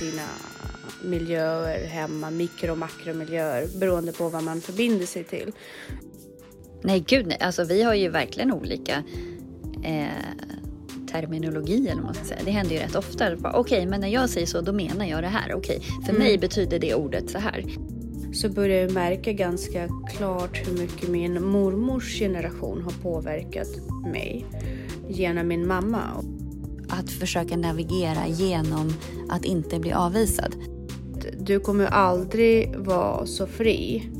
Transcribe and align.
sina 0.00 0.22
miljöer 1.02 1.86
hemma, 1.86 2.30
mikro 2.30 2.72
och 2.72 2.78
makromiljöer 2.78 3.68
beroende 3.78 4.12
på 4.12 4.28
vad 4.28 4.42
man 4.42 4.60
förbinder 4.60 5.06
sig 5.06 5.24
till. 5.24 5.52
Nej, 6.82 7.04
gud 7.06 7.26
nej. 7.26 7.38
Alltså, 7.40 7.64
vi 7.64 7.82
har 7.82 7.94
ju 7.94 8.08
verkligen 8.08 8.52
olika 8.52 9.02
eh, 9.84 10.06
terminologi 11.10 11.88
eller 11.88 12.02
man 12.02 12.14
ska 12.14 12.24
säga. 12.24 12.40
Det 12.44 12.50
händer 12.50 12.74
ju 12.74 12.80
rätt 12.80 12.96
ofta. 12.96 13.34
Okej, 13.34 13.50
okay, 13.60 13.86
men 13.86 14.00
när 14.00 14.08
jag 14.08 14.30
säger 14.30 14.46
så, 14.46 14.60
då 14.60 14.72
menar 14.72 15.06
jag 15.06 15.22
det 15.22 15.28
här. 15.28 15.54
Okej, 15.54 15.76
okay, 15.76 15.88
för 16.04 16.10
mm. 16.10 16.22
mig 16.22 16.38
betyder 16.38 16.78
det 16.78 16.94
ordet 16.94 17.30
så 17.30 17.38
här. 17.38 17.64
Så 18.32 18.48
börjar 18.48 18.82
jag 18.82 18.92
märka 18.92 19.32
ganska 19.32 19.88
klart 20.16 20.68
hur 20.68 20.78
mycket 20.78 21.08
min 21.08 21.44
mormors 21.44 22.18
generation 22.18 22.82
har 22.82 22.92
påverkat 23.02 23.68
mig 24.12 24.46
genom 25.08 25.48
min 25.48 25.66
mamma. 25.66 26.24
Att 26.90 27.10
försöka 27.10 27.56
navigera 27.56 28.26
genom 28.26 28.92
att 29.28 29.44
inte 29.44 29.78
bli 29.78 29.92
avvisad. 29.92 30.54
Du 31.38 31.60
kommer 31.60 31.86
aldrig 31.86 32.76
vara 32.76 33.26
så 33.26 33.46
fri 33.46 34.10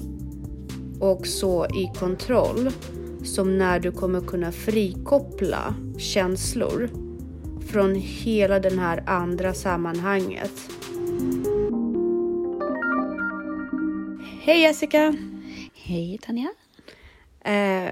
och 1.01 1.27
så 1.27 1.67
i 1.67 1.91
kontroll 1.99 2.71
som 3.25 3.59
när 3.59 3.81
du 3.81 3.93
kommer 3.93 4.21
kunna 4.21 4.53
frikoppla 4.53 5.75
känslor 5.99 6.91
från 7.71 7.95
hela 7.95 8.61
den 8.61 8.79
här 8.79 9.03
andra 9.07 9.55
sammanhanget. 9.55 10.53
Hej 14.43 14.61
Jessica! 14.63 15.17
Hej 15.75 16.19
Tanja! 16.23 16.49
Eh, 17.41 17.91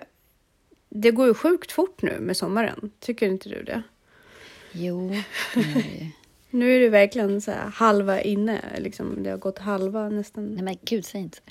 det 0.88 1.10
går 1.10 1.26
ju 1.26 1.34
sjukt 1.34 1.72
fort 1.72 2.02
nu 2.02 2.20
med 2.20 2.36
sommaren, 2.36 2.90
tycker 3.00 3.26
inte 3.26 3.48
du 3.48 3.62
det? 3.62 3.82
Jo, 4.72 5.14
Nu 6.50 6.76
är 6.76 6.80
det 6.80 6.88
verkligen 6.88 7.40
så 7.40 7.50
här 7.50 7.68
halva 7.68 8.20
inne, 8.20 8.60
liksom. 8.78 9.22
det 9.22 9.30
har 9.30 9.38
gått 9.38 9.58
halva 9.58 10.08
nästan. 10.08 10.46
Nej 10.54 10.62
men 10.62 10.76
gud, 10.82 11.04
säg 11.04 11.20
inte 11.20 11.38
så. 11.38 11.42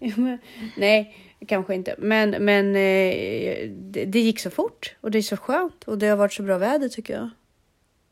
nej, 0.76 1.16
kanske 1.46 1.74
inte. 1.74 1.94
Men, 1.98 2.30
men 2.30 2.66
eh, 2.76 3.70
det, 3.70 4.04
det, 4.04 4.20
gick 4.20 4.40
så 4.40 4.50
fort 4.50 4.94
och 5.00 5.10
det 5.10 5.18
är 5.18 5.22
så 5.22 5.36
skönt 5.36 5.84
och 5.84 5.98
det 5.98 6.06
har 6.06 6.16
varit 6.16 6.32
så 6.32 6.42
bra 6.42 6.58
väder 6.58 6.88
tycker 6.88 7.14
jag. 7.14 7.30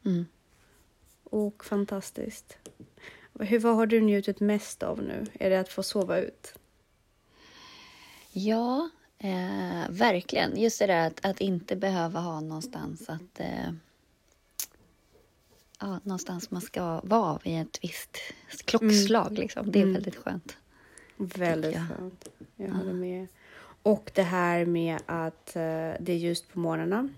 Mm. 0.05 0.27
Och 1.25 1.65
fantastiskt. 1.65 2.59
Hur, 3.41 3.59
vad 3.59 3.77
har 3.77 3.87
du 3.87 4.01
njutit 4.01 4.41
mest 4.41 4.83
av 4.83 5.03
nu? 5.03 5.27
Är 5.41 5.51
det 5.51 5.61
att 5.61 5.69
få 5.69 5.83
sova 5.83 6.19
ut? 6.19 6.55
Ja, 8.33 8.91
eh, 9.19 9.91
verkligen. 9.91 10.61
Just 10.61 10.79
det 10.79 10.87
där 10.87 11.07
att, 11.07 11.25
att 11.25 11.41
inte 11.41 11.77
behöva 11.77 12.21
ha 12.21 12.41
någonstans 12.41 13.09
att 13.09 13.41
eh, 13.41 13.73
ja, 15.79 16.01
någonstans 16.03 16.51
man 16.51 16.61
ska 16.61 17.01
vara 17.05 17.39
vid 17.45 17.61
ett 17.61 17.79
visst 17.83 18.19
klockslag. 18.65 19.27
Mm. 19.27 19.41
Liksom. 19.41 19.73
Det 19.73 19.79
är 19.79 19.83
mm. 19.83 19.95
väldigt 19.95 20.17
skönt. 20.17 20.57
Väldigt 21.17 21.75
jag. 21.75 21.87
skönt. 21.89 22.29
Jag 22.57 22.69
håller 22.69 22.93
med. 22.93 23.27
Och 23.83 24.11
det 24.15 24.23
här 24.23 24.65
med 24.65 24.99
att 25.07 25.53
uh, 25.57 25.63
det 26.01 26.09
är 26.13 26.17
just 26.17 26.53
på 26.53 26.59
morgnarna. 26.59 27.09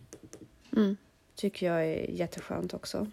Mm. 0.76 0.96
Tycker 1.34 1.66
jag 1.66 1.84
är 1.86 2.10
jätteskönt 2.10 2.74
också. 2.74 3.06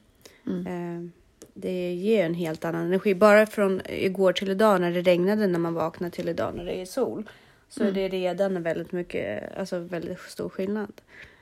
Uh, 0.48 1.08
det 1.54 1.94
ger 1.94 2.26
en 2.26 2.34
helt 2.34 2.66
annan 2.66 2.86
energi. 2.86 3.16
Bara 3.16 3.45
från 3.45 3.82
igår 3.86 4.34
till 4.34 4.50
idag 4.50 4.82
när 4.82 4.92
det 4.92 5.02
regnade 5.02 5.48
när 5.48 5.59
man 5.59 5.73
vaknar 5.73 6.09
till 6.09 6.30
idag 6.30 6.56
när 6.56 6.66
det 6.66 6.82
är 6.82 6.86
sol. 6.86 7.30
Så 7.70 7.84
mm. 7.84 7.95
är 7.95 8.02
det 8.02 8.09
redan 8.09 8.64
väldigt 8.64 8.92
mycket, 8.92 9.58
alltså 9.58 9.80
väldigt 9.80 10.20
stor 10.20 10.50
skillnad. 10.50 11.02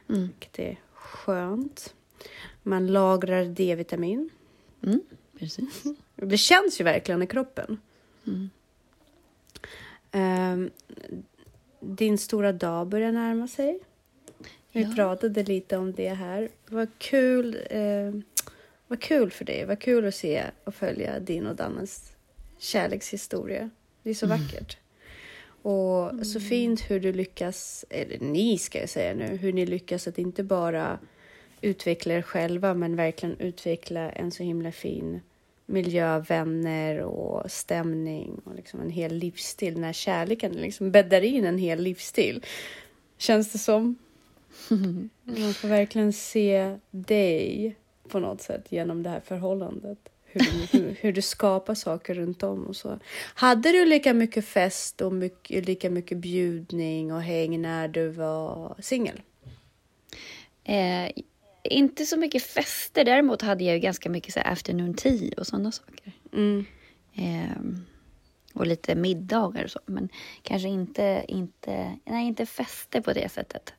Mm. 0.09 0.21
Vilket 0.21 0.59
är 0.59 0.79
skönt. 0.93 1.93
Man 2.67 2.87
lagrar 2.87 3.45
D-vitamin. 3.45 4.29
Mm, 4.83 5.01
precis. 5.39 5.83
Det 6.15 6.37
känns 6.37 6.79
ju 6.79 6.83
verkligen 6.83 7.21
i 7.21 7.27
kroppen. 7.27 7.77
Mm. 8.27 8.49
Um, 10.11 10.71
din 11.79 12.17
stora 12.17 12.51
dag 12.51 12.87
börjar 12.87 13.11
närma 13.11 13.47
sig. 13.47 13.79
Vi 14.71 14.81
ja. 14.81 14.93
pratade 14.95 15.43
lite 15.43 15.77
om 15.77 15.93
det 15.93 16.09
här. 16.09 16.49
Vad 16.67 16.87
kul, 16.97 17.57
eh, 17.69 18.13
vad 18.87 19.01
kul 19.01 19.31
för 19.31 19.45
dig. 19.45 19.65
Vad 19.65 19.79
kul 19.79 20.05
att 20.05 20.15
se 20.15 20.43
och 20.63 20.75
följa 20.75 21.19
din 21.19 21.47
och 21.47 21.55
Dannes 21.55 22.11
kärlekshistoria. 22.57 23.69
Det 24.03 24.09
är 24.09 24.13
så 24.13 24.25
mm. 24.25 24.37
vackert. 24.37 24.77
Och 25.61 26.09
mm. 26.09 26.25
så 26.25 26.39
fint 26.39 26.81
hur 26.81 26.99
du 26.99 27.13
lyckas, 27.13 27.85
eller 27.89 28.19
ni 28.19 28.57
ska 28.57 28.79
jag 28.79 28.89
säga 28.89 29.13
nu, 29.13 29.25
hur 29.25 29.53
ni 29.53 29.65
lyckas 29.65 30.07
att 30.07 30.17
inte 30.17 30.43
bara 30.43 30.99
utveckla 31.61 32.13
er 32.13 32.21
själva 32.21 32.73
men 32.73 32.95
verkligen 32.95 33.39
utveckla 33.39 34.09
en 34.09 34.31
så 34.31 34.43
himla 34.43 34.71
fin 34.71 35.21
miljö, 35.65 36.19
vänner 36.19 36.99
och 36.99 37.51
stämning 37.51 38.41
och 38.43 38.55
liksom 38.55 38.79
en 38.81 38.89
hel 38.89 39.13
livsstil. 39.13 39.73
Den 39.73 39.83
här 39.83 39.93
kärleken 39.93 40.51
liksom 40.51 40.91
bäddar 40.91 41.21
in 41.21 41.45
en 41.45 41.57
hel 41.57 41.81
livsstil. 41.81 42.45
Känns 43.17 43.51
det 43.51 43.57
som. 43.57 43.95
Man 45.23 45.53
får 45.53 45.67
verkligen 45.67 46.13
se 46.13 46.77
dig 46.91 47.75
på 48.07 48.19
något 48.19 48.41
sätt 48.41 48.71
genom 48.71 49.03
det 49.03 49.09
här 49.09 49.19
förhållandet. 49.19 49.97
Hur, 50.25 50.67
hur, 50.71 50.95
hur 50.99 51.13
du 51.13 51.21
skapar 51.21 51.75
saker 51.75 52.13
runt 52.13 52.43
om 52.43 52.65
och 52.65 52.75
så. 52.75 52.99
Hade 53.33 53.71
du 53.71 53.85
lika 53.85 54.13
mycket 54.13 54.45
fest 54.45 55.01
och 55.01 55.13
mycket, 55.13 55.65
lika 55.65 55.89
mycket 55.89 56.17
bjudning 56.17 57.13
och 57.13 57.21
häng 57.21 57.61
när 57.61 57.87
du 57.87 58.07
var 58.07 58.75
singel? 58.79 59.21
Eh, 60.63 61.11
inte 61.69 62.05
så 62.05 62.17
mycket 62.17 62.43
fester. 62.43 63.05
Däremot 63.05 63.41
hade 63.41 63.63
jag 63.63 63.81
ganska 63.81 64.09
mycket 64.09 64.33
så 64.33 64.39
afternoon 64.39 64.93
tea 64.93 65.33
och 65.37 65.47
sådana 65.47 65.71
saker. 65.71 66.13
Mm. 66.33 66.65
Eh, 67.13 67.57
och 68.53 68.67
lite 68.67 68.95
middagar 68.95 69.63
och 69.63 69.71
så. 69.71 69.79
Men 69.85 70.09
kanske 70.41 70.67
inte, 70.67 71.25
inte, 71.27 71.97
nej, 72.05 72.27
inte 72.27 72.45
fester 72.45 73.01
på 73.01 73.13
det 73.13 73.31
sättet. 73.31 73.73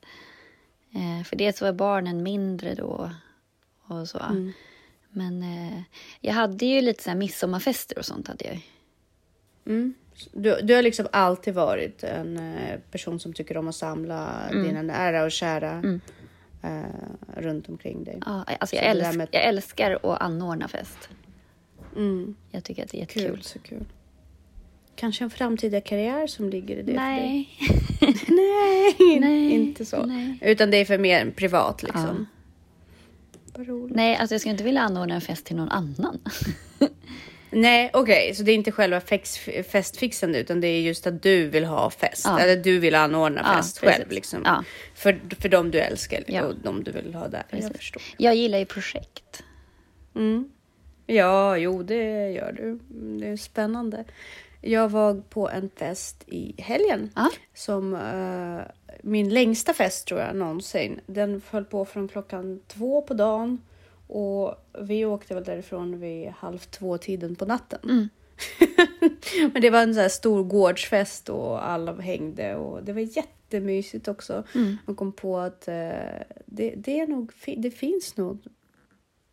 Eh, 0.95 1.23
för 1.23 1.35
dels 1.35 1.61
var 1.61 1.73
barnen 1.73 2.23
mindre 2.23 2.75
då 2.75 3.11
och 3.87 4.09
så. 4.09 4.19
Mm. 4.19 4.51
Men 5.09 5.43
eh, 5.43 5.81
jag 6.19 6.33
hade 6.33 6.65
ju 6.65 6.81
lite 6.81 7.03
så 7.03 7.09
här 7.09 7.17
midsommarfester 7.17 7.97
och 7.97 8.05
sånt 8.05 8.27
hade 8.27 8.45
jag. 8.45 8.59
Mm. 9.65 9.93
Du, 10.31 10.59
du 10.63 10.75
har 10.75 10.81
liksom 10.81 11.07
alltid 11.11 11.53
varit 11.53 12.03
en 12.03 12.37
eh, 12.37 12.79
person 12.91 13.19
som 13.19 13.33
tycker 13.33 13.57
om 13.57 13.67
att 13.67 13.75
samla 13.75 14.49
mm. 14.49 14.63
dina 14.63 14.81
nära 14.81 15.23
och 15.23 15.31
kära. 15.31 15.71
Mm 15.71 16.01
eh, 16.67 17.41
runt 17.41 17.69
omkring 17.69 18.03
dig. 18.03 18.19
Ja, 18.25 18.43
alltså 18.59 18.75
jag, 18.75 18.85
älsk, 18.85 19.17
med... 19.17 19.27
jag 19.31 19.43
älskar 19.43 19.91
att 19.91 20.21
anordna 20.21 20.67
fest. 20.67 21.09
Mm. 21.95 22.35
Jag 22.51 22.63
tycker 22.63 22.83
att 22.83 22.89
det 22.89 22.97
är 22.97 22.99
jättekul. 22.99 23.31
Kul, 23.31 23.43
så 23.43 23.59
kul. 23.59 23.85
Kanske 24.95 25.23
en 25.23 25.29
framtida 25.29 25.81
karriär 25.81 26.27
som 26.27 26.49
ligger 26.49 26.77
i 26.77 26.81
det 26.81 26.93
Nej. 26.93 27.49
för 27.99 28.05
dig? 28.05 28.17
Nej, 28.27 29.19
Nej, 29.19 29.51
inte 29.53 29.85
så. 29.85 30.05
Nej. 30.05 30.39
Utan 30.41 30.71
det 30.71 30.77
är 30.77 30.85
för 30.85 30.97
mer 30.97 31.31
privat 31.31 31.83
liksom. 31.83 32.27
Ja. 32.27 33.63
Nej, 33.89 34.15
alltså 34.15 34.33
jag 34.33 34.41
skulle 34.41 34.51
inte 34.51 34.63
vilja 34.63 34.81
anordna 34.81 35.15
en 35.15 35.21
fest 35.21 35.45
till 35.45 35.55
någon 35.55 35.69
annan. 35.69 36.19
Nej, 37.49 37.89
okej, 37.93 38.23
okay. 38.23 38.35
så 38.35 38.43
det 38.43 38.51
är 38.51 38.55
inte 38.55 38.71
själva 38.71 39.01
festfixande 39.71 40.39
utan 40.39 40.61
det 40.61 40.67
är 40.67 40.81
just 40.81 41.07
att 41.07 41.23
du 41.23 41.47
vill 41.47 41.65
ha 41.65 41.89
fest. 41.89 42.25
Ja. 42.25 42.39
Eller 42.39 42.55
du 42.55 42.79
vill 42.79 42.95
anordna 42.95 43.41
ja, 43.45 43.57
fest 43.57 43.81
precis. 43.81 43.97
själv. 43.97 44.11
Liksom. 44.11 44.41
Ja. 44.45 44.63
För, 44.95 45.19
för 45.41 45.49
dem 45.49 45.71
du 45.71 45.79
älskar 45.79 46.43
och 46.43 46.55
de 46.55 46.83
du 46.83 46.91
vill 46.91 47.13
ha 47.13 47.27
där. 47.27 47.43
Precis. 47.49 47.65
Jag 47.65 47.75
förstår. 47.75 48.01
Jag 48.17 48.35
gillar 48.35 48.57
ju 48.57 48.65
projekt. 48.65 49.43
Mm. 50.15 50.49
Ja, 51.05 51.57
jo 51.57 51.83
det 51.83 52.29
gör 52.31 52.51
du. 52.51 52.79
Det 53.19 53.27
är 53.27 53.37
spännande. 53.37 54.05
Jag 54.61 54.89
var 54.89 55.21
på 55.29 55.49
en 55.49 55.69
fest 55.69 56.23
i 56.27 56.61
helgen 56.61 57.11
som 57.53 57.93
uh, 57.93 58.61
min 59.01 59.29
längsta 59.29 59.73
fest 59.73 60.07
tror 60.07 60.19
jag 60.19 60.35
någonsin. 60.35 60.99
Den 61.05 61.41
föll 61.41 61.65
på 61.65 61.85
från 61.85 62.07
klockan 62.07 62.61
två 62.67 63.01
på 63.01 63.13
dagen 63.13 63.61
och 64.07 64.55
vi 64.79 65.05
åkte 65.05 65.33
väl 65.33 65.43
därifrån 65.43 65.99
vid 65.99 66.29
halv 66.29 66.57
två-tiden 66.57 67.35
på 67.35 67.45
natten. 67.45 67.79
Mm. 67.83 68.09
Men 69.53 69.61
det 69.61 69.69
var 69.69 69.83
en 69.83 69.93
så 69.93 70.01
här 70.01 70.09
stor 70.09 70.43
gårdsfest 70.43 71.29
och 71.29 71.67
alla 71.67 72.01
hängde 72.01 72.55
och 72.55 72.83
det 72.83 72.93
var 72.93 73.17
jättemysigt 73.17 74.07
också. 74.07 74.43
Mm. 74.55 74.77
Man 74.85 74.95
kom 74.95 75.11
på 75.11 75.37
att 75.37 75.67
eh, 75.67 75.73
det, 76.45 76.73
det, 76.75 76.99
är 76.99 77.07
nog, 77.07 77.31
det 77.57 77.71
finns 77.71 78.17
nog 78.17 78.39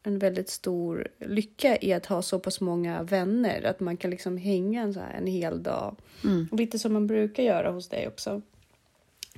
en 0.02 0.18
väldigt 0.18 0.50
stor 0.50 1.08
lycka 1.18 1.78
i 1.80 1.92
att 1.92 2.06
ha 2.06 2.22
så 2.22 2.38
pass 2.38 2.60
många 2.60 3.02
vänner. 3.02 3.62
Att 3.62 3.80
man 3.80 3.96
kan 3.96 4.10
liksom 4.10 4.36
hänga 4.36 4.82
en, 4.82 4.94
så 4.94 5.00
en 5.00 5.26
hel 5.26 5.62
dag. 5.62 5.96
Mm. 6.24 6.48
Lite 6.52 6.78
som 6.78 6.92
man 6.92 7.06
brukar 7.06 7.42
göra 7.42 7.70
hos 7.70 7.88
dig 7.88 8.08
också. 8.08 8.42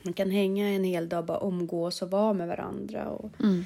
Man 0.03 0.12
kan 0.12 0.31
hänga 0.31 0.69
en 0.69 0.85
hel 0.85 1.09
dag, 1.09 1.25
bara 1.25 1.41
umgås 1.49 2.03
och 2.03 2.11
vara 2.11 2.33
med 2.33 2.49
varandra. 2.49 3.09
Och, 3.09 3.31
mm 3.41 3.65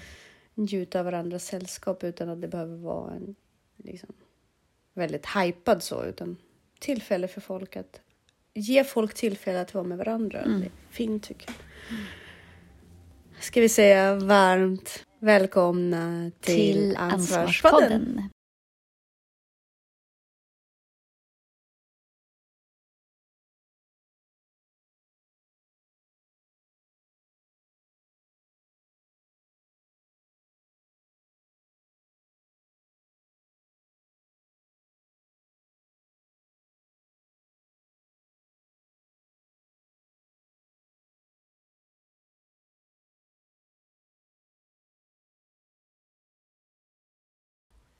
njuta 0.55 0.99
av 0.99 1.05
varandras 1.05 1.45
sällskap 1.45 2.05
utan 2.05 2.29
att 2.29 2.41
det 2.41 2.49
behöver 2.49 2.77
vara 2.77 3.15
en 3.15 3.35
liksom, 3.77 4.15
väldigt 4.95 5.27
hypad 5.27 5.83
så, 5.83 6.05
utan 6.05 6.37
tillfälle 6.79 7.29
för 7.29 7.41
folk 7.41 7.77
att 7.77 8.01
ge 8.55 8.85
folk 8.85 9.15
tillfälle 9.15 9.61
att 9.61 9.75
vara 9.75 9.85
med 9.85 9.99
varandra. 9.99 10.39
Mm. 10.39 10.61
Det 10.61 10.67
är 10.67 10.73
fint 10.91 11.23
tycker 11.23 11.47
jag. 11.49 11.57
Ska 13.43 13.61
vi 13.61 13.69
säga 13.69 14.15
varmt 14.15 15.05
välkomna 15.19 16.31
till, 16.41 16.55
till 16.55 16.97
Ansvarspodden. 16.97 17.93
ansvarspodden. 17.93 18.31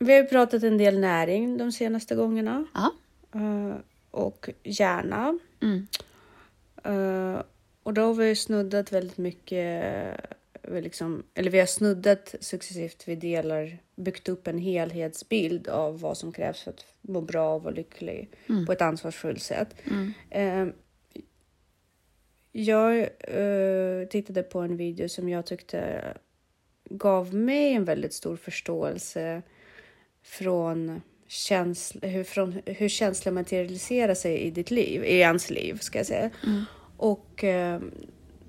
Vi 0.05 0.17
har 0.17 0.25
pratat 0.25 0.63
en 0.63 0.79
del 0.79 0.99
näring 0.99 1.59
de 1.59 1.73
senaste 1.73 2.15
gångerna. 2.15 2.65
Ja. 2.75 2.93
Uh, 3.41 3.75
och 4.11 4.51
hjärna. 4.63 5.39
Mm. 5.63 5.87
Uh, 6.87 7.43
och 7.83 7.95
då 7.95 8.03
har 8.03 8.15
vi 8.15 8.37
snuddat 8.37 8.93
väldigt 8.93 9.19
mycket, 9.19 9.85
vi 10.63 10.81
liksom, 10.83 11.23
eller 11.35 11.51
vi 11.51 11.59
har 11.59 11.67
snuddat 11.67 12.35
successivt 12.41 13.09
vid 13.09 13.19
delar, 13.19 13.79
byggt 13.97 14.29
upp 14.29 14.47
en 14.47 14.59
helhetsbild 14.59 15.69
av 15.69 16.01
vad 16.01 16.17
som 16.17 16.33
krävs 16.33 16.63
för 16.63 16.71
att 16.71 16.85
må 17.01 17.21
bra 17.21 17.55
och 17.55 17.63
vara 17.63 17.75
lycklig 17.75 18.31
Mm. 18.49 18.67
på 18.67 18.73
ett 18.73 18.83
ansvarsfullt 18.83 19.43
sätt. 19.43 19.75
Mm. 19.85 20.13
Eh, 20.31 20.75
jag 22.53 22.99
eh, 23.19 24.09
tittade 24.11 24.43
på 24.43 24.59
en 24.59 24.77
video 24.77 25.09
som 25.09 25.29
jag 25.29 25.47
tyckte 25.47 26.03
gav 26.85 27.35
mig 27.35 27.73
en 27.73 27.85
väldigt 27.85 28.15
stor 28.15 28.37
förståelse 28.37 29.43
från, 30.23 31.03
känsla, 31.27 32.09
hur, 32.09 32.25
från 32.25 32.61
hur 32.67 32.89
känslor 32.89 33.33
materialiserar 33.33 34.15
sig 34.15 34.39
i 34.39 34.51
ditt 34.51 34.71
liv, 34.71 35.05
i 35.05 35.19
ens 35.19 35.51
liv 35.51 35.79
ska 35.81 35.99
jag 35.99 36.07
säga. 36.07 36.31
Mm. 36.47 36.65
Och 36.97 37.45
eh, 37.45 37.81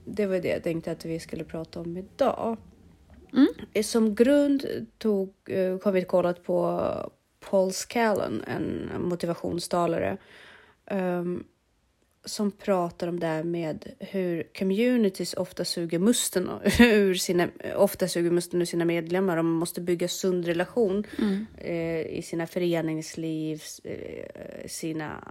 det 0.05 0.25
var 0.25 0.39
det 0.39 0.47
jag 0.47 0.63
tänkte 0.63 0.91
att 0.91 1.05
vi 1.05 1.19
skulle 1.19 1.43
prata 1.43 1.79
om 1.79 1.97
idag. 1.97 2.57
Mm. 3.33 3.83
Som 3.83 4.15
grund 4.15 4.65
tog, 4.97 5.33
eh, 5.47 5.77
har 5.83 5.91
vi 5.91 6.03
kollat 6.03 6.43
på 6.43 6.81
Paul 7.49 7.73
Scallon, 7.73 8.43
en 8.47 8.89
motivationstalare. 8.99 10.17
ehm, 10.85 11.43
som 12.25 12.51
pratar 12.51 13.07
om 13.07 13.19
det 13.19 13.27
här 13.27 13.43
med 13.43 13.85
hur 13.99 14.43
communities 14.59 15.33
ofta 15.33 15.65
suger 15.65 15.99
musten 15.99 16.49
ur 16.79 17.13
sina, 17.13 17.47
ofta 17.75 18.07
suger 18.07 18.31
musten 18.31 18.61
ur 18.61 18.65
sina 18.65 18.85
medlemmar 18.85 19.37
och 19.37 19.45
man 19.45 19.53
måste 19.53 19.81
bygga 19.81 20.07
sund 20.07 20.45
relation 20.45 21.03
Mm. 21.17 21.45
eh, 21.57 22.17
i 22.17 22.21
sina 22.21 22.47
föreningsliv, 22.47 23.63
eh, 23.83 24.67
sina 24.67 25.27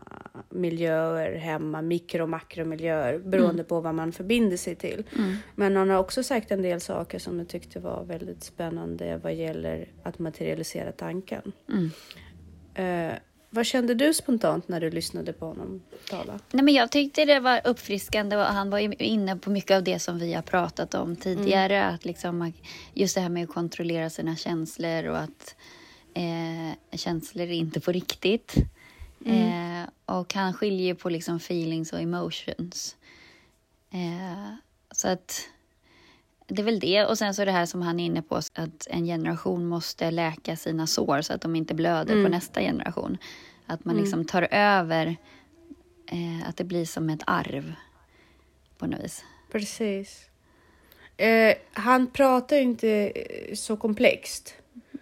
miljöer 0.51 1.35
hemma, 1.35 1.83
mikro 1.83 2.23
och 2.23 2.29
makromiljöer 2.29 3.19
beroende 3.19 3.65
på 3.65 3.81
vad 3.81 3.95
man 3.95 4.13
förbinder 4.13 4.57
sig 4.57 4.75
till. 4.75 5.05
Mm. 5.19 5.37
Men 5.55 5.77
han 5.77 5.91
har 5.91 5.99
också 5.99 6.23
sagt 6.23 6.51
en 6.51 6.63
del 6.63 6.81
saker 6.81 7.19
som 7.19 7.39
jag 7.39 7.49
tyckte 7.49 7.81
var 7.81 8.05
väldigt 8.05 8.45
spännande 8.45 9.21
vad 9.23 9.35
gäller 9.35 9.89
att 10.03 10.19
materialisera 10.19 10.93
tanken. 10.93 11.53
Mm. 11.69 11.91
Eh, 12.75 13.19
vad 13.51 13.67
kände 13.67 13.95
du 13.95 14.15
spontant 14.15 14.69
när 14.69 14.81
du 14.81 14.91
lyssnade 14.91 15.33
på 15.33 15.47
honom 15.47 15.83
tala? 16.11 16.39
Nej, 16.51 16.65
men 16.65 16.75
jag 16.75 16.91
tyckte 16.91 17.25
det 17.25 17.41
var 17.41 17.61
uppfriskande 17.65 18.37
och 18.37 18.43
han 18.43 18.71
var 18.71 19.03
inne 19.03 19.37
på 19.37 19.51
mycket 19.51 19.77
av 19.77 19.85
det 19.85 19.99
som 19.99 20.19
vi 20.19 20.33
har 20.35 20.43
pratat 20.43 20.95
om 20.95 21.17
tidigare. 21.17 21.85
Att 21.85 22.05
liksom, 22.05 22.53
just 22.95 23.15
det 23.15 23.21
här 23.21 23.29
med 23.29 23.45
att 23.45 23.55
kontrollera 23.55 24.11
sina 24.11 24.37
känslor 24.37 25.05
och 25.05 25.19
att 25.19 25.57
eh, 26.15 26.99
känslor 26.99 27.47
är 27.47 27.53
inte 27.53 27.81
på 27.81 27.93
riktigt. 27.93 28.55
Eh, 29.25 29.89
och 30.05 30.35
han 30.35 30.53
skiljer 30.53 30.95
på 30.95 31.09
liksom 31.09 31.37
feelings 31.37 31.93
och 31.93 32.01
emotions. 32.01 32.97
Eh, 33.93 34.55
så 34.91 35.09
att 35.09 35.49
det 36.51 36.63
är 36.63 36.65
väl 36.65 36.81
det. 36.81 37.05
Och 37.07 37.19
sen 37.19 37.35
så 37.35 37.45
det 37.45 37.51
här 37.53 37.67
som 37.67 37.83
han 37.83 38.01
är 38.01 38.05
inne 38.07 38.23
på, 38.23 38.37
att 38.37 38.87
en 38.91 39.05
generation 39.05 39.67
måste 39.67 40.11
läka 40.11 40.57
sina 40.57 40.87
sår 40.87 41.23
så 41.23 41.33
att 41.33 41.41
de 41.41 41.57
inte 41.57 41.75
blöder 41.75 42.13
på 42.15 42.19
Mm. 42.19 42.31
nästa 42.33 42.61
generation. 42.61 43.19
Att 43.67 43.85
man 43.85 43.95
Mm. 43.95 44.03
liksom 44.05 44.25
tar 44.25 44.49
över, 44.51 45.17
eh, 46.07 46.49
att 46.49 46.57
det 46.57 46.65
blir 46.65 46.85
som 46.85 47.11
ett 47.11 47.23
arv 47.27 47.73
på 48.79 48.87
något 48.87 49.05
vis. 49.05 49.25
Precis. 49.53 50.27
Eh, 51.17 51.55
han 51.73 52.07
pratar 52.11 52.57
ju 52.57 52.63
inte 52.63 52.89
eh, 52.91 53.55
så 53.55 53.77
komplext. 53.77 54.55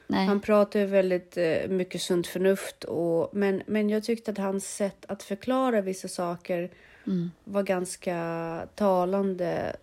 Nej. 0.06 0.26
Han 0.26 0.40
pratar 0.40 0.80
ju 0.80 0.86
väldigt 0.86 1.36
eh, 1.36 1.68
mycket 1.68 2.02
sunt 2.02 2.26
förnuft. 2.26 2.84
Och, 2.84 3.30
men, 3.32 3.62
men 3.66 3.90
jag 3.90 4.04
tyckte 4.04 4.30
att 4.30 4.38
hans 4.38 4.74
sätt 4.76 5.04
att 5.08 5.22
förklara 5.22 5.80
vissa 5.80 6.08
saker 6.08 6.70
Mm. 7.06 7.30
var 7.44 7.62
ganska 7.62 8.66
talande 8.74 9.76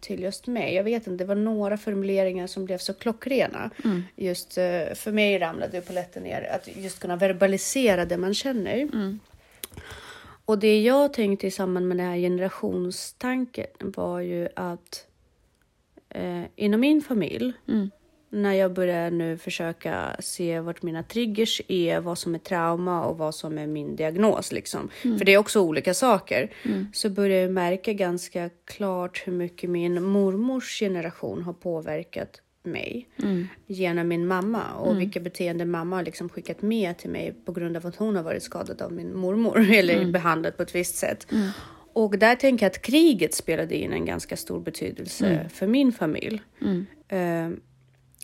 till 0.00 0.22
just 0.22 0.46
mig. 0.46 0.74
Jag 0.74 0.84
vet 0.84 1.06
inte, 1.06 1.24
det 1.24 1.28
var 1.28 1.34
några 1.34 1.76
formuleringar 1.76 2.46
som 2.46 2.64
blev 2.64 2.78
så 2.78 2.94
klockrena. 2.94 3.70
Mm. 3.84 4.02
Just 4.16 4.58
eh, 4.58 4.94
för 4.94 5.12
mig 5.12 5.38
ramlade 5.38 5.80
polletten 5.80 6.22
ner. 6.22 6.50
Att 6.54 6.76
just 6.76 7.00
kunna 7.00 7.16
verbalisera 7.16 8.04
det 8.04 8.16
man 8.16 8.34
känner. 8.34 8.76
Mm. 8.76 9.20
Och 10.44 10.58
det 10.58 10.80
jag 10.82 11.12
tänkte 11.12 11.46
i 11.46 11.50
samband 11.50 11.88
med 11.88 11.96
den 11.96 12.06
här 12.06 12.16
generationstanken 12.16 13.66
var 13.78 14.20
ju 14.20 14.48
att 14.56 15.06
eh, 16.08 16.42
inom 16.56 16.80
min 16.80 17.02
familj, 17.02 17.52
Mm. 17.68 17.90
När 18.30 18.54
jag 18.54 18.72
börjar 18.72 19.10
nu 19.10 19.38
försöka 19.38 20.16
se 20.18 20.60
vart 20.60 20.82
mina 20.82 21.02
triggers 21.02 21.62
är, 21.68 22.00
vad 22.00 22.18
som 22.18 22.34
är 22.34 22.38
trauma 22.38 23.04
och 23.04 23.18
vad 23.18 23.34
som 23.34 23.58
är 23.58 23.66
min 23.66 23.96
diagnos, 23.96 24.52
liksom. 24.52 24.88
för 25.02 25.24
det 25.24 25.34
är 25.34 25.38
också 25.38 25.60
olika 25.60 25.94
saker, 25.94 26.50
så 26.92 27.10
börjar 27.10 27.42
jag 27.42 27.50
märka 27.50 27.92
ganska 27.92 28.50
klart 28.64 29.22
hur 29.26 29.32
mycket 29.32 29.70
min 29.70 30.02
mormors 30.02 30.78
generation 30.78 31.42
har 31.42 31.52
påverkat 31.52 32.40
mig 32.62 33.08
Mm. 33.22 33.48
genom 33.66 34.08
min 34.08 34.26
mamma 34.26 34.72
och 34.74 35.00
vilka 35.00 35.20
beteenden 35.20 35.70
mamma 35.70 35.96
har 35.96 36.02
liksom 36.02 36.28
skickat 36.28 36.62
med 36.62 36.98
till 36.98 37.10
mig 37.10 37.34
på 37.44 37.52
grund 37.52 37.76
av 37.76 37.86
att 37.86 37.96
hon 37.96 38.16
har 38.16 38.22
varit 38.22 38.42
skadad 38.42 38.82
av 38.82 38.92
min 38.92 39.16
mormor 39.16 39.70
eller 39.70 40.04
behandlad 40.04 40.56
på 40.56 40.62
ett 40.62 40.74
visst 40.74 40.96
sätt. 40.96 41.26
Och 41.92 42.18
där 42.18 42.36
tänker 42.36 42.66
jag 42.66 42.70
att 42.70 42.82
kriget 42.82 43.34
spelade 43.34 43.76
in 43.76 43.92
en 43.92 44.04
ganska 44.04 44.36
stor 44.36 44.60
betydelse 44.60 45.48
för 45.52 45.66
min 45.66 45.92
familj. 45.92 46.42
Mm. 46.60 46.86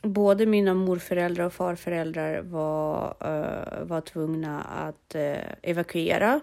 Både 0.02 0.46
mina 0.46 0.74
morföräldrar 0.74 1.46
och 1.46 1.52
farföräldrar 1.52 2.42
var, 2.42 3.16
eh, 3.20 3.84
var 3.84 4.00
tvungna 4.00 4.62
att 4.62 5.14
eh, 5.14 5.36
evakuera. 5.62 6.40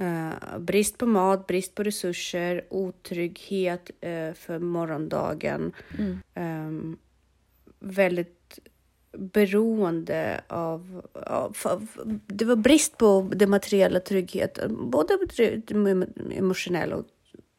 Eh, 0.00 0.58
brist 0.58 0.98
på 0.98 1.06
mat, 1.06 1.46
brist 1.46 1.74
på 1.74 1.82
resurser, 1.82 2.64
otrygghet 2.70 3.90
för 4.34 4.58
morgondagen. 4.58 5.72
Mm. 5.98 6.18
Ehm, 6.34 6.98
väldigt 7.78 8.58
beroende 9.12 10.40
av, 10.48 11.06
av. 11.26 11.56
Det 12.26 12.44
var 12.44 12.56
brist 12.56 12.98
på 12.98 13.30
den 13.34 13.50
materiella 13.50 14.00
tryggheten, 14.00 14.90
både 14.90 15.18
den 15.66 16.12
emotionella 16.32 16.96
och, 16.96 17.04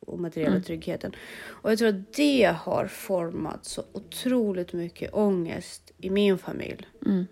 och 0.08 0.20
materiella 0.20 0.52
Mm. 0.52 0.64
tryggheten. 0.64 1.16
Och 1.46 1.72
jag 1.72 1.78
tror 1.78 1.90
att 1.90 2.14
det 2.14 2.56
har 2.58 2.88
format 2.88 3.66
så 3.66 3.84
otroligt 3.94 4.74
mycket 4.74 5.14
ångest 5.14 5.92
i 5.98 6.10
min 6.10 6.38
familj. 6.38 6.88
Mm. 7.06 7.26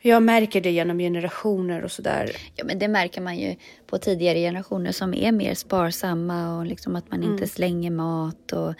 Jag 0.00 0.22
märker 0.22 0.60
det 0.60 0.70
genom 0.70 0.98
generationer 0.98 1.84
och 1.84 1.90
sådär. 1.92 2.30
Ja, 2.54 2.64
men 2.64 2.78
det 2.78 2.88
märker 2.88 3.20
man 3.20 3.38
ju 3.38 3.54
på 3.86 3.98
tidigare 3.98 4.38
generationer 4.38 4.92
som 4.92 5.14
är 5.14 5.32
mer 5.32 5.54
sparsamma 5.54 6.58
och 6.58 6.66
liksom 6.66 6.96
att 6.96 7.10
man 7.10 7.22
inte 7.22 7.48
slänger 7.48 7.90
mat. 7.90 8.52
Och, 8.52 8.74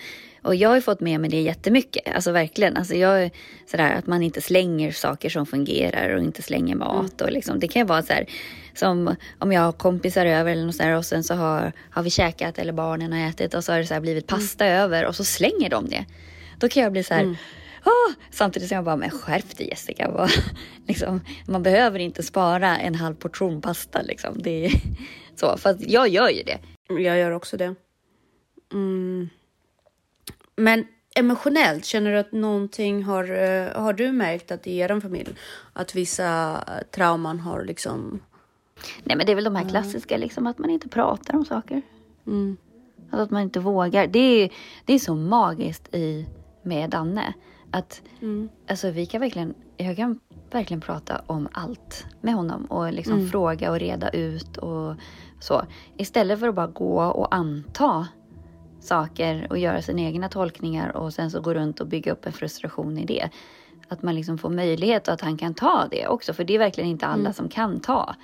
och 0.47 0.55
jag 0.55 0.69
har 0.69 0.81
fått 0.81 1.01
med 1.01 1.21
mig 1.21 1.31
det 1.31 1.41
jättemycket. 1.41 2.15
Alltså 2.15 2.33
verkligen. 2.33 2.77
Alltså 2.77 2.95
jag 2.95 3.23
är 3.23 3.31
sådär 3.71 3.93
att 3.95 4.07
man 4.07 4.23
inte 4.23 4.41
slänger 4.41 4.93
saker 4.93 5.29
som 5.31 5.47
fungerar 5.47 6.17
och 6.17 6.23
inte 6.23 6.43
slänger 6.43 6.75
mat. 6.77 7.21
Och 7.21 7.31
liksom, 7.33 7.59
det 7.61 7.69
kan 7.69 7.87
vara 7.87 8.03
så 8.03 8.13
här 8.13 8.27
som 8.75 9.15
om 9.39 9.53
jag 9.53 9.61
har 9.63 9.73
kompisar 9.73 10.27
över 10.27 10.53
eller 10.53 10.65
något 10.67 10.75
sådär, 10.77 10.97
och 10.97 11.05
sen 11.05 11.25
så 11.25 11.35
har, 11.35 11.73
har 11.91 12.03
vi 12.03 12.11
käkat 12.11 12.59
eller 12.59 12.73
barnen 12.73 13.13
har 13.13 13.29
ätit 13.29 13.55
och 13.55 13.65
så 13.65 13.73
har 13.73 13.79
det 13.79 13.87
så 13.87 14.01
blivit 14.01 14.27
pasta 14.27 14.67
över 14.67 15.07
och 15.07 15.17
så 15.17 15.25
slänger 15.25 15.71
de 15.71 15.89
det. 15.89 16.05
Då 16.59 16.69
kan 16.69 16.83
jag 16.83 16.93
bli 16.93 17.03
så 17.03 17.15
här, 17.15 17.37
"Åh!" 17.85 18.15
samtidigt 18.31 18.69
som 18.69 18.77
jag 18.77 18.85
bara, 18.85 18.97
men 18.97 19.11
skärp 19.11 19.57
dig 19.57 19.69
Jessica. 19.69 20.11
Vad- 20.13 20.31
liksom, 20.89 21.21
man 21.47 21.63
behöver 21.63 21.99
inte 21.99 22.23
spara 22.23 22.79
en 22.79 22.95
halv 22.95 23.15
portion 23.15 23.61
pasta 23.63 24.03
liksom. 24.03 24.43
Det 24.43 24.65
är 24.67 24.73
så, 25.37 25.57
fast 25.59 25.81
jag 25.81 26.09
gör 26.09 26.29
ju 26.29 26.43
det. 26.43 26.59
Jag 26.89 27.19
gör 27.19 27.31
också 27.31 27.57
det. 27.57 27.75
Mm. 28.73 29.29
Men 30.57 30.87
emotionellt, 31.15 31.85
känner 31.85 32.13
du 32.13 32.19
att 32.19 32.33
någonting 32.33 33.03
har... 33.05 33.25
eh, 33.25 33.83
Har 33.83 33.93
du 33.93 34.13
märkt 34.13 34.51
att 34.51 34.67
i 34.67 34.77
er 34.79 35.01
familj 35.01 35.35
att 35.73 35.95
vissa 35.95 36.53
eh, 36.69 36.87
trauman 36.95 37.41
har 37.41 37.65
liksom... 37.65 38.21
Nej 39.05 39.17
men 39.17 39.27
det 39.27 39.33
är 39.33 39.35
väl 39.37 39.45
de 39.45 39.57
här 39.57 39.69
klassiska 39.69 40.17
liksom, 40.17 40.47
att 40.47 40.59
man 40.59 40.71
inte 40.71 40.89
pratar 40.89 41.35
om 41.37 41.45
saker. 41.45 41.83
Mm. 42.27 42.57
Alltså 43.11 43.23
att 43.23 43.31
man 43.31 43.43
inte 43.43 43.61
vågar. 43.61 44.07
Det 44.07 44.19
är, 44.19 44.51
det 44.85 44.93
är 44.93 44.99
så 44.99 45.15
magiskt 45.15 45.95
i, 45.95 46.27
med 46.63 46.91
Danne. 46.91 47.35
Att 47.71 48.03
Mm. 48.21 48.49
alltså, 48.69 48.91
vi 48.91 49.07
kan 49.07 49.21
verkligen, 49.21 49.55
jag 49.77 49.97
kan 49.97 50.21
verkligen 50.51 50.81
prata 50.81 51.23
om 51.27 51.49
allt 51.53 52.07
med 52.21 52.35
honom 52.35 52.65
och 52.65 52.93
liksom 52.93 53.29
fråga 53.29 53.71
och 53.71 53.79
reda 53.79 54.09
ut 54.11 54.57
och 54.57 54.95
så. 55.41 55.63
Istället 55.97 56.41
för 56.41 56.49
att 56.49 56.55
bara 56.55 56.67
gå 56.67 57.03
och 57.03 57.35
anta 57.35 58.09
saker 58.87 59.47
och 59.51 59.59
göra 59.59 59.83
sina 59.83 60.01
egna 60.01 60.29
tolkningar 60.29 60.97
och 60.97 61.15
sen 61.15 61.31
så 61.31 61.41
gå 61.41 61.55
runt 61.55 61.81
och 61.81 61.87
bygga 61.87 62.13
upp 62.13 62.27
en 62.27 62.33
frustration 62.33 62.99
i 62.99 63.05
det. 63.05 63.31
Att 63.89 64.03
man 64.03 64.15
liksom 64.15 64.39
får 64.39 64.51
möjlighet 64.51 65.09
och 65.09 65.15
att 65.15 65.21
han 65.21 65.37
kan 65.37 65.55
ta 65.55 65.89
det 65.91 66.07
också. 66.07 66.35
För 66.35 66.45
det 66.45 66.55
är 66.55 66.59
verkligen 66.59 66.91
inte 66.91 67.07
alla 67.07 67.33
som 67.33 67.49
kan 67.49 67.81
ta 67.81 68.15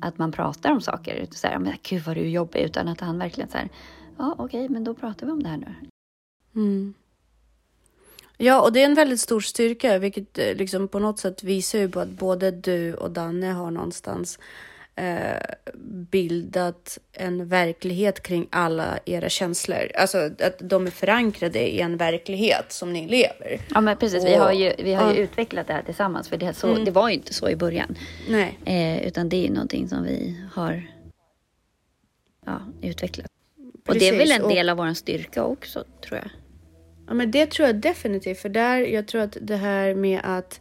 att 0.00 0.18
man 0.18 0.32
pratar 0.32 0.72
om 0.72 0.80
saker. 0.80 1.26
Så 1.30 1.46
här, 1.46 1.58
men 1.58 1.72
gud 1.82 2.02
vad 2.02 2.16
du 2.16 2.20
är 2.20 2.28
jobbig. 2.28 2.60
Utan 2.60 2.88
att 2.88 3.00
han 3.00 3.18
verkligen 3.18 3.50
så 3.50 3.58
här, 3.58 3.68
ja 4.18 4.34
okej 4.38 4.68
men 4.68 4.84
då 4.84 4.94
pratar 4.94 5.26
vi 5.26 5.32
om 5.32 5.42
det 5.42 5.48
här 5.48 5.56
nu. 5.56 5.74
Mm. 6.54 6.94
Ja, 8.36 8.60
och 8.60 8.72
det 8.72 8.82
är 8.82 8.84
en 8.84 8.94
väldigt 8.94 9.20
stor 9.20 9.40
styrka, 9.40 9.98
vilket 9.98 10.38
eh, 10.38 10.54
liksom 10.54 10.88
på 10.88 10.98
något 10.98 11.18
sätt 11.18 11.42
visar 11.42 11.78
ju 11.78 11.88
på 11.88 12.00
att 12.00 12.08
både 12.08 12.50
du 12.50 12.94
och 12.94 13.10
Danne 13.10 13.46
har 13.46 13.70
någonstans 13.70 14.38
eh, 14.98 15.36
bildat 16.10 16.98
en 17.12 17.48
verklighet 17.48 18.22
kring 18.22 18.48
alla 18.50 18.98
era 19.04 19.28
känslor. 19.28 19.90
Alltså 19.94 20.18
att 20.18 20.58
de 20.58 20.86
är 20.86 20.90
förankrade 20.90 21.74
i 21.74 21.80
en 21.80 21.96
verklighet 21.96 22.72
som 22.72 22.92
ni 22.92 23.08
lever. 23.08 23.60
Ja, 23.74 23.80
men 23.80 23.96
precis. 23.96 24.22
Och, 24.24 24.28
vi 24.28 24.34
har 24.34 24.52
ju, 24.52 24.72
vi 24.78 24.94
har 24.94 25.12
ju 25.12 25.18
ja. 25.18 25.24
utvecklat 25.24 25.66
det 25.66 25.72
här 25.72 25.82
tillsammans, 25.82 26.28
för 26.28 26.36
det, 26.36 26.54
så, 26.54 26.70
mm. 26.70 26.84
det 26.84 26.90
var 26.90 27.08
ju 27.08 27.14
inte 27.14 27.34
så 27.34 27.48
i 27.48 27.56
början. 27.56 27.96
Nej. 28.28 28.58
Eh, 28.64 29.06
utan 29.06 29.28
det 29.28 29.36
är 29.36 29.42
ju 29.42 29.52
någonting 29.52 29.88
som 29.88 30.02
vi 30.02 30.40
har 30.52 30.82
ja, 32.46 32.60
utvecklat. 32.82 33.30
Precis. 33.56 33.88
Och 33.88 33.94
det 33.94 34.08
är 34.08 34.18
väl 34.18 34.42
en 34.42 34.48
del 34.48 34.68
av 34.68 34.76
vår 34.76 34.94
styrka 34.94 35.44
också, 35.44 35.84
tror 36.04 36.18
jag. 36.18 36.30
Ja, 37.06 37.14
men 37.14 37.30
det 37.30 37.50
tror 37.50 37.66
jag 37.66 37.76
definitivt. 37.76 38.38
För 38.38 38.48
där, 38.48 38.78
jag 38.78 39.08
tror 39.08 39.20
att 39.20 39.36
det 39.40 39.56
här 39.56 39.94
med 39.94 40.20
att 40.24 40.60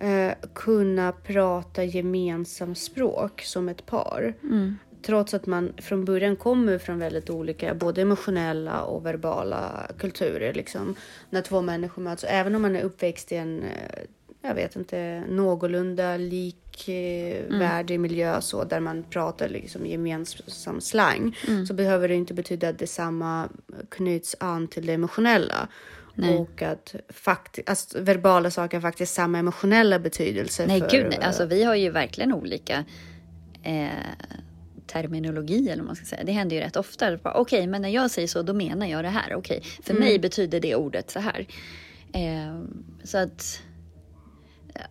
eh, 0.00 0.32
kunna 0.54 1.12
prata 1.12 1.84
gemensamt 1.84 2.78
språk 2.78 3.42
som 3.42 3.68
ett 3.68 3.86
par. 3.86 4.34
Mm. 4.42 4.76
Trots 5.02 5.34
att 5.34 5.46
man 5.46 5.72
från 5.76 6.04
början 6.04 6.36
kommer 6.36 6.78
från 6.78 6.98
väldigt 6.98 7.30
olika, 7.30 7.74
både 7.74 8.02
emotionella 8.02 8.82
och 8.82 9.06
verbala 9.06 9.86
kulturer. 9.98 10.54
Liksom, 10.54 10.94
när 11.30 11.42
två 11.42 11.62
människor 11.62 12.02
möts. 12.02 12.24
Även 12.28 12.54
om 12.54 12.62
man 12.62 12.76
är 12.76 12.82
uppväxt 12.82 13.32
i 13.32 13.36
en, 13.36 13.62
eh, 13.62 14.02
jag 14.42 14.54
vet 14.54 14.76
inte, 14.76 15.22
någorlunda 15.28 16.16
likvärdig 16.16 17.94
mm. 17.94 18.02
miljö 18.02 18.40
så, 18.40 18.64
där 18.64 18.80
man 18.80 19.02
pratar 19.02 19.48
liksom 19.48 19.86
gemensam 19.86 20.80
slang. 20.80 21.38
Mm. 21.48 21.66
Så 21.66 21.74
behöver 21.74 22.08
det 22.08 22.14
inte 22.14 22.34
betyda 22.34 22.68
att 22.68 22.78
detsamma 22.78 23.48
knyts 23.88 24.36
an 24.40 24.68
till 24.68 24.86
det 24.86 24.92
emotionella. 24.92 25.68
Nej. 26.20 26.36
Och 26.36 26.62
att 26.62 26.94
fakti- 27.08 27.62
alltså, 27.66 28.00
verbala 28.00 28.50
saker 28.50 28.76
har 28.76 28.82
faktiskt 28.82 29.14
samma 29.14 29.38
emotionella 29.38 29.98
betydelse. 29.98 30.66
Nej, 30.66 30.80
för, 30.80 30.90
gud 30.90 31.06
nej. 31.10 31.18
Alltså, 31.22 31.46
vi 31.46 31.64
har 31.64 31.74
ju 31.74 31.90
verkligen 31.90 32.32
olika 32.32 32.84
eh, 33.62 33.88
terminologi 34.86 35.68
eller 35.68 35.76
vad 35.76 35.86
man 35.86 35.96
ska 35.96 36.04
säga. 36.04 36.24
Det 36.24 36.32
händer 36.32 36.56
ju 36.56 36.62
rätt 36.62 36.76
ofta. 36.76 37.14
Okej, 37.14 37.40
okay, 37.40 37.66
men 37.66 37.82
när 37.82 37.88
jag 37.88 38.10
säger 38.10 38.28
så, 38.28 38.42
då 38.42 38.52
menar 38.52 38.86
jag 38.86 39.04
det 39.04 39.08
här. 39.08 39.34
Okej, 39.34 39.58
okay, 39.58 39.70
för 39.82 39.90
mm. 39.90 40.04
mig 40.04 40.18
betyder 40.18 40.60
det 40.60 40.74
ordet 40.74 41.10
så 41.10 41.20
här. 41.20 41.46
Eh, 42.12 42.60
så 43.04 43.18
att... 43.18 43.62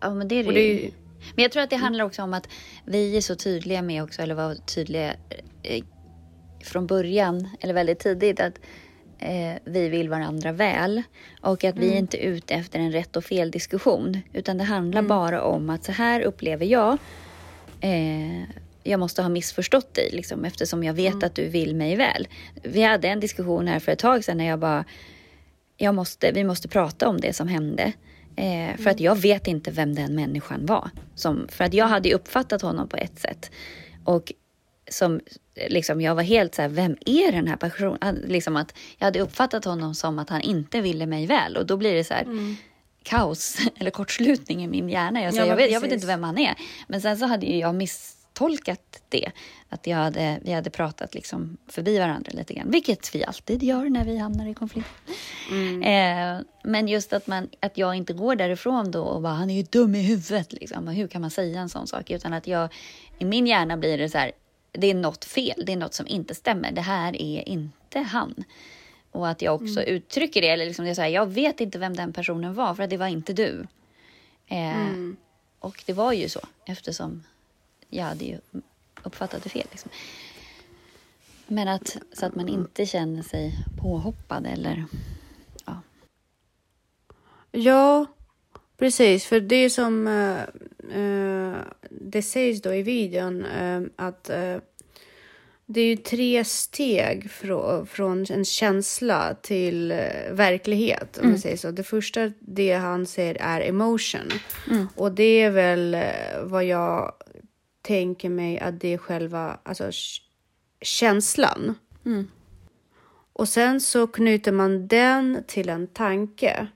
Ja, 0.00 0.14
men 0.14 0.28
det 0.28 0.34
är 0.34 0.52
det, 0.52 0.60
ju. 0.60 0.90
Men 1.34 1.42
jag 1.42 1.52
tror 1.52 1.62
att 1.62 1.70
det 1.70 1.76
handlar 1.76 2.04
också 2.04 2.22
om 2.22 2.34
att 2.34 2.48
vi 2.84 3.16
är 3.16 3.20
så 3.20 3.34
tydliga 3.34 3.82
med 3.82 4.02
också, 4.02 4.22
eller 4.22 4.34
var 4.34 4.54
tydliga 4.54 5.14
eh, 5.62 5.84
från 6.64 6.86
början, 6.86 7.48
eller 7.60 7.74
väldigt 7.74 7.98
tidigt, 7.98 8.40
att 8.40 8.54
eh, 9.20 9.56
vi 9.64 9.88
vill 9.88 10.08
varandra 10.08 10.52
väl 10.52 11.02
och 11.40 11.64
att 11.64 11.76
mm. 11.76 11.88
vi 11.88 11.96
inte 11.96 12.24
är 12.24 12.28
ute 12.28 12.54
efter 12.54 12.78
en 12.78 12.92
rätt 12.92 13.16
och 13.16 13.24
fel 13.24 13.50
diskussion 13.50 14.18
utan 14.32 14.58
det 14.58 14.64
handlar 14.64 14.98
mm. 14.98 15.08
bara 15.08 15.42
om 15.42 15.70
att 15.70 15.84
så 15.84 15.92
här 15.92 16.20
upplever 16.20 16.66
jag. 16.66 16.98
Eh, 17.80 18.42
jag 18.82 19.00
måste 19.00 19.22
ha 19.22 19.28
missförstått 19.28 19.94
dig 19.94 20.10
liksom, 20.12 20.44
eftersom 20.44 20.84
jag 20.84 20.94
vet 20.94 21.12
mm. 21.12 21.26
att 21.26 21.34
du 21.34 21.48
vill 21.48 21.76
mig 21.76 21.96
väl. 21.96 22.28
Vi 22.62 22.82
hade 22.82 23.08
en 23.08 23.20
diskussion 23.20 23.68
här 23.68 23.78
för 23.78 23.92
ett 23.92 23.98
tag 23.98 24.24
sedan 24.24 24.38
när 24.38 24.46
jag 24.46 24.58
bara, 24.58 24.84
jag 25.76 25.94
måste, 25.94 26.32
vi 26.32 26.44
måste 26.44 26.68
prata 26.68 27.08
om 27.08 27.20
det 27.20 27.32
som 27.32 27.48
hände. 27.48 27.92
Eh, 28.36 28.76
för 28.76 28.90
att 28.90 29.00
mm. 29.00 29.04
jag 29.04 29.16
vet 29.16 29.46
inte 29.46 29.70
vem 29.70 29.94
den 29.94 30.14
människan 30.14 30.66
var. 30.66 30.90
Som, 31.14 31.48
för 31.48 31.64
att 31.64 31.74
jag 31.74 31.86
hade 31.86 32.14
uppfattat 32.14 32.62
honom 32.62 32.88
på 32.88 32.96
ett 32.96 33.18
sätt. 33.18 33.50
Och 34.04 34.32
som 34.90 35.20
liksom, 35.68 36.00
jag 36.00 36.14
var 36.14 36.22
helt 36.22 36.54
så 36.54 36.62
här, 36.62 36.68
vem 36.68 36.96
är 37.06 37.32
den 37.32 37.46
här 37.46 37.56
personen? 37.56 38.24
Liksom 38.26 38.56
att 38.56 38.74
jag 38.98 39.04
hade 39.04 39.20
uppfattat 39.20 39.64
honom 39.64 39.94
som 39.94 40.18
att 40.18 40.30
han 40.30 40.40
inte 40.40 40.80
ville 40.80 41.06
mig 41.06 41.26
väl 41.26 41.56
och 41.56 41.66
då 41.66 41.76
blir 41.76 41.94
det 41.94 42.04
så 42.04 42.14
här 42.14 42.22
mm. 42.22 42.56
kaos 43.02 43.58
eller 43.76 43.90
kortslutning 43.90 44.64
i 44.64 44.68
min 44.68 44.88
hjärna. 44.88 45.22
Jag, 45.22 45.34
sa, 45.34 45.40
ja, 45.40 45.46
jag, 45.46 45.56
vet, 45.56 45.70
jag 45.70 45.80
vet 45.80 45.92
inte 45.92 46.06
vem 46.06 46.22
han 46.22 46.38
är. 46.38 46.54
Men 46.88 47.00
sen 47.00 47.18
så 47.18 47.26
hade 47.26 47.46
jag 47.46 47.74
misstolkat 47.74 49.02
det. 49.08 49.30
Att 49.68 49.86
jag 49.86 49.96
hade, 49.96 50.40
vi 50.42 50.52
hade 50.52 50.70
pratat 50.70 51.14
liksom 51.14 51.56
förbi 51.68 51.98
varandra 51.98 52.32
lite 52.34 52.54
grann, 52.54 52.70
vilket 52.70 53.14
vi 53.14 53.24
alltid 53.24 53.62
gör 53.62 53.84
när 53.84 54.04
vi 54.04 54.18
hamnar 54.18 54.46
i 54.46 54.54
konflikt. 54.54 54.88
Mm. 55.50 55.82
Eh, 55.82 56.44
men 56.64 56.88
just 56.88 57.12
att, 57.12 57.26
man, 57.26 57.48
att 57.60 57.78
jag 57.78 57.94
inte 57.94 58.12
går 58.12 58.36
därifrån 58.36 58.90
då 58.90 59.02
och 59.02 59.22
bara, 59.22 59.32
han 59.32 59.50
är 59.50 59.54
ju 59.54 59.62
dum 59.62 59.94
i 59.94 60.02
huvudet. 60.02 60.52
Liksom. 60.52 60.88
Hur 60.88 61.08
kan 61.08 61.20
man 61.20 61.30
säga 61.30 61.60
en 61.60 61.68
sån 61.68 61.86
sak? 61.86 62.10
Utan 62.10 62.32
att 62.32 62.46
jag, 62.46 62.68
i 63.18 63.24
min 63.24 63.46
hjärna 63.46 63.76
blir 63.76 63.98
det 63.98 64.08
så 64.08 64.18
här, 64.18 64.32
det 64.72 64.86
är 64.86 64.94
något 64.94 65.24
fel, 65.24 65.62
det 65.66 65.72
är 65.72 65.76
något 65.76 65.94
som 65.94 66.06
inte 66.06 66.34
stämmer. 66.34 66.72
Det 66.72 66.80
här 66.80 67.22
är 67.22 67.48
inte 67.48 67.98
han. 67.98 68.44
Och 69.10 69.28
att 69.28 69.42
jag 69.42 69.54
också 69.54 69.82
mm. 69.82 69.94
uttrycker 69.94 70.42
det, 70.42 70.48
eller 70.48 70.66
liksom 70.66 70.84
det 70.84 70.90
är 70.90 70.94
så 70.94 71.02
här, 71.02 71.08
jag 71.08 71.26
vet 71.26 71.60
inte 71.60 71.78
vem 71.78 71.96
den 71.96 72.12
personen 72.12 72.54
var 72.54 72.74
för 72.74 72.82
att 72.82 72.90
det 72.90 72.96
var 72.96 73.06
inte 73.06 73.32
du. 73.32 73.66
Eh, 74.46 74.88
mm. 74.88 75.16
Och 75.58 75.82
det 75.86 75.92
var 75.92 76.12
ju 76.12 76.28
så 76.28 76.40
eftersom 76.66 77.22
jag 77.88 78.04
hade 78.04 78.24
ju 78.24 78.38
uppfattat 79.02 79.42
det 79.42 79.48
fel. 79.48 79.66
Liksom. 79.70 79.90
Men 81.46 81.68
att, 81.68 81.96
så 82.12 82.26
att 82.26 82.34
man 82.34 82.48
inte 82.48 82.86
känner 82.86 83.22
sig 83.22 83.64
påhoppad 83.80 84.46
eller 84.46 84.84
ja. 85.64 85.80
Ja, 87.52 88.06
precis. 88.80 89.24
För 89.24 89.40
det 89.40 89.56
är 89.56 89.68
som 89.68 90.06
uh, 90.06 90.40
uh, 91.00 91.56
det 91.90 92.22
sägs 92.22 92.62
då 92.62 92.74
i 92.74 92.82
videon 92.82 93.44
uh, 93.44 93.82
att 93.96 94.30
det 95.66 95.80
är 95.80 95.84
ju 95.84 95.96
tre 95.96 96.44
steg 96.44 97.30
frå, 97.30 97.86
från 97.86 98.26
en 98.30 98.44
känsla 98.44 99.34
till 99.42 99.88
verklighet. 100.30 101.18
Om 101.18 101.26
mm. 101.26 101.38
säger 101.38 101.56
så. 101.56 101.70
Det 101.70 101.82
första, 101.82 102.32
det 102.38 102.72
han 102.72 103.06
säger 103.06 103.36
är 103.40 103.60
emotion. 103.60 104.30
Mm. 104.70 104.88
Och 104.94 105.12
det 105.12 105.42
är 105.42 105.50
väl 105.50 105.96
vad 106.42 106.64
jag 106.64 107.12
tänker 107.82 108.28
mig 108.28 108.58
att 108.58 108.80
det 108.80 108.88
är 108.88 108.98
själva 108.98 109.58
alltså, 109.62 109.90
känslan. 110.80 111.74
Mm. 112.06 112.28
Och 113.32 113.48
sen 113.48 113.80
så 113.80 114.06
knyter 114.06 114.52
man 114.52 114.86
den 114.86 115.44
till 115.46 115.68
en 115.68 115.86
tanke. 115.86 116.66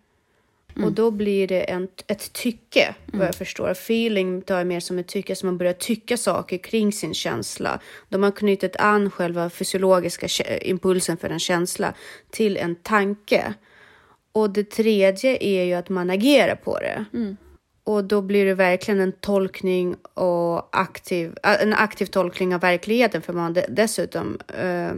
Mm. 0.77 0.89
Och 0.89 0.93
då 0.93 1.11
blir 1.11 1.49
det 1.49 1.61
en, 1.61 1.89
ett 2.07 2.33
tycke, 2.33 2.83
mm. 2.83 3.19
vad 3.19 3.29
jag 3.29 3.35
förstår. 3.35 3.71
Feeling 3.71 4.43
tar 4.43 4.59
jag 4.59 4.67
mer 4.67 4.81
som 4.81 4.99
ett 4.99 5.09
tycke, 5.09 5.37
så 5.37 5.47
man 5.47 5.59
börjar 5.59 5.73
tycka 5.73 6.17
saker 6.17 6.59
kring 6.59 6.93
sin 6.93 7.15
känsla. 7.15 7.81
De 8.09 8.23
har 8.23 8.31
knutit 8.31 8.77
an 8.77 9.11
själva 9.11 9.51
fysiologiska 9.51 10.59
impulsen 10.59 11.17
för 11.17 11.31
en 11.31 11.39
känsla 11.39 11.95
till 12.31 12.57
en 12.57 12.75
tanke. 12.75 13.55
Och 14.33 14.51
det 14.51 14.71
tredje 14.71 15.39
är 15.41 15.65
ju 15.65 15.75
att 15.75 15.89
man 15.89 16.11
agerar 16.11 16.55
på 16.55 16.79
det. 16.79 17.05
Mm. 17.13 17.37
Och 17.85 18.05
då 18.05 18.23
blir 18.23 18.47
det 18.47 18.55
verkligen 18.55 19.01
en 19.01 19.13
tolkning 19.13 19.97
och 20.15 20.77
aktiv, 20.77 21.35
en 21.43 21.75
aktiv 21.75 22.07
tolkning 22.07 22.55
av 22.55 22.61
verkligheten 22.61 23.23
för 23.23 23.33
man 23.33 23.57
dessutom 23.69 24.39
äh, 24.59 24.93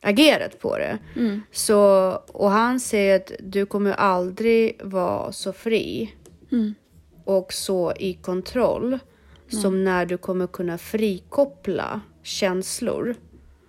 agerat 0.00 0.60
på 0.60 0.78
det. 0.78 0.98
Mm. 1.16 1.42
Så, 1.52 2.10
och 2.32 2.50
han 2.50 2.80
säger 2.80 3.16
att 3.16 3.32
du 3.40 3.66
kommer 3.66 3.92
aldrig 3.92 4.80
vara 4.82 5.32
så 5.32 5.52
fri 5.52 6.14
mm. 6.52 6.74
och 7.24 7.52
så 7.52 7.92
i 7.98 8.14
kontroll 8.14 8.86
mm. 8.86 9.00
som 9.62 9.84
när 9.84 10.06
du 10.06 10.18
kommer 10.18 10.46
kunna 10.46 10.78
frikoppla 10.78 12.00
känslor 12.22 13.14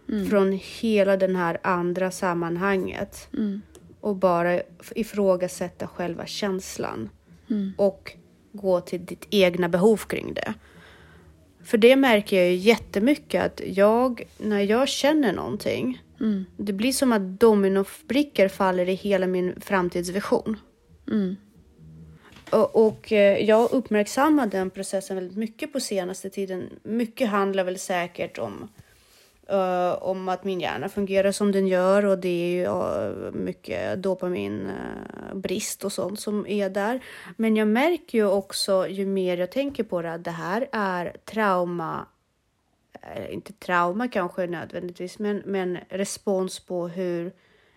mm. 0.09 0.29
från 0.29 0.59
hela 0.79 1.17
den 1.17 1.35
här 1.35 1.59
andra 1.63 2.11
sammanhanget 2.11 3.29
mm. 3.33 3.61
och 4.01 4.15
bara 4.15 4.61
ifrågasätta 4.95 5.87
själva 5.87 6.25
känslan. 6.25 7.09
Mm. 7.49 7.73
Och 7.77 8.15
gå 8.51 8.81
till 8.81 9.05
ditt 9.05 9.27
egna 9.29 9.69
behov 9.69 9.97
kring 9.97 10.33
det. 10.33 10.53
För 11.63 11.77
det 11.77 11.95
märker 11.95 12.37
jag 12.37 12.47
ju 12.47 12.55
jättemycket 12.55 13.45
att 13.45 13.61
jag, 13.65 14.23
när 14.37 14.61
jag 14.61 14.87
känner 14.87 15.33
någonting, 15.33 16.01
mm. 16.21 16.45
det 16.57 16.73
blir 16.73 16.91
som 16.91 17.11
att 17.11 17.39
dominobrickor 17.39 18.47
faller 18.47 18.89
i 18.89 18.93
hela 18.93 19.27
min 19.27 19.61
framtidsvision. 19.61 20.57
Mm. 21.11 21.35
Och, 22.49 22.87
och 22.87 23.11
eh, 23.11 23.45
jag 23.45 23.71
uppmärksammar 23.71 24.47
den 24.47 24.69
processen 24.69 25.15
väldigt 25.15 25.37
mycket 25.37 25.73
på 25.73 25.79
senaste 25.79 26.29
tiden. 26.29 26.69
Mycket 26.83 27.29
handlar 27.29 27.63
väl 27.63 27.79
säkert 27.79 28.37
om 28.37 28.69
uh, 29.53 30.03
om 30.03 30.29
att 30.29 30.43
min 30.43 30.59
hjärna 30.59 30.89
fungerar 30.89 31.31
som 31.31 31.51
den 31.51 31.67
gör 31.67 32.05
och 32.05 32.17
det 32.17 32.27
är 32.27 32.51
ju 32.51 32.67
uh, 32.67 33.31
mycket 33.31 34.03
dopaminbrist 34.03 35.83
uh, 35.83 35.85
och 35.85 35.91
sånt 35.91 36.19
som 36.19 36.47
är 36.47 36.69
där. 36.69 36.99
Men 37.37 37.55
jag 37.55 37.67
märker 37.67 38.17
ju 38.17 38.27
också 38.27 38.87
ju 38.87 39.05
mer 39.05 39.37
jag 39.37 39.51
tänker 39.51 39.83
på 39.83 40.01
det 40.01 40.13
att 40.13 40.23
det 40.23 40.31
här 40.31 40.67
är 40.71 41.17
trauma 41.25 42.05
inte 43.29 43.53
trauma 43.53 44.07
kanske 44.07 44.47
nödvändigtvis, 44.47 45.19
men, 45.19 45.41
men 45.45 45.77
respons 45.89 46.59
på 46.59 46.87
hur 46.87 47.31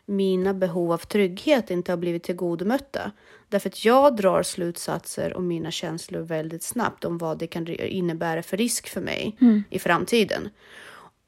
mina 0.06 0.54
behov 0.54 0.92
av 0.92 0.98
trygghet 0.98 1.70
inte 1.70 1.92
har 1.92 1.96
blivit 1.96 2.22
tillgodomötta. 2.22 3.12
Därför 3.48 3.68
att 3.68 3.84
jag 3.84 4.16
drar 4.16 4.42
slutsatser 4.42 5.36
om 5.36 5.48
mina 5.48 5.70
känslor 5.70 6.20
väldigt 6.20 6.62
snabbt 6.62 7.04
om 7.04 7.18
vad 7.18 7.38
det 7.38 7.46
kan 7.46 7.68
innebära 7.68 8.42
för 8.42 8.56
risk 8.56 8.88
för 8.88 9.00
mig 9.00 9.36
mm. 9.40 9.64
i 9.70 9.78
framtiden. 9.78 10.48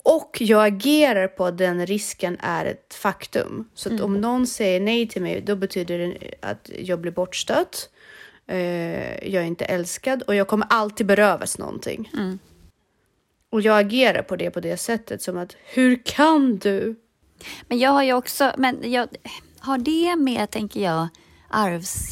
Och 0.03 0.37
jag 0.41 0.67
agerar 0.67 1.29
på 1.29 1.45
att 1.45 1.59
den 1.59 1.87
risken 1.87 2.37
är 2.41 2.65
ett 2.65 2.95
faktum. 2.95 3.69
Så 3.75 3.95
att 3.95 4.01
om 4.01 4.21
någon 4.21 4.47
säger 4.47 4.81
nej 4.81 5.09
till 5.09 5.23
mig, 5.23 5.41
då 5.41 5.57
betyder 5.57 5.99
det 5.99 6.35
att 6.41 6.71
jag 6.79 7.01
blir 7.01 7.13
bortstött. 7.13 7.91
Eh, 8.47 9.29
jag 9.29 9.43
är 9.43 9.47
inte 9.47 9.65
älskad 9.65 10.23
och 10.23 10.35
jag 10.35 10.49
kommer 10.49 10.67
alltid 10.71 11.07
berövas 11.07 11.59
någonting. 11.59 12.11
Och 13.57 13.63
jag 13.63 13.79
agerar 13.79 14.23
på 14.23 14.37
det 14.37 14.51
på 14.51 14.61
det 14.61 14.77
sättet 14.77 15.23
som 15.23 15.39
att 15.39 15.57
hur 15.65 16.01
kan 16.05 16.57
du? 16.57 16.97
Men 17.69 17.79
jag 17.79 17.91
har 17.91 18.03
ju 18.03 18.13
också, 18.13 18.53
men 18.59 18.93
jag, 18.93 19.09
har 19.59 19.79
det 19.79 20.17
med, 20.17 20.51
tänker 20.51 20.81
jag, 20.81 21.09
arvs, 21.49 22.11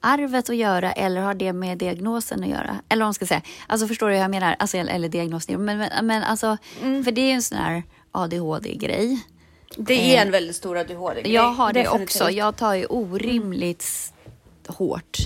arvet 0.00 0.50
att 0.50 0.56
göra 0.56 0.92
eller 0.92 1.20
har 1.20 1.34
det 1.34 1.52
med 1.52 1.78
diagnosen 1.78 2.42
att 2.42 2.48
göra? 2.48 2.80
Eller 2.88 3.00
vad 3.00 3.06
man 3.06 3.14
ska 3.14 3.26
säga. 3.26 3.42
Alltså 3.66 3.86
förstår 3.86 4.08
du 4.08 4.14
hur 4.14 4.20
jag 4.20 4.30
menar? 4.30 4.56
Alltså, 4.58 4.76
eller 4.76 5.08
diagnosen. 5.08 5.64
Men, 5.64 5.78
men, 5.78 6.06
men 6.06 6.22
alltså, 6.22 6.56
för 6.80 7.12
det 7.12 7.20
är 7.20 7.26
ju 7.26 7.32
en 7.32 7.42
sån 7.42 7.58
här 7.58 7.82
ADHD-grej. 8.12 9.24
Det 9.76 10.16
är 10.16 10.22
en 10.22 10.30
väldigt 10.30 10.56
stor 10.56 10.78
ADHD-grej. 10.78 11.32
Jag 11.32 11.52
har 11.52 11.72
det 11.72 11.82
definitivt. 11.82 12.08
också. 12.08 12.30
Jag 12.30 12.56
tar 12.56 12.74
ju 12.74 12.86
orimligt 12.86 14.12
hårt 14.66 15.18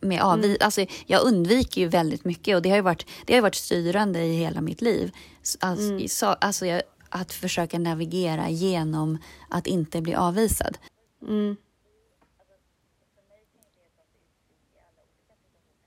med 0.00 0.20
avvi- 0.20 0.56
alltså, 0.60 0.86
Jag 1.06 1.22
undviker 1.22 1.80
ju 1.80 1.88
väldigt 1.88 2.24
mycket 2.24 2.56
och 2.56 2.62
det 2.62 2.68
har 2.68 2.76
ju 2.76 2.82
varit, 2.82 3.06
det 3.26 3.34
har 3.34 3.42
varit 3.42 3.54
styrande 3.54 4.22
i 4.24 4.36
hela 4.36 4.60
mitt 4.60 4.80
liv. 4.80 5.12
Alltså, 5.60 6.08
så, 6.08 6.26
alltså 6.26 6.66
jag, 6.66 6.82
att 7.08 7.32
försöka 7.32 7.78
navigera 7.78 8.48
genom 8.50 9.18
att 9.48 9.66
inte 9.66 10.00
bli 10.00 10.14
avvisad. 10.14 10.78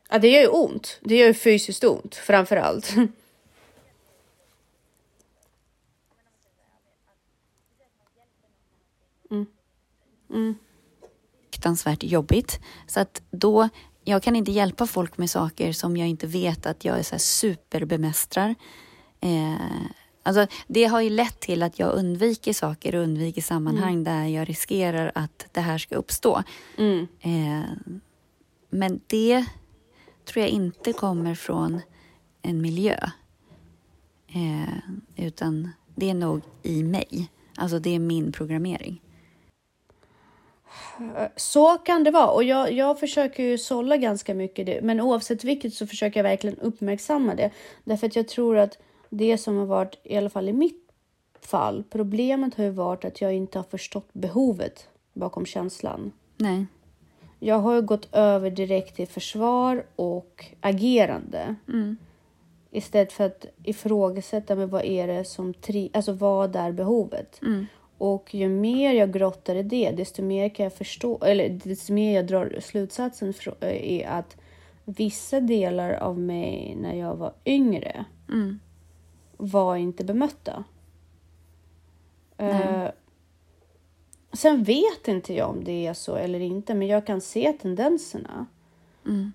Ja, 0.10 0.20
det 0.20 0.27
gör 0.27 0.41
ju 0.41 0.48
ont. 0.48 1.00
Det 1.01 1.18
gör 1.18 1.27
ju 1.27 1.34
fysiskt 1.34 1.84
ont 1.84 2.15
framför 2.15 2.58
allt. 2.58 2.94
fruktansvärt 11.62 12.03
jobbigt. 12.03 12.60
Så 12.88 13.00
att 13.00 13.22
då, 13.32 13.70
jag 14.03 14.24
kan 14.24 14.36
inte 14.36 14.51
hjälpa 14.51 14.88
folk 14.88 15.17
med 15.17 15.29
saker 15.29 15.72
som 15.72 15.98
jag 15.98 16.08
inte 16.08 16.27
vet 16.27 16.65
att 16.65 16.86
jag 16.86 17.00
är 17.00 17.03
så 17.03 17.20
superbemästrar. 17.20 18.55
Eh, 19.20 19.55
alltså, 20.24 20.48
det 20.67 20.86
har 20.86 21.01
ju 21.01 21.10
lett 21.10 21.39
till 21.39 21.63
att 21.63 21.79
jag 21.79 21.93
undviker 21.93 22.53
saker 22.53 22.96
och 22.96 23.03
undviker 23.03 23.41
sammanhang 23.41 24.03
där 24.03 24.25
jag 24.25 24.50
riskerar 24.50 25.12
att 25.15 25.48
det 25.51 25.62
här 25.62 25.77
ska 25.77 25.96
uppstå. 25.96 26.43
Mm. 26.77 27.08
Eh, 27.20 27.70
men 28.70 29.01
det 29.08 29.46
tror 30.25 30.41
jag 30.41 30.50
inte 30.50 30.93
kommer 30.93 31.36
från 31.36 31.81
en 32.41 32.62
miljö. 32.62 33.10
Eh, 34.27 35.25
utan 35.25 35.70
det 35.96 36.10
är 36.10 36.13
nog 36.13 36.41
i 36.63 36.84
mig. 36.84 37.29
Alltså 37.55 37.79
det 37.79 37.96
är 37.96 38.00
min 38.00 38.31
programmering. 38.31 39.01
Så 41.36 41.78
kan 41.78 42.04
det 42.04 42.12
vara 42.12 42.32
och 42.32 42.44
jag, 42.44 42.72
jag 42.72 43.00
försöker 43.00 43.44
ju 43.44 43.58
sålla 43.58 43.98
ganska 43.98 44.34
mycket 44.34 44.66
det. 44.66 44.81
Men 44.81 45.01
oavsett 45.01 45.44
vilket 45.44 45.74
så 45.74 45.88
försöker 45.88 46.20
jag 46.20 46.24
verkligen 46.24 46.57
uppmärksamma 46.60 47.36
det. 47.36 47.51
Därför 47.84 48.07
att 48.07 48.16
jag 48.16 48.27
tror 48.27 48.57
att 48.57 48.77
det 49.10 49.38
som 49.38 49.57
har 49.57 49.66
varit, 49.66 50.00
i 50.03 50.18
alla 50.18 50.29
fall 50.29 50.50
i 50.50 50.53
mitt 50.53 50.92
fall, 51.42 51.84
problemet 51.90 52.55
har 52.55 52.64
ju 52.64 52.70
varit 52.70 53.05
att 53.05 53.22
jag 53.22 53.34
inte 53.34 53.60
har 53.60 53.64
förstått 53.64 54.10
behovet 54.14 54.88
bakom 55.14 55.46
känslan. 55.46 56.12
Nej. 56.38 56.66
Jag 57.40 57.60
har 57.60 57.75
ju 57.75 57.81
gått 57.81 58.16
över 58.16 58.50
direkt 58.50 58.96
till 58.96 59.07
försvar 59.07 59.84
och 59.96 60.46
agerande. 60.62 61.55
Istället 62.72 63.14
för 63.14 63.25
att 63.25 63.46
ifrågasätta 63.64 64.55
men 64.55 64.70
vad 64.70 64.84
är 64.86 65.07
det 65.07 65.25
som 65.25 65.53
tri- 65.53 65.90
alltså 65.94 66.14
vad 66.14 66.55
är 66.55 66.72
behovet? 66.72 67.40
Och 68.01 68.35
ju 68.35 68.50
mer 68.50 68.94
jag 68.94 69.14
grottar 69.14 69.55
i 69.55 69.64
det, 69.64 69.92
desto 69.92 70.22
mer 70.22 70.50
kan 70.50 70.64
jag 70.64 70.74
förstå, 70.74 71.20
eller 71.24 71.50
desto 71.50 71.94
mer 71.94 72.16
jag 72.16 72.27
drar 72.27 72.59
slutsatsen 72.61 73.33
är 73.61 74.07
att 74.07 74.37
vissa 74.85 75.40
delar 75.40 75.94
av 75.94 76.20
mig 76.20 76.75
när 76.81 76.94
jag 76.94 77.16
var 77.16 77.33
yngre 77.46 78.05
var 79.37 79.75
inte 79.75 80.03
bemötta. 80.03 80.64
Eh, 82.37 82.87
sen 84.33 84.64
vet 84.64 85.07
inte 85.07 85.33
jag 85.33 85.50
om 85.50 85.64
det 85.64 85.87
är 85.87 85.94
så 85.94 86.16
eller 86.16 86.40
inte, 86.40 86.74
men 86.74 86.87
jag 86.87 87.05
kan 87.05 87.22
se 87.22 87.53
tendenserna. 87.53 88.46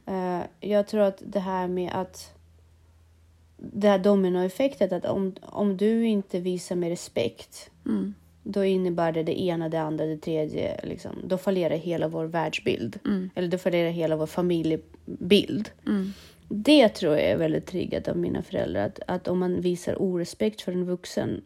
Eh, 0.07 0.46
jag 0.61 0.87
tror 0.87 1.00
att 1.00 1.22
det 1.26 1.40
här 1.40 1.68
med 1.68 1.90
att 1.94 2.35
det 3.57 3.88
här 3.88 3.98
dominoeffektet 3.98 4.92
att 4.92 5.05
om, 5.05 5.35
om 5.42 5.76
du 5.76 6.07
inte 6.07 6.40
visar 6.40 6.76
mig 6.76 6.90
respekt 6.90 7.70
då 8.48 8.64
innebär 8.64 9.12
det 9.12 9.22
det 9.22 9.40
ena, 9.40 9.68
det 9.68 9.80
andra, 9.80 10.06
det 10.06 10.18
tredje. 10.18 10.80
Liksom. 10.82 11.12
Då 11.24 11.38
fallerar 11.38 11.76
hela 11.76 12.09
vår 12.09 12.24
världsbild. 12.24 12.98
Eller 13.35 13.48
då 13.48 13.59
fallerar 13.59 13.90
hela 13.90 14.16
vår 14.16 14.26
familjebild. 14.26 15.70
Det 16.48 16.88
tror 16.88 17.12
jag 17.12 17.22
är 17.22 17.37
väldigt 17.37 17.66
triggat 17.66 18.09
av 18.09 18.16
mina 18.16 18.42
föräldrar. 18.42 18.87
Att, 18.87 19.00
att 19.06 19.28
om 19.28 19.38
man 19.38 19.61
visar 19.61 19.94
orespekt 19.98 20.61
för 20.61 20.72
en 20.72 20.85
vuxen, 20.85 21.44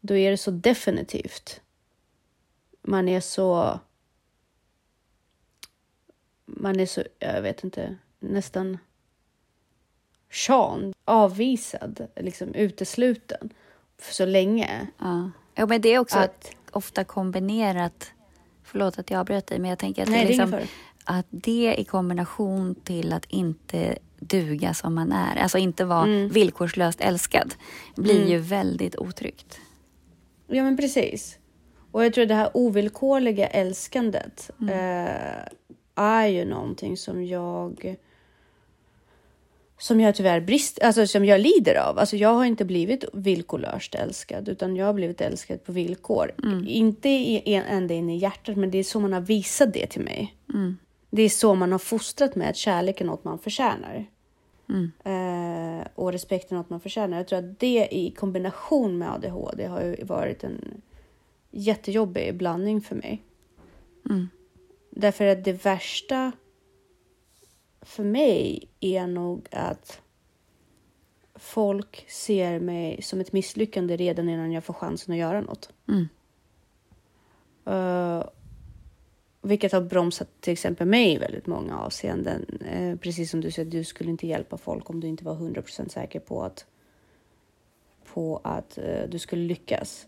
då 0.00 0.16
är 0.16 0.30
det 0.30 0.36
så 0.36 0.50
definitivt. 0.50 1.60
Man 2.82 3.08
är 3.08 3.20
så... 3.20 3.80
Man 6.46 6.80
är 6.80 6.86
så, 6.86 7.02
jag 7.18 7.42
vet 7.42 7.64
inte, 7.64 7.96
nästan 8.20 8.78
shan, 10.30 10.94
avvisad, 11.04 12.06
liksom 12.16 12.54
utesluten 12.54 13.50
för 13.98 14.14
så 14.14 14.26
länge. 14.26 14.86
Ja. 14.98 15.30
Ja, 15.54 15.66
men 15.66 15.80
det 15.80 15.88
är 15.94 15.98
också 15.98 16.18
Att- 16.18 16.50
ofta 16.70 17.04
kombinerat. 17.04 18.10
Förlåt 18.64 18.98
att 18.98 19.10
jag 19.10 19.20
avbröt 19.20 19.46
dig, 19.46 19.58
men 19.58 19.70
jag 19.70 19.78
tänker 19.78 20.02
att, 20.02 20.08
Nej, 20.08 20.18
det, 20.18 20.24
det 20.24 20.28
liksom, 20.28 20.50
fara. 20.50 20.62
att 21.18 21.26
det 21.30 21.74
i 21.78 21.84
kombination 21.84 22.74
till 22.74 23.12
att 23.12 23.24
inte 23.24 23.98
duga 24.18 24.74
som 24.74 24.94
man 24.94 25.12
är, 25.12 25.36
alltså 25.36 25.58
inte 25.58 25.84
vara 25.84 26.04
Mm. 26.04 26.28
villkorslöst 26.28 27.00
älskad, 27.00 27.54
blir 27.96 28.28
ju 28.28 28.38
väldigt 28.38 28.96
otryggt. 28.96 29.60
Ja, 30.46 30.62
men 30.62 30.76
precis. 30.76 31.38
Och 31.90 32.04
jag 32.04 32.14
tror 32.14 32.26
det 32.26 32.34
här 32.34 32.50
ovillkorliga 32.54 33.46
älskandet 33.46 34.50
eh, 34.70 35.44
är 35.94 36.26
ju 36.26 36.44
någonting 36.44 36.96
som 36.96 37.24
jag 37.24 37.96
som 39.84 40.00
jag 40.00 40.14
tyvärr 40.14 40.40
brist, 40.40 40.82
alltså 40.82 41.06
som 41.06 41.24
jag 41.24 41.40
lider 41.40 41.74
av. 41.74 41.98
Alltså 41.98 42.16
jag 42.16 42.34
har 42.34 42.44
inte 42.44 42.64
blivit 42.64 43.04
villkorlöst 43.12 43.94
älskad, 43.94 44.48
utan 44.48 44.76
jag 44.76 44.86
har 44.86 44.92
blivit 44.94 45.20
älskad 45.20 45.64
på 45.64 45.72
villkor. 45.72 46.32
Inte 46.68 47.08
i, 47.08 47.54
en- 47.54 47.64
ända 47.64 47.94
in 47.94 48.10
i 48.10 48.16
hjärtat, 48.16 48.56
men 48.56 48.70
det 48.70 48.78
är 48.78 48.82
så 48.82 49.00
man 49.00 49.12
har 49.12 49.20
visat 49.20 49.72
det 49.72 49.86
till 49.86 50.02
mig. 50.02 50.34
Det 51.10 51.22
är 51.22 51.28
så 51.28 51.54
man 51.54 51.72
har 51.72 51.78
fostrat 51.78 52.34
mig, 52.36 52.48
att 52.48 52.56
kärlek 52.56 53.00
är 53.00 53.04
något 53.04 53.24
man 53.24 53.38
förtjänar. 53.38 54.06
Eh, 55.04 55.86
och 55.94 56.12
respekten 56.12 56.58
något 56.58 56.70
man 56.70 56.80
förtjänar. 56.80 57.16
Jag 57.16 57.28
tror 57.28 57.38
att 57.38 57.60
det 57.60 57.88
i 57.90 58.10
kombination 58.10 58.98
med 58.98 59.12
ADHD 59.14 59.66
har 59.66 59.82
ju 59.82 60.04
varit 60.04 60.44
en 60.44 60.82
jättejobbig 61.50 62.34
blandning 62.36 62.80
för 62.80 62.96
mig. 62.96 63.22
Därför 64.90 65.26
att 65.26 65.44
det 65.44 65.64
värsta 65.64 66.32
för 67.84 68.04
mig 68.04 68.68
är 68.80 69.06
nog 69.06 69.48
att 69.50 70.00
folk 71.34 72.04
ser 72.08 72.60
mig 72.60 73.02
som 73.02 73.20
ett 73.20 73.32
misslyckande 73.32 73.96
redan 73.96 74.28
innan 74.28 74.52
jag 74.52 74.64
får 74.64 74.74
chansen 74.74 75.12
att 75.12 75.18
göra 75.18 75.40
något. 75.40 75.72
Mm. 75.88 76.08
Eh, 77.64 78.24
vilket 79.42 79.72
har 79.72 79.80
bromsat 79.80 80.28
till 80.40 80.52
exempel 80.52 80.86
mig 80.86 81.12
i 81.12 81.18
väldigt 81.18 81.46
många 81.46 81.78
avseenden. 81.78 82.58
Eh, 82.70 82.98
precis 82.98 83.30
som 83.30 83.40
du 83.40 83.50
säger, 83.50 83.70
du 83.70 83.84
skulle 83.84 84.10
inte 84.10 84.26
hjälpa 84.26 84.56
folk 84.56 84.90
om 84.90 85.00
du 85.00 85.08
inte 85.08 85.24
var 85.24 85.34
100% 85.34 85.88
säker 85.88 86.20
på 86.20 86.42
att, 86.42 86.66
på 88.12 88.40
att 88.44 88.78
eh, 88.78 89.02
du 89.08 89.18
skulle 89.18 89.42
lyckas. 89.42 90.06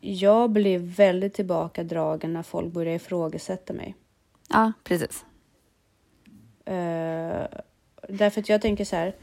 Jag 0.00 0.50
blev 0.50 0.80
väldigt 0.80 1.34
tillbakadragen 1.34 2.32
när 2.32 2.42
folk 2.42 2.72
började 2.72 2.96
ifrågasätta 2.96 3.72
mig. 3.72 3.94
Ja, 4.48 4.72
precis. 4.84 5.24
Eh, 6.68 7.46
därför 8.08 8.40
att 8.40 8.48
jag 8.48 8.62
tänker 8.62 8.84
så 8.84 8.96
här. 8.96 9.14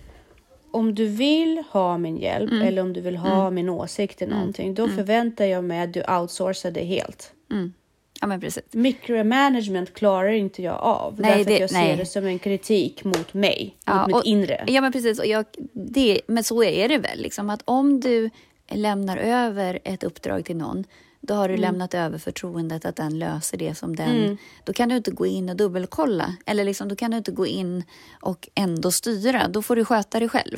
Om 0.71 0.95
du 0.95 1.05
vill 1.07 1.63
ha 1.71 1.97
min 1.97 2.17
hjälp 2.17 2.51
eller 2.51 2.81
om 2.81 2.93
du 2.93 3.01
vill 3.01 3.17
ha 3.17 3.49
min 3.51 3.69
åsikt 3.69 4.21
i 4.21 4.27
någonting, 4.27 4.73
då 4.73 4.87
förväntar 4.87 5.45
jag 5.45 5.63
mig 5.63 5.79
att 5.81 5.93
du 5.93 6.03
outsourcar 6.03 6.71
det 6.71 6.83
helt. 6.83 7.33
Mm. 7.51 7.73
Ja, 8.21 8.27
men 8.27 8.41
precis. 8.41 8.63
Micromanagement 8.71 9.93
klarar 9.93 10.29
inte 10.29 10.61
jag 10.63 10.75
av. 10.75 11.15
Nej, 11.19 11.31
därför 11.37 11.45
det- 11.49 11.53
att 11.55 11.59
jag 11.59 11.69
ser 11.69 11.77
nej. 11.77 11.97
det 11.97 12.05
som 12.05 12.25
en 12.25 12.39
kritik 12.39 13.03
mot 13.03 13.33
mig, 13.33 13.77
Ja, 13.85 13.97
mot 13.97 14.07
mitt 14.07 14.15
och- 14.15 14.25
inre. 14.25 14.63
Ja, 14.67 14.81
men 14.81 14.91
precis. 14.91 15.19
Och 15.19 15.25
jag, 15.25 15.45
det, 15.73 16.21
men 16.27 16.43
så 16.43 16.63
är 16.63 16.89
det 16.89 16.97
väl. 16.97 17.19
Liksom, 17.21 17.49
att 17.49 17.61
om 17.65 17.99
du 17.99 18.29
lämnar 18.71 19.17
över 19.17 19.79
ett 19.83 20.03
uppdrag 20.03 20.45
till 20.45 20.57
någon, 20.57 20.83
då 21.25 21.33
har 21.33 21.49
du 21.49 21.57
lämnat 21.57 21.93
över 21.93 22.17
förtroendet 22.17 22.85
att 22.85 22.95
den 22.95 23.19
löser 23.19 23.57
det 23.57 23.75
som 23.75 23.95
den... 23.95 24.37
Då 24.63 24.73
kan 24.73 24.89
du 24.89 24.95
inte 24.95 25.11
gå 25.11 25.25
in 25.25 25.49
och 25.49 25.55
dubbelkolla. 25.55 26.35
Eller 26.45 26.63
liksom, 26.63 26.87
då 26.87 26.95
kan 26.95 27.11
du 27.11 27.17
inte 27.17 27.31
gå 27.31 27.47
in 27.47 27.83
och 28.21 28.49
ändå 28.55 28.91
styra. 28.91 29.47
Då 29.47 29.61
får 29.61 29.75
du 29.75 29.85
sköta 29.85 30.19
det 30.19 30.29
själv. 30.29 30.57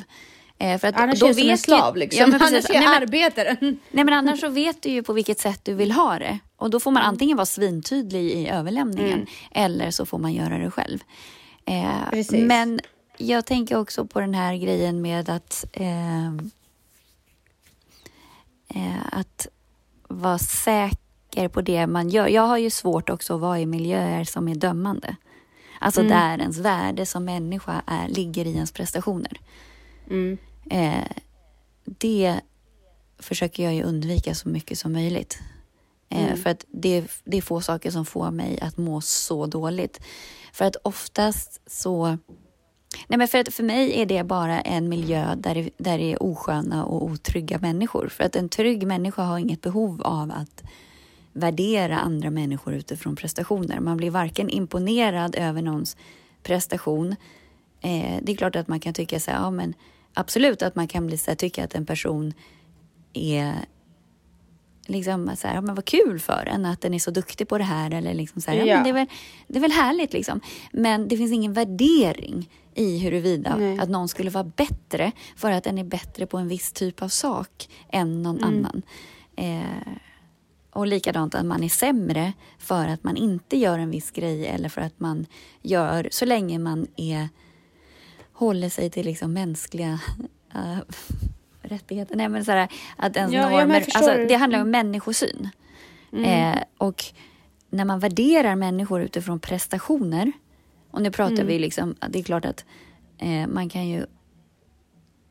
Eh, 0.60 0.80
för 0.80 0.88
att 0.88 0.96
annars 0.96 1.24
är 1.24 1.28
jag 1.28 1.36
som 1.36 1.50
en 1.50 1.58
slav 1.58 1.98
liksom. 1.98 2.20
Ja, 2.20 2.28
men 2.28 2.42
annars 2.42 2.70
är 2.70 2.74
jag 2.74 3.02
arbetare. 3.02 3.58
Nej 3.62 3.78
men 3.92 4.10
annars 4.10 4.40
så 4.40 4.50
vet 4.50 4.82
du 4.82 4.90
ju 4.90 5.04
på 5.04 5.14
vilket 5.14 5.40
sätt 5.40 5.60
du 5.64 5.74
vill 5.74 5.92
ha 5.92 6.20
det. 6.20 6.40
Och 6.56 6.70
då 6.70 6.80
får 6.80 6.92
man 6.92 7.02
mm. 7.02 7.10
antingen 7.10 7.38
vara 7.38 7.46
svintydlig 7.46 8.32
i 8.32 8.48
överlämningen 8.48 9.14
mm. 9.14 9.28
eller 9.52 9.92
så 9.92 10.06
får 10.06 10.18
man 10.18 10.34
göra 10.34 10.58
det 10.58 10.72
själv. 10.72 11.00
Eh, 11.66 12.24
men 12.32 12.80
jag 13.18 13.46
tänker 13.46 13.78
också 13.78 14.06
på 14.06 14.20
den 14.20 14.34
här 14.34 14.56
grejen 14.56 15.02
med 15.02 15.30
att 15.30 15.66
eh, 15.74 16.28
eh, 18.68 19.02
att 19.12 19.48
vara 20.08 20.38
säker 20.38 21.48
på 21.48 21.62
det 21.62 21.88
man 21.88 22.10
gör. 22.10 22.28
Jag 22.28 22.48
har 22.48 22.58
ju 22.58 22.70
svårt 22.70 23.10
också 23.10 23.36
att 23.36 23.42
vara 23.42 23.60
i 23.60 23.66
miljöer 23.66 24.24
som 24.24 24.48
är 24.48 24.56
dömande. 24.56 25.16
Alltså 25.80 26.02
mm. 26.02 26.12
där 26.12 26.40
ens 26.40 26.58
värde 26.58 27.06
som 27.06 27.26
människa 27.26 27.82
är, 27.88 28.08
ligger 28.08 28.46
i 28.46 28.54
ens 28.54 28.72
prestationer. 28.72 29.42
Mm. 30.10 30.38
Eh, 30.70 31.12
det 31.86 32.40
försöker 33.20 33.64
jag 33.64 33.74
ju 33.74 33.84
undvika 33.84 34.36
så 34.36 34.50
mycket 34.50 34.80
som 34.80 34.94
möjligt. 34.94 35.40
Eh, 36.10 36.26
mm. 36.26 36.38
För 36.38 36.50
att 36.50 36.66
det, 36.68 37.08
det 37.24 37.38
är 37.38 37.42
få 37.42 37.62
saker 37.62 37.92
som 37.92 38.06
får 38.06 38.32
mig 38.32 38.60
att 38.62 38.78
må 38.78 39.02
så 39.02 39.46
dåligt. 39.46 40.00
För 40.54 40.66
att 40.66 40.76
oftast 40.84 41.62
så... 41.68 42.18
Nej 43.08 43.18
men 43.18 43.28
för, 43.28 43.38
att 43.38 43.54
för 43.54 43.64
mig 43.64 44.02
är 44.02 44.06
det 44.06 44.24
bara 44.24 44.62
en 44.62 44.90
miljö 44.90 45.36
där 45.36 45.56
det, 45.56 45.70
där 45.78 45.98
det 45.98 46.14
är 46.14 46.24
osköna 46.24 46.86
och 46.86 47.06
otrygga 47.06 47.60
människor. 47.60 48.08
För 48.08 48.24
att 48.24 48.36
en 48.36 48.50
trygg 48.50 48.88
människa 48.88 49.24
har 49.24 49.38
inget 49.38 49.62
behov 49.62 50.02
av 50.02 50.32
att 50.32 50.64
värdera 51.34 52.00
andra 52.00 52.30
människor 52.30 52.74
utifrån 52.74 53.16
prestationer. 53.16 53.80
Man 53.80 53.98
blir 53.98 54.12
varken 54.12 54.50
imponerad 54.50 55.36
över 55.36 55.62
någons 55.62 55.98
prestation. 56.44 57.16
Eh, 57.82 58.18
det 58.22 58.32
är 58.32 58.36
klart 58.36 58.56
att 58.56 58.68
man 58.68 58.80
kan 58.80 58.94
tycka 58.94 59.20
så 59.20 59.32
här, 59.32 59.38
ja 59.38 59.52
men 59.52 59.74
absolut 60.14 60.62
att 60.62 60.76
man 60.76 60.88
kan 60.88 61.08
bli 61.08 61.18
så 61.18 61.32
här, 61.32 61.36
tycka 61.36 61.64
att 61.64 61.76
en 61.76 61.86
person 61.86 62.34
är 63.14 63.54
liksom 64.88 65.36
så 65.36 65.48
här, 65.48 65.56
ja, 65.56 65.62
men 65.62 65.76
vad 65.76 65.86
kul 65.86 66.20
för 66.20 66.46
en 66.46 66.66
att 66.66 66.82
den 66.82 66.94
är 66.94 67.00
så 67.00 67.12
duktig 67.12 67.48
på 67.48 67.58
det 67.58 67.64
här 67.64 67.94
eller 67.94 68.14
liksom 68.14 68.42
så 68.42 68.52
här, 68.52 68.58
ja. 68.58 68.66
ja 68.66 68.76
men 68.76 68.84
det, 68.84 68.90
är 68.90 68.94
väl, 68.94 69.08
det 69.48 69.58
är 69.58 69.62
väl 69.62 69.72
härligt 69.72 70.14
liksom. 70.14 70.42
Men 70.72 71.08
det 71.08 71.18
finns 71.18 71.32
ingen 71.32 71.54
värdering 71.54 72.50
i 72.78 72.98
huruvida 72.98 73.56
Nej. 73.56 73.80
att 73.80 73.90
någon 73.90 74.08
skulle 74.08 74.30
vara 74.30 74.44
bättre 74.44 75.12
för 75.36 75.52
att 75.52 75.64
den 75.64 75.78
är 75.78 75.84
bättre 75.84 76.26
på 76.26 76.38
en 76.38 76.48
viss 76.48 76.72
typ 76.72 77.02
av 77.02 77.08
sak 77.08 77.70
än 77.90 78.24
någon 78.24 78.38
mm. 78.38 78.50
annan. 78.50 78.82
Eh, 79.36 79.94
och 80.74 80.88
likadant 80.88 81.36
att 81.36 81.46
man 81.46 81.64
är 81.64 81.70
sämre 81.70 82.34
för 82.58 82.88
att 82.88 83.04
man 83.04 83.18
inte 83.18 83.58
gör 83.58 83.80
en 83.80 83.90
viss 83.90 84.12
grej 84.12 84.48
eller 84.48 84.70
för 84.70 84.82
att 84.82 85.00
man 85.00 85.26
gör, 85.62 86.08
så 86.12 86.26
länge 86.26 86.60
man 86.60 86.88
är, 86.96 87.30
håller 88.34 88.70
sig 88.70 88.90
till 88.90 89.06
liksom 89.06 89.34
mänskliga 89.34 90.00
uh, 90.56 90.80
rättigheter. 91.62 92.16
Nej, 92.16 92.30
men 92.30 92.46
så 92.46 92.52
här, 92.52 92.68
att 92.96 93.16
ens 93.16 93.34
ja, 93.34 93.50
normer, 93.50 93.86
alltså, 93.94 94.26
det 94.28 94.36
handlar 94.36 94.62
om 94.62 94.72
människosyn. 94.72 95.50
Mm. 96.12 96.54
Eh, 96.54 96.60
och 96.78 97.04
när 97.70 97.86
man 97.86 98.00
värderar 98.00 98.56
människor 98.56 99.02
utifrån 99.02 99.40
prestationer, 99.40 100.32
och 100.98 101.04
nu 101.04 101.12
pratar 101.12 101.34
mm. 101.34 101.48
vi 101.48 101.60
liksom, 101.60 101.96
det 102.10 102.20
är 102.20 102.24
klart 102.24 102.46
att 102.46 102.66
eh, 103.18 103.48
man 103.48 103.70
kan 103.70 103.88
ju 103.88 104.06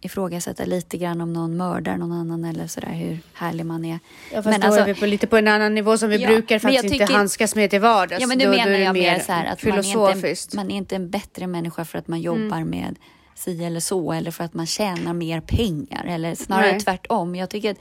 ifrågasätta 0.01 0.65
lite 0.65 0.97
grann 0.97 1.21
om 1.21 1.33
någon 1.33 1.57
mördar 1.57 1.97
någon 1.97 2.13
annan 2.13 2.45
eller 2.45 2.67
sådär 2.67 2.93
hur 2.93 3.19
härlig 3.33 3.67
man 3.67 3.85
är. 3.85 3.99
Ja, 4.33 4.43
fast 4.43 4.49
men 4.49 4.61
då 4.61 4.67
alltså, 4.67 4.81
är 4.81 4.87
vi 4.87 4.95
på, 4.95 5.07
lite 5.07 5.27
på 5.27 5.37
en 5.37 5.49
annan 5.49 5.75
nivå 5.75 5.99
som 5.99 6.09
vi 6.09 6.17
ja, 6.17 6.29
brukar 6.29 6.59
faktiskt 6.59 6.83
tycker, 6.83 7.01
inte 7.01 7.15
handskas 7.15 7.55
med 7.55 7.71
till 7.71 7.81
vardags. 7.81 8.21
Ja 8.21 8.27
men 8.27 8.39
nu 8.39 8.45
då, 8.45 8.51
menar 8.51 8.73
då 8.73 8.79
jag 8.79 8.93
mer 8.93 9.19
så 9.19 9.33
här 9.33 9.47
att 9.47 9.65
man 9.65 9.79
är, 9.79 10.27
inte, 10.27 10.57
man 10.57 10.71
är 10.71 10.77
inte 10.77 10.97
en 10.97 11.11
bättre 11.11 11.47
människa 11.47 11.85
för 11.85 11.99
att 11.99 12.09
man 12.09 12.21
jobbar 12.21 12.57
mm. 12.57 12.71
med 12.71 12.97
si 13.35 13.65
eller 13.65 13.81
så 13.81 14.13
eller 14.13 14.31
för 14.31 14.45
att 14.45 14.55
man 14.55 14.67
tjänar 14.67 15.13
mer 15.13 15.41
pengar 15.41 16.05
eller 16.09 16.35
snarare 16.35 16.71
Nej. 16.71 16.81
tvärtom. 16.81 17.35
Jag 17.35 17.51
tycker 17.51 17.71
att 17.71 17.79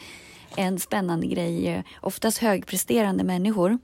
en 0.56 0.80
spännande 0.80 1.28
grej 1.28 1.68
är 1.68 1.84
oftast 2.02 2.38
högpresterande 2.38 3.24
människor 3.24 3.78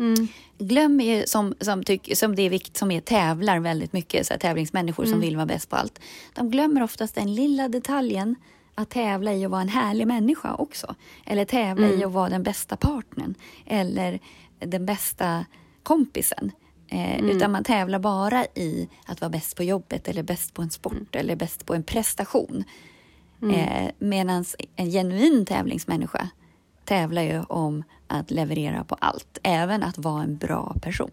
Mm. 0.00 0.28
Glöm 0.58 1.00
är 1.00 1.26
som, 1.26 1.54
som, 1.60 1.84
tyck, 1.84 2.16
som 2.18 2.36
det 2.36 2.42
är 2.42 2.50
vikt, 2.50 2.76
som 2.76 2.90
är 2.90 3.00
tävlar 3.00 3.58
väldigt 3.58 3.92
mycket, 3.92 4.26
så 4.26 4.32
här, 4.32 4.38
tävlingsmänniskor 4.38 5.04
mm. 5.04 5.12
som 5.12 5.20
vill 5.20 5.36
vara 5.36 5.46
bäst 5.46 5.70
på 5.70 5.76
allt. 5.76 6.00
De 6.34 6.50
glömmer 6.50 6.82
oftast 6.82 7.14
den 7.14 7.34
lilla 7.34 7.68
detaljen 7.68 8.36
att 8.74 8.90
tävla 8.90 9.34
i 9.34 9.44
att 9.44 9.50
vara 9.50 9.60
en 9.60 9.68
härlig 9.68 10.06
människa 10.06 10.54
också. 10.54 10.94
Eller 11.26 11.44
tävla 11.44 11.86
mm. 11.86 12.00
i 12.00 12.04
att 12.04 12.12
vara 12.12 12.28
den 12.28 12.42
bästa 12.42 12.76
partnern 12.76 13.34
eller 13.66 14.18
den 14.58 14.86
bästa 14.86 15.44
kompisen. 15.82 16.52
Eh, 16.88 17.18
mm. 17.18 17.30
Utan 17.30 17.52
man 17.52 17.64
tävlar 17.64 17.98
bara 17.98 18.44
i 18.44 18.88
att 19.06 19.20
vara 19.20 19.30
bäst 19.30 19.56
på 19.56 19.62
jobbet 19.62 20.08
eller 20.08 20.22
bäst 20.22 20.54
på 20.54 20.62
en 20.62 20.70
sport 20.70 20.92
mm. 20.92 21.06
eller 21.12 21.36
bäst 21.36 21.66
på 21.66 21.74
en 21.74 21.82
prestation. 21.82 22.64
Mm. 23.42 23.54
Eh, 23.54 23.90
Medan 23.98 24.44
en 24.76 24.90
genuin 24.90 25.46
tävlingsmänniska 25.46 26.28
tävlar 26.90 27.22
ju 27.22 27.42
om 27.48 27.84
att 28.06 28.30
leverera 28.30 28.84
på 28.84 28.94
allt, 28.94 29.38
även 29.42 29.82
att 29.82 29.98
vara 29.98 30.22
en 30.22 30.36
bra 30.36 30.76
person. 30.82 31.10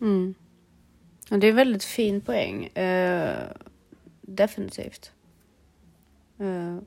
Mm. 0.00 0.34
Ja, 1.28 1.36
det 1.36 1.46
är 1.46 1.50
en 1.50 1.56
väldigt 1.56 1.84
fin 1.84 2.20
poäng. 2.20 2.68
Uh, 2.78 3.30
definitivt. 4.20 5.12
Uh, 6.40 6.78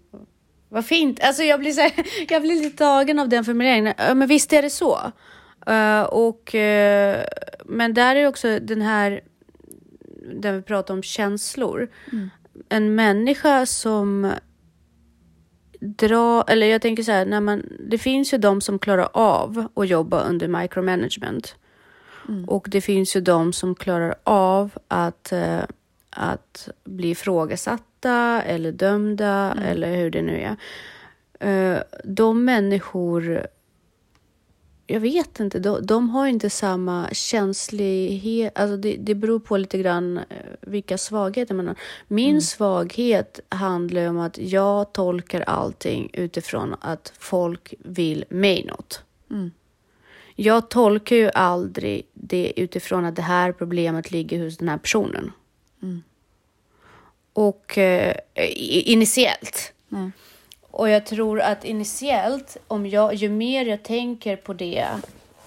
vad 0.70 0.86
fint. 0.86 1.24
Alltså 1.24 1.44
jag 1.44 1.60
blir, 1.60 1.72
så 1.72 1.82
här, 1.82 1.94
jag 2.30 2.42
blir 2.42 2.56
lite 2.56 2.78
tagen 2.78 3.20
av 3.20 3.30
den 3.30 3.46
formuleringen. 3.46 3.94
Uh, 4.10 4.16
men 4.16 4.28
visst 4.28 4.54
är 4.54 4.62
det 4.62 4.70
så. 4.70 5.12
Uh, 5.70 6.04
och, 6.04 6.50
men 7.66 7.94
där 7.94 8.16
är 8.16 8.28
också 8.28 8.60
den 8.60 8.82
här, 8.82 9.22
där 10.36 10.54
vi 10.54 10.62
pratar 10.62 10.94
om 10.94 11.04
känslor. 11.04 11.90
Mm. 12.12 12.30
En 12.70 12.96
människa 12.96 13.66
som 13.66 14.34
dra, 15.84 16.44
eller 16.48 16.68
jag 16.68 16.82
tänker 16.82 17.04
så 17.04 17.12
här, 17.12 17.26
när 17.26 17.42
man, 17.42 17.64
det 17.80 17.98
finns 17.98 18.34
ju 18.34 18.38
de 18.38 18.62
som 18.62 18.80
klarar 18.80 19.10
av 19.14 19.68
att 19.74 19.88
jobba 19.88 20.24
under 20.24 20.48
micromanagement. 20.48 21.56
Mm. 22.30 22.46
Och 22.46 22.68
det 22.70 22.82
finns 22.82 23.16
ju 23.16 23.22
de 23.22 23.54
som 23.54 23.76
klarar 23.76 24.16
av 24.24 24.72
att, 24.88 25.34
uh, 25.34 25.60
att 26.10 26.70
bli 26.84 27.10
ifrågasatta 27.10 28.42
eller 28.42 28.72
dömda 28.72 29.52
mm. 29.52 29.64
eller 29.64 29.96
hur 29.96 30.12
det 30.12 30.22
nu 30.22 30.42
är. 30.42 30.56
Uh, 31.46 31.82
de 32.04 32.46
människor 32.46 33.48
jag 34.88 35.00
vet 35.00 35.40
inte, 35.40 35.60
de, 35.60 35.86
de 35.86 36.10
har 36.10 36.28
inte 36.28 36.50
samma 36.50 37.10
känslighet. 37.12 38.60
Alltså 38.60 38.78
det, 38.78 38.96
det 38.96 39.16
beror 39.16 39.40
på 39.40 39.58
lite 39.58 39.78
grann 39.78 40.18
eh, 40.18 40.24
vilka 40.62 40.98
svagheter 40.98 41.56
man 41.56 41.68
har. 41.68 41.76
Min 42.08 42.30
mm. 42.30 42.42
svaghet 42.42 43.40
handlar 43.50 44.08
om 44.10 44.20
att 44.20 44.38
jag 44.38 44.94
tolkar 44.94 45.42
allting 45.42 46.10
utifrån 46.14 46.76
att 46.82 47.14
folk 47.20 47.74
vill 47.80 48.26
mig 48.30 48.66
något. 48.66 49.04
Mm. 49.32 49.52
Jag 50.36 50.70
tolkar 50.70 51.16
ju 51.16 51.30
aldrig 51.34 52.08
det 52.14 52.54
utifrån 52.56 53.06
att 53.06 53.16
det 53.16 53.22
här 53.22 53.52
problemet 53.52 54.12
ligger 54.12 54.44
hos 54.44 54.58
den 54.58 54.70
här 54.70 54.78
personen. 54.78 55.32
Mm. 55.82 56.04
Och 57.34 57.78
eh, 57.78 58.16
initiellt. 58.86 59.74
Mm. 59.92 60.12
Och 60.74 60.90
jag 60.90 61.06
tror 61.06 61.42
att 61.42 61.66
initiellt, 61.66 62.58
om 62.68 62.88
jag, 62.88 63.14
ju 63.14 63.30
mer 63.30 63.66
jag 63.66 63.84
tänker 63.84 64.36
på 64.36 64.54
det 64.54 64.88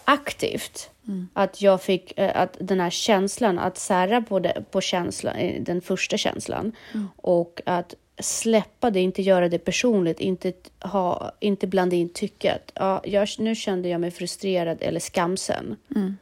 aktivt, 0.04 0.90
mm. 1.08 1.28
att 1.32 1.62
jag 1.62 1.82
fick 1.82 2.18
eh, 2.18 2.40
att 2.40 2.56
den 2.60 2.80
här 2.80 2.90
känslan, 2.90 3.58
att 3.58 3.78
sära 3.78 4.22
på, 4.22 4.38
det, 4.38 4.64
på 4.70 4.80
känslan, 4.80 5.36
eh, 5.36 5.62
den 5.62 5.80
första 5.80 6.16
känslan 6.16 6.72
mm. 6.94 7.08
och 7.16 7.60
att 7.66 7.94
släppa 8.18 8.90
det, 8.90 9.00
inte 9.00 9.22
göra 9.22 9.48
det 9.48 9.58
personligt, 9.58 10.20
inte, 10.20 10.52
ha, 10.80 11.32
inte 11.40 11.66
blanda 11.66 11.96
in 11.96 12.08
tycket. 12.08 12.72
Ja, 12.74 13.00
jag, 13.04 13.28
nu 13.38 13.54
kände 13.54 13.88
jag 13.88 14.00
mig 14.00 14.10
frustrerad 14.10 14.78
eller 14.80 15.00
skamsen. 15.00 15.76
Mm. 15.96 16.16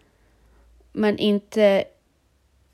Men 0.92 1.18
inte 1.18 1.84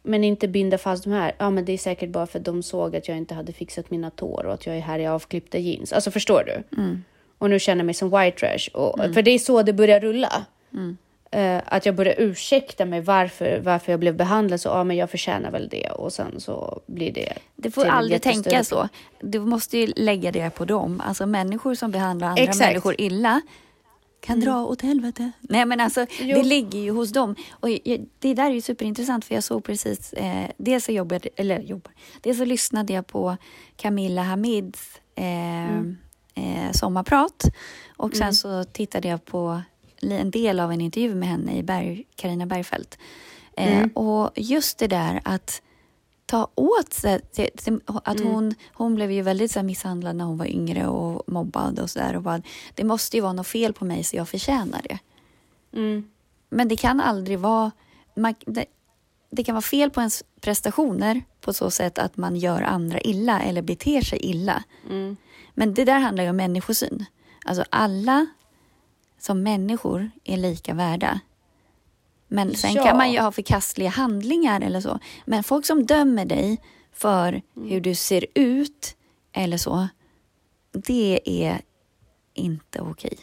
men 0.03 0.25
inte 0.25 0.49
binda 0.49 0.79
fast 0.79 1.05
de 1.05 1.11
här. 1.11 1.33
Ja, 1.39 1.51
men 1.51 1.65
det 1.65 1.73
är 1.73 1.79
säkert 1.79 2.11
bara 2.11 2.27
för 2.27 2.39
att 2.39 2.45
de 2.45 2.63
såg 2.63 2.97
att 2.97 3.09
jag 3.09 3.17
inte 3.17 3.35
hade 3.35 3.53
fixat 3.53 3.91
mina 3.91 4.11
tår 4.11 4.47
och 4.47 4.55
att 4.55 4.67
jag 4.67 4.77
är 4.77 4.81
här 4.81 4.99
i 4.99 5.07
avklippta 5.07 5.59
jeans. 5.59 5.93
Alltså 5.93 6.11
förstår 6.11 6.45
du? 6.47 6.81
Mm. 6.83 7.05
Och 7.39 7.51
nu 7.51 7.59
känner 7.59 7.79
jag 7.81 7.87
mig 7.87 7.95
som 7.95 8.11
white 8.11 8.39
trash. 8.39 8.81
Och, 8.81 8.99
mm. 8.99 9.15
För 9.15 9.23
det 9.23 9.31
är 9.31 9.39
så 9.39 9.63
det 9.63 9.73
börjar 9.73 10.01
rulla. 10.01 10.45
Mm. 10.73 10.97
Uh, 11.37 11.63
att 11.67 11.87
jag 11.87 11.95
börjar 11.95 12.15
ursäkta 12.19 12.85
mig 12.85 13.01
varför, 13.01 13.61
varför 13.65 13.93
jag 13.93 14.01
blev 14.01 14.17
behandlad 14.17 14.61
så. 14.61 14.69
Ja, 14.69 14.85
men 14.85 14.97
jag 14.97 15.11
förtjänar 15.11 15.51
väl 15.51 15.69
det. 15.69 15.91
Och 15.91 16.13
sen 16.13 16.41
så 16.41 16.81
blir 16.87 17.13
det. 17.13 17.33
Du 17.57 17.71
får 17.71 17.85
aldrig 17.85 18.23
tänka 18.23 18.65
så. 18.65 18.89
Du 19.21 19.41
måste 19.41 19.79
ju 19.79 19.87
lägga 19.97 20.33
det 20.33 20.51
på 20.51 20.65
dem. 20.65 21.03
Alltså 21.07 21.27
människor 21.27 21.75
som 21.75 21.91
behandlar 21.91 22.29
andra 22.29 22.43
Exakt. 22.43 22.61
människor 22.61 22.95
illa 22.99 23.41
kan 24.21 24.35
mm. 24.35 24.45
dra 24.45 24.65
åt 24.65 24.83
helvete. 24.83 25.31
Nej 25.41 25.67
men 25.67 25.81
alltså 25.81 26.07
jo. 26.21 26.37
det 26.37 26.43
ligger 26.43 26.79
ju 26.79 26.91
hos 26.91 27.13
dem. 27.13 27.35
Och 27.51 27.69
det 28.19 28.35
där 28.35 28.51
är 28.51 28.55
ju 28.55 28.61
superintressant 28.61 29.25
för 29.25 29.35
jag 29.35 29.45
såg 29.45 29.65
precis, 29.65 30.13
eh, 30.13 30.51
dels 30.57 30.85
så 30.85 30.93
jobbade, 30.93 31.29
eller 31.37 31.61
jobbar, 31.61 31.93
dels 32.21 32.39
så 32.39 32.45
lyssnade 32.45 32.93
jag 32.93 33.07
på 33.07 33.37
Camilla 33.77 34.23
Hamids 34.23 35.01
eh, 35.15 35.71
mm. 35.71 35.97
eh, 36.35 36.73
sommarprat 36.73 37.45
och 37.97 38.13
sen 38.13 38.23
mm. 38.23 38.33
så 38.33 38.65
tittade 38.65 39.09
jag 39.09 39.25
på 39.25 39.63
en 40.03 40.31
del 40.31 40.61
av 40.61 40.73
en 40.73 40.81
intervju 40.81 41.15
med 41.15 41.29
henne 41.29 41.57
i 41.59 41.63
Berg, 41.63 42.05
Carina 42.17 42.47
Bergfeldt. 42.47 42.99
Eh, 43.57 43.79
mm. 43.79 43.91
och 43.91 44.31
just 44.37 44.79
det 44.79 44.87
där 44.87 45.21
att 45.25 45.63
ta 46.31 46.49
åt 46.55 46.93
sig. 46.93 47.21
Att 48.05 48.21
hon, 48.21 48.55
hon 48.73 48.95
blev 48.95 49.13
ju 49.13 49.23
väldigt 49.23 49.51
så 49.51 49.59
här, 49.59 49.67
misshandlad 49.67 50.17
när 50.17 50.25
hon 50.25 50.39
var 50.39 50.47
yngre 50.47 50.87
och 50.87 51.33
mobbad 51.33 51.79
och 51.79 51.91
sådär. 51.91 52.43
Det 52.75 52.85
måste 52.85 53.17
ju 53.17 53.21
vara 53.23 53.33
något 53.33 53.47
fel 53.47 53.73
på 53.73 53.85
mig 53.85 54.05
så 54.05 54.17
jag 54.17 54.29
förtjänar 54.29 54.81
det. 54.83 54.99
Mm. 55.73 56.11
Men 56.49 56.69
det 56.69 56.77
kan 56.77 57.01
aldrig 57.01 57.39
vara... 57.39 57.71
Man, 58.15 58.35
det, 58.47 58.65
det 59.31 59.45
kan 59.45 59.55
vara 59.55 59.63
fel 59.63 59.91
på 59.91 60.01
ens 60.01 60.25
prestationer 60.41 61.23
på 61.41 61.53
så 61.53 61.71
sätt 61.71 61.99
att 61.99 62.17
man 62.17 62.37
gör 62.37 62.63
andra 62.63 63.01
illa 63.01 63.43
eller 63.43 63.63
beter 63.63 64.01
sig 64.01 64.19
illa. 64.19 64.65
Mm. 64.91 65.17
Men 65.55 65.75
det 65.75 65.85
där 65.85 65.99
handlar 65.99 66.25
ju 66.25 66.31
om 66.31 66.37
människosyn. 66.37 67.05
Alltså 67.45 67.65
alla 67.71 68.27
som 69.19 69.43
människor 69.43 70.11
är 70.25 70.37
lika 70.37 70.75
värda. 70.75 71.21
Men 72.33 72.55
sen 72.55 72.73
Ja. 72.73 72.85
kan 72.85 72.97
man 72.97 73.13
ju 73.13 73.19
ha 73.21 73.33
förkastliga 73.33 73.89
handlingar 73.89 74.61
eller 74.61 74.81
så. 74.81 74.99
Men 75.25 75.43
folk 75.45 75.67
som 75.67 75.87
dömer 75.87 76.25
dig 76.25 76.59
för 76.93 77.43
hur 77.55 77.81
du 77.81 77.95
ser 77.95 78.27
ut 78.35 78.97
eller 79.33 79.57
så, 79.57 79.89
det 80.73 81.21
är 81.25 81.61
inte 82.35 82.81
okej. 82.81 83.19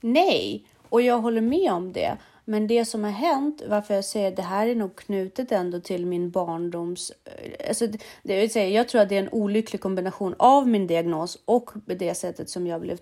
Nej, 0.00 0.66
och 0.88 1.02
jag 1.02 1.18
håller 1.18 1.40
med 1.40 1.72
om 1.72 1.92
det. 1.92 2.16
Men 2.44 2.66
det 2.66 2.84
som 2.84 3.04
har 3.04 3.10
hänt, 3.10 3.62
varför 3.68 3.94
jag 3.94 4.04
säger 4.04 4.36
det 4.36 4.42
här 4.42 4.66
är 4.66 4.74
nog 4.74 4.96
knutet 4.96 5.52
ändå 5.52 5.80
till 5.80 6.06
min 6.06 6.30
barndoms... 6.30 7.12
eh, 7.24 7.68
Alltså, 7.68 7.86
det- 7.86 7.98
det 8.22 8.40
vill 8.40 8.50
säga, 8.52 8.68
jag 8.68 8.88
tror 8.88 9.00
att 9.00 9.08
det 9.08 9.16
är 9.16 9.22
en 9.22 9.28
olycklig 9.32 9.80
kombination 9.80 10.34
av 10.38 10.68
min 10.68 10.86
diagnos 10.86 11.38
och 11.44 11.70
det 11.86 12.14
sättet 12.14 12.50
som 12.50 12.66
jag 12.66 12.80
blev 12.80 12.98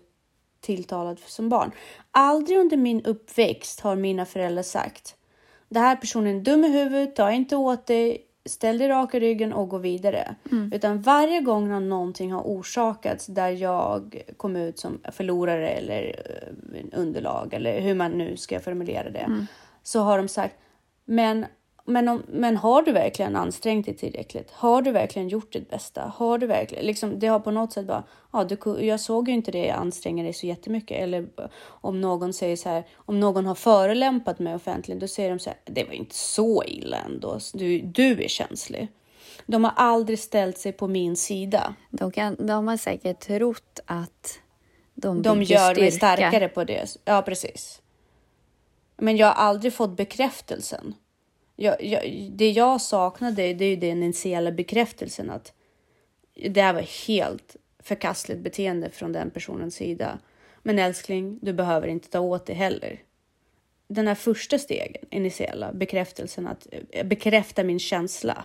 tilltalad 0.61 1.19
som 1.27 1.49
barn. 1.49 1.71
Aldrig 2.11 2.59
under 2.59 2.77
min 2.77 3.05
uppväxt 3.05 3.81
har 3.81 3.97
mina 3.97 4.27
föräldrar 4.27 4.63
sagt 4.63 5.17
det 5.71 5.81
här 5.81 5.97
personen 5.97 6.37
är 6.37 6.41
dum 6.41 6.65
i 6.65 6.69
huvudet, 6.69 7.17
ta 7.17 7.33
inte 7.33 7.57
åt 7.57 7.87
dig, 7.87 8.27
ställ 8.45 8.79
dig 8.79 8.89
rak 8.89 9.15
i 9.15 9.21
ryggen 9.21 9.53
och 9.53 9.69
gå 9.69 9.79
vidare. 9.79 10.35
Utan 10.73 11.03
varje 11.03 11.41
gång 11.41 11.69
när 11.69 11.81
någonting 11.81 12.33
har 12.33 12.43
orsakats 12.43 13.27
där 13.27 13.51
jag 13.51 14.23
kom 14.37 14.57
ut 14.57 14.79
som 14.79 15.01
förlorare 15.13 15.69
eller 15.69 16.23
eh, 16.75 16.99
underlag 17.01 17.55
eller 17.55 17.81
hur 17.81 17.95
man 17.95 18.11
nu 18.11 18.37
ska 18.37 18.61
formulera 18.61 19.11
det. 19.11 19.47
Så 19.83 20.01
har 20.01 20.19
de 20.19 20.29
sagt, 20.29 20.57
men, 21.05 21.47
men, 21.85 22.09
om, 22.09 22.23
men 22.29 22.57
har 22.57 22.83
du 22.83 22.93
verkligen 22.93 23.37
ansträngt 23.37 23.87
dig 23.87 23.97
tillräckligt? 23.97 24.51
Har 24.51 24.83
du 24.83 24.93
verkligen 24.93 25.29
gjort 25.29 25.53
ditt 25.53 25.71
bästa? 25.71 26.13
Har 26.17 26.39
du 26.39 26.47
verkligen, 26.47 26.87
liksom, 26.87 27.19
det 27.19 27.27
har 27.27 27.41
på 27.41 27.51
något 27.51 27.73
sätt 27.73 27.87
bara, 27.87 28.05
ja, 28.33 28.45
du, 28.45 28.85
jag 28.87 29.01
såg 29.01 29.29
ju 29.29 29.35
inte 29.35 29.51
det 29.51 29.71
anstränga 29.71 30.23
dig 30.23 30.33
så 30.33 30.47
jättemycket. 30.47 31.03
Eller 31.03 31.29
om 31.63 32.01
någon 32.01 32.33
säger 32.33 32.57
så 32.57 32.69
här, 32.69 32.87
om 32.97 33.21
någon 33.21 33.47
har 33.47 33.55
förelämpat 33.55 34.39
mig 34.39 34.55
offentligen, 34.55 34.99
då 34.99 35.09
säger 35.09 35.31
de 35.31 35.39
så 35.39 35.51
här, 35.51 35.59
det 35.65 35.85
var 35.85 35.93
inte 35.93 36.15
så 36.15 36.65
illa 36.65 36.97
ändå, 36.97 37.39
du, 37.55 37.81
du 37.81 38.25
är 38.25 38.29
känslig. 38.29 38.89
De 39.47 39.65
har 39.65 39.73
aldrig 39.77 40.19
ställt 40.19 40.59
sig 40.59 40.73
på 40.73 40.89
min 40.89 41.17
sida. 41.17 41.75
De, 41.91 42.11
kan, 42.13 42.37
de 42.47 42.69
har 42.69 42.77
säkert 42.77 43.21
trott 43.21 43.81
att 43.87 44.39
de, 44.95 45.23
De 45.23 45.43
gör 45.43 45.67
mig 45.67 45.91
styrka. 45.91 46.17
starkare 46.17 46.49
på 46.49 46.65
det. 46.65 46.97
Ja, 47.05 47.23
precis. 47.23 47.83
Men 48.97 49.17
jag 49.17 49.27
har 49.27 49.35
aldrig 49.35 49.73
fått 49.73 49.97
bekräftelsen. 49.97 50.95
Jag, 51.63 51.85
jag, 51.85 52.31
det 52.31 52.51
jag 52.51 52.81
saknade 52.81 53.55
det 53.55 53.65
är 53.65 53.71
ju 53.71 53.77
den 53.77 54.03
initiala 54.03 54.53
bekräftelsen 54.53 55.31
att 55.31 55.53
det 56.51 56.63
här 56.63 56.75
var 56.75 57.07
helt 57.07 57.57
förkastligt 57.79 58.41
beteende 58.41 58.91
från 58.91 59.13
den 59.13 59.31
personens 59.31 59.75
sida. 59.75 60.19
Men 60.63 60.79
älskling, 60.79 61.39
du 61.43 61.53
behöver 61.53 61.89
inte 61.89 62.09
ta 62.09 62.21
åt 62.21 62.47
dig 62.47 62.57
heller. 62.57 63.03
Den 63.89 64.07
här 64.07 64.15
första 64.15 64.59
stegen, 64.59 65.05
initiala 65.11 65.73
bekräftelsen 65.73 66.47
att 66.47 66.67
eh, 66.91 67.07
bekräfta 67.07 67.65
min 67.65 67.79
känsla. 67.79 68.45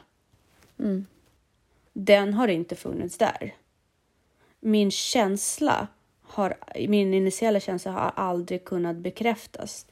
Den 1.93 2.34
har 2.34 2.47
inte 2.47 2.75
funnits 2.75 3.17
där 3.17 3.56
min 4.60 4.91
känsla 4.91 5.88
har, 6.28 6.58
min 6.88 7.14
initiala 7.14 7.60
känsla 7.60 7.92
har 7.92 8.14
aldrig 8.16 8.66
kunnat 8.66 8.96
bekräftas. 8.96 9.86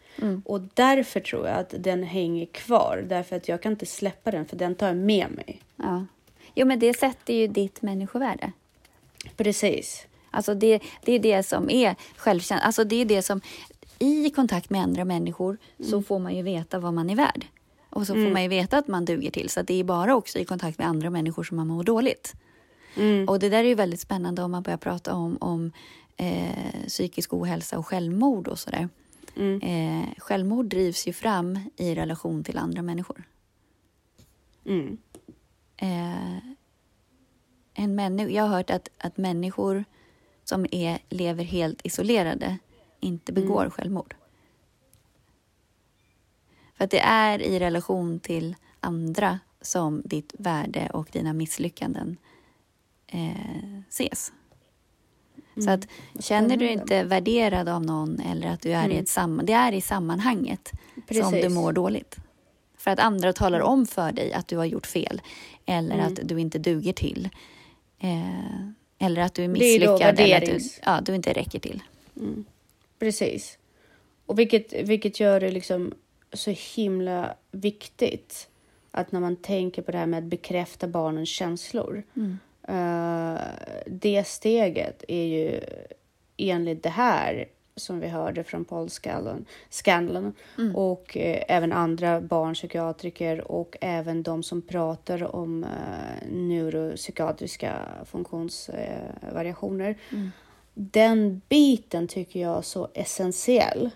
Och 0.45 0.61
därför 0.73 1.19
tror 1.19 1.47
jag 1.47 1.57
att 1.57 1.73
den 1.77 2.03
hänger 2.03 2.45
kvar. 2.45 3.05
Därför 3.09 3.35
att 3.35 3.47
jag 3.47 3.61
kan 3.61 3.71
inte 3.71 3.85
släppa 3.85 4.31
den, 4.31 4.45
för 4.45 4.55
den 4.55 4.75
tar 4.75 4.87
jag 4.87 4.97
med 4.97 5.31
mig. 5.31 5.61
Ja. 5.75 6.05
Jo, 6.55 6.67
men 6.67 6.79
det 6.79 6.93
sätter 6.93 7.33
ju 7.33 7.47
ditt 7.47 7.81
människovärde. 7.81 8.51
Precis. 9.37 10.07
Alltså 10.31 10.53
det, 10.53 10.79
det 11.03 11.13
är 11.13 11.19
det 11.19 11.43
som 11.43 11.69
är 11.69 11.95
självkänsla. 12.15 12.65
Alltså 12.65 12.83
det 12.83 12.95
är 12.95 13.05
det 13.05 13.21
som, 13.21 13.41
i 13.99 14.29
kontakt 14.29 14.69
med 14.69 14.81
andra 14.81 15.05
människor 15.05 15.57
så 15.83 16.01
får 16.01 16.19
man 16.19 16.35
ju 16.35 16.41
veta 16.43 16.79
vad 16.79 16.93
man 16.93 17.09
är 17.09 17.15
värd. 17.15 17.45
Och 17.89 18.07
så 18.07 18.13
får 18.13 18.31
man 18.31 18.43
ju 18.43 18.49
veta 18.49 18.77
att 18.77 18.87
man 18.87 19.05
duger 19.05 19.31
till. 19.31 19.49
Så 19.49 19.61
det 19.61 19.79
är 19.79 19.83
bara 19.83 20.15
också 20.15 20.39
i 20.39 20.45
kontakt 20.45 20.77
med 20.77 20.87
andra 20.87 21.09
människor 21.09 21.43
som 21.43 21.57
man 21.57 21.67
mår 21.67 21.83
dåligt. 21.83 22.33
Och 23.27 23.39
det 23.39 23.49
där 23.49 23.57
är 23.57 23.67
ju 23.67 23.75
väldigt 23.75 23.99
spännande 23.99 24.43
om 24.43 24.51
man 24.51 24.63
börjar 24.63 24.77
prata 24.77 25.13
om, 25.13 25.37
om 25.41 25.71
eh, 26.17 26.87
psykisk 26.87 27.33
ohälsa 27.33 27.77
och 27.79 27.87
självmord 27.87 28.47
och 28.47 28.59
sådär. 28.59 28.89
Eh, 29.61 30.09
självmord 30.17 30.65
drivs 30.65 31.07
ju 31.07 31.13
fram 31.13 31.59
i 31.77 31.95
relation 31.95 32.43
till 32.43 32.57
andra 32.57 32.81
människor. 32.81 33.23
Mm. 34.65 34.97
eh, 35.77 36.37
en 37.73 37.95
människa, 37.95 38.29
jag 38.29 38.43
har 38.43 38.57
hört 38.57 38.69
att, 38.69 38.89
att 38.97 39.17
människor 39.17 39.85
som 40.43 40.65
är, 40.71 40.99
lever 41.09 41.43
helt 41.43 41.81
isolerade 41.83 42.57
inte 42.99 43.33
begår 43.33 43.69
självmord. 43.69 44.15
För 46.73 46.83
att 46.83 46.91
det 46.91 46.99
är 46.99 47.41
i 47.41 47.59
relation 47.59 48.19
till 48.19 48.55
andra 48.79 49.39
som 49.61 50.01
ditt 50.05 50.33
värde 50.37 50.89
och 50.93 51.09
dina 51.11 51.33
misslyckanden 51.33 52.17
eh, 53.07 53.79
ses. 53.89 54.31
Så 55.57 55.69
att 55.69 55.87
känner 56.19 56.57
du 56.57 56.69
inte 56.69 57.03
värderad 57.03 57.69
av 57.69 57.85
någon 57.85 58.19
eller 58.19 58.47
att 58.47 58.61
du 58.61 58.71
är 58.71 58.89
i 58.89 58.97
ett 58.97 59.09
samman, 59.09 59.45
det 59.45 59.53
är 59.53 59.71
i 59.71 59.81
sammanhanget 59.81 60.71
som 60.93 61.03
Precis. 61.07 61.41
du 61.43 61.49
mår 61.49 61.71
dåligt. 61.71 62.15
För 62.77 62.91
att 62.91 62.99
andra 62.99 63.33
talar 63.33 63.59
om 63.59 63.85
för 63.85 64.11
dig 64.11 64.33
att 64.33 64.47
du 64.47 64.57
har 64.57 64.65
gjort 64.65 64.85
fel 64.87 65.21
eller 65.65 65.93
Mm. 65.95 66.05
att 66.07 66.19
du 66.23 66.39
inte 66.39 66.59
duger 66.59 66.93
till. 66.93 67.29
Eh, 67.99 68.67
eller 68.99 69.21
att 69.21 69.33
du 69.33 69.43
är 69.43 69.47
Det 69.47 69.53
är 69.53 69.79
misslyckad 69.79 70.19
eller 70.19 70.37
att 70.37 70.45
du, 70.45 70.59
ja, 70.85 71.01
du 71.01 71.15
inte 71.15 71.33
räcker 71.33 71.59
till. 71.59 71.83
Precis. 72.99 73.57
Och 74.25 74.39
vilket, 74.39 74.73
vilket 74.73 75.19
gör 75.19 75.39
det 75.39 75.51
liksom 75.51 75.93
så 76.33 76.51
himla 76.75 77.33
viktigt 77.51 78.47
att 78.91 79.11
när 79.11 79.19
man 79.19 79.35
tänker 79.35 79.81
på 79.81 79.91
det 79.91 79.97
här 79.97 80.05
med 80.05 80.17
att 80.17 80.23
bekräfta 80.29 80.87
barnens 80.87 81.29
känslor. 81.29 82.03
eh, 82.15 82.23
det 83.85 84.27
steget 84.27 85.03
är 85.07 85.25
ju 85.25 85.59
enligt 86.37 86.83
det 86.83 86.89
här 86.89 87.47
som 87.75 87.99
vi 87.99 88.07
hörde 88.07 88.43
från 88.43 88.65
Paul 88.65 88.89
Scanlon, 88.89 89.45
Scanlon 89.69 90.33
och 90.75 91.17
eh, 91.17 91.43
även 91.47 91.71
andra 91.71 92.21
barnpsykiatriker 92.21 93.51
och 93.51 93.77
även 93.81 94.23
de 94.23 94.43
som 94.43 94.61
pratar 94.61 95.35
om 95.35 95.63
eh, 95.63 95.69
neuropsykiatriska 96.31 97.75
funktionsvariationer. 98.05 99.95
Den 100.73 101.41
biten 101.49 102.07
tycker 102.07 102.39
jag 102.39 102.57
är 102.57 102.61
så 102.61 102.87
essentiell. 102.93 103.89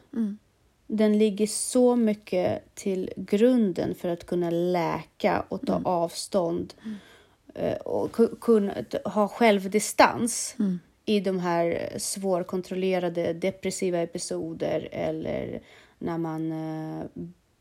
Den 0.87 1.17
ligger 1.17 1.47
så 1.47 1.95
mycket 1.95 2.75
till 2.75 3.13
grunden 3.15 3.95
för 3.95 4.09
att 4.09 4.25
kunna 4.25 4.49
läka 4.49 5.45
och 5.47 5.61
ta 5.61 5.81
avstånd 5.83 6.73
eh, 6.85 6.91
och 7.85 8.11
ku- 8.11 8.35
kunna 8.41 8.73
ha 9.05 9.27
självdistans 9.27 10.55
i 11.05 11.19
de 11.19 11.39
här 11.39 11.89
svårkontrollerade 11.97 13.33
depressiva 13.33 13.99
episoder 13.99 14.89
eller 14.91 15.61
när 15.99 16.17
man 16.17 16.51
eh, 16.51 17.05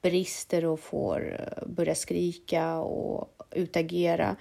brister 0.02 0.64
och 0.64 0.80
får 0.80 1.38
eh, 1.40 1.68
börja 1.68 1.94
skrika 1.94 2.76
och 2.78 3.42
utagera. 3.50 4.36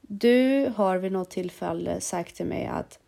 Du 0.00 0.72
har 0.76 0.98
vid 0.98 1.12
något 1.12 1.30
tillfälle 1.30 2.00
sagt 2.00 2.36
till 2.36 2.46
mig 2.46 2.66
att 2.66 2.98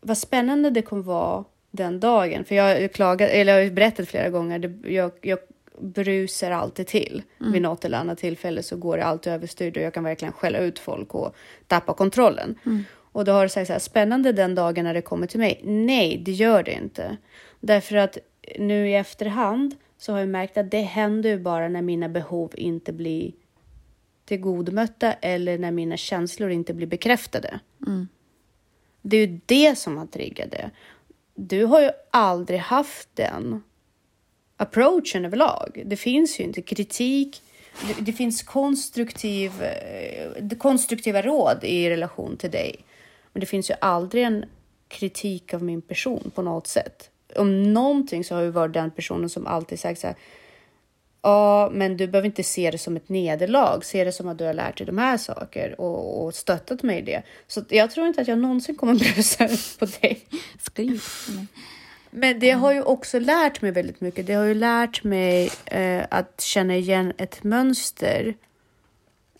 vad 0.00 0.18
spännande 0.18 0.70
det 0.70 0.82
kommer 0.82 1.02
vara 1.02 1.44
den 1.70 2.00
dagen. 2.00 2.44
För 2.44 2.54
jag 2.54 2.92
klagat, 2.92 3.30
eller 3.30 3.58
jag 3.58 3.64
har 3.64 3.70
berättat 3.74 4.08
flera 4.08 4.28
gånger, 4.28 4.80
jag, 4.84 5.12
jag 5.20 5.38
brusar 5.82 6.50
alltid 6.50 6.86
till. 6.86 7.22
Vid 7.38 7.62
något 7.62 7.84
eller 7.84 7.98
annat 7.98 8.18
tillfälle 8.18 8.62
så 8.62 8.76
går 8.76 8.96
det 8.96 9.04
alltid 9.04 9.32
överstyr 9.32 9.76
och 9.76 9.82
jag 9.82 9.94
kan 9.94 10.04
verkligen 10.04 10.32
skälla 10.32 10.58
ut 10.58 10.78
folk 10.78 11.14
och 11.14 11.36
tappa 11.66 11.94
kontrollen. 11.94 12.58
Och 13.14 13.24
då 13.24 13.32
har 13.32 13.42
du 13.42 13.48
sagt 13.48 13.66
så 13.66 13.72
här, 13.72 13.80
spännande 13.80 14.32
den 14.32 14.54
dagen 14.54 14.84
när 14.84 14.94
det 14.94 15.02
kommer 15.02 15.26
till 15.26 15.40
mig. 15.40 15.60
Nej, 15.64 16.22
det 16.24 16.32
gör 16.32 16.62
det 16.62 16.72
inte. 16.72 17.16
Därför 17.60 17.96
att 17.96 18.18
nu 18.58 18.88
i 18.88 18.94
efterhand 18.94 19.74
så 19.98 20.12
har 20.12 20.18
jag 20.18 20.28
märkt 20.28 20.56
att 20.56 20.70
det 20.70 20.80
händer 20.80 21.30
ju 21.30 21.38
bara 21.38 21.68
när 21.68 21.82
mina 21.82 22.08
behov 22.08 22.52
inte 22.54 22.92
blir 22.92 23.32
tillgodomötta 24.24 25.12
eller 25.12 25.58
när 25.58 25.70
mina 25.70 25.96
känslor 25.96 26.50
inte 26.50 26.74
blir 26.74 26.86
bekräftade. 26.86 27.60
Det 29.02 29.16
är 29.16 29.26
ju 29.26 29.40
det 29.46 29.78
som 29.78 29.96
har 29.96 30.06
triggat 30.06 30.50
det. 30.50 30.70
Du 31.34 31.64
har 31.64 31.80
ju 31.80 31.90
aldrig 32.10 32.60
haft 32.60 33.08
den 33.14 33.62
approachen 34.62 35.24
överlag. 35.24 35.82
Det 35.86 35.96
finns 35.96 36.40
ju 36.40 36.44
inte 36.44 36.62
kritik 36.62 37.42
det, 37.80 38.02
det 38.02 38.12
finns 38.12 38.42
konstruktiv, 38.42 39.62
eh, 39.62 40.42
det 40.42 40.56
konstruktiva 40.56 41.22
råd 41.22 41.64
i 41.64 41.90
relation 41.90 42.36
till 42.36 42.50
dig. 42.50 42.84
Men 43.32 43.40
det 43.40 43.46
finns 43.46 43.70
ju 43.70 43.74
aldrig 43.80 44.24
en 44.24 44.44
kritik 44.88 45.54
av 45.54 45.62
min 45.62 45.82
person 45.82 46.30
på 46.34 46.42
något 46.42 46.66
sätt. 46.66 47.10
Om 47.36 47.72
någonting 47.72 48.24
så 48.24 48.34
har 48.34 48.42
jag 48.42 48.52
varit 48.52 48.74
den 48.74 48.90
personen 48.90 49.30
som 49.30 49.46
alltid 49.46 49.80
sagt 49.80 50.00
så 50.00 50.06
här. 50.06 50.16
Ja, 51.22 51.70
men 51.72 51.96
du 51.96 52.06
behöver 52.06 52.26
inte 52.26 52.42
se 52.42 52.70
det 52.70 52.78
som 52.78 52.96
ett 52.96 53.08
nederlag. 53.08 53.84
Se 53.84 54.04
det 54.04 54.12
som 54.12 54.28
att 54.28 54.38
du 54.38 54.44
har 54.44 54.54
lärt 54.54 54.78
dig 54.78 54.86
de 54.86 54.98
här 54.98 55.16
saker 55.16 55.80
och, 55.80 56.24
och 56.24 56.34
stöttat 56.34 56.82
mig 56.82 56.98
i 56.98 57.02
det. 57.02 57.22
Så 57.46 57.64
jag 57.68 57.90
tror 57.90 58.06
inte 58.06 58.20
att 58.20 58.28
jag 58.28 58.38
någonsin 58.38 58.76
kommer 58.76 58.94
brusa 59.14 59.48
på 59.78 59.86
dig. 60.00 60.20
Skriv. 60.60 61.02
Men 62.14 62.38
det 62.38 62.50
har 62.50 62.72
ju 62.72 62.82
också 62.82 63.18
lärt 63.18 63.62
mig 63.62 63.70
väldigt 63.70 64.00
mycket. 64.00 64.26
Det 64.26 64.32
har 64.32 64.44
ju 64.44 64.54
lärt 64.54 65.04
mig 65.04 65.50
eh, 65.64 66.04
att 66.10 66.40
känna 66.40 66.76
igen 66.76 67.12
ett 67.18 67.44
mönster 67.44 68.34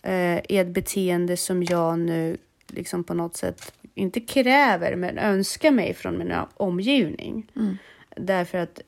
eh, 0.01 0.37
i 0.37 0.57
ett 0.57 0.67
beteende 0.67 1.37
som 1.37 1.63
jag 1.63 1.99
nu 1.99 2.37
liksom 2.67 3.03
på 3.03 3.13
något 3.13 3.35
sätt 3.35 3.73
inte 3.95 4.19
kräver, 4.19 4.95
men 4.95 5.17
önskar 5.17 5.71
mig 5.71 5.93
från 5.93 6.17
min 6.17 6.33
omgivning. 6.53 7.51
Mm. 7.55 7.77
Därför 8.15 8.57
att 8.57 8.81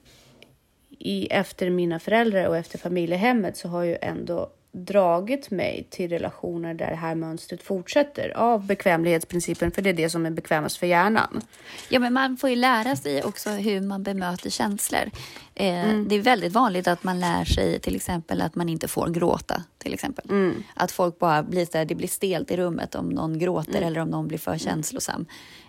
i, 0.89 1.27
efter 1.27 1.69
mina 1.69 1.99
föräldrar 1.99 2.47
och 2.47 2.57
efter 2.57 2.77
familjehemmet 2.77 3.57
så 3.57 3.67
har 3.67 3.83
ju 3.83 3.97
ändå 4.01 4.49
dragit 4.75 5.51
mig 5.51 5.87
till 5.89 6.09
relationer 6.09 6.73
där 6.73 6.89
det 6.89 6.95
här 6.95 7.15
mönstret 7.15 7.63
fortsätter 7.63 8.37
av 8.37 8.65
bekvämlighetsprincipen, 8.65 9.71
för 9.71 9.81
det 9.81 9.89
är 9.89 9.93
det 9.93 10.09
som 10.09 10.25
är 10.25 10.29
bekvämast 10.31 10.77
för 10.77 10.87
hjärnan. 10.87 11.41
Ja, 11.89 11.99
men 11.99 12.13
man 12.13 12.37
får 12.37 12.49
ju 12.49 12.55
lära 12.55 12.95
sig 12.95 13.23
också 13.23 13.49
hur 13.49 13.81
man 13.81 14.03
bemöter 14.03 14.49
känslor. 14.49 15.11
Eh, 15.55 15.89
mm. 15.89 16.07
Det 16.07 16.15
är 16.15 16.21
väldigt 16.21 16.53
vanligt 16.53 16.87
att 16.87 17.03
man 17.03 17.19
lär 17.19 17.45
sig 17.45 17.79
till 17.79 17.95
exempel 17.95 18.41
att 18.41 18.55
man 18.55 18.69
inte 18.69 18.87
får 18.87 19.09
gråta. 19.09 19.63
till 19.77 19.93
exempel. 19.93 20.25
Mm. 20.29 20.63
Att 20.73 20.91
folk 20.91 21.19
bara 21.19 21.43
blir 21.43 21.67
här, 21.73 21.85
det 21.85 21.95
blir 21.95 22.07
stelt 22.07 22.51
i 22.51 22.57
rummet 22.57 22.95
om 22.95 23.09
någon 23.09 23.39
gråter 23.39 23.77
mm. 23.77 23.83
eller 23.83 24.01
om 24.01 24.07
någon 24.07 24.27
blir 24.27 24.37
för 24.37 24.57
känslosam. 24.57 25.25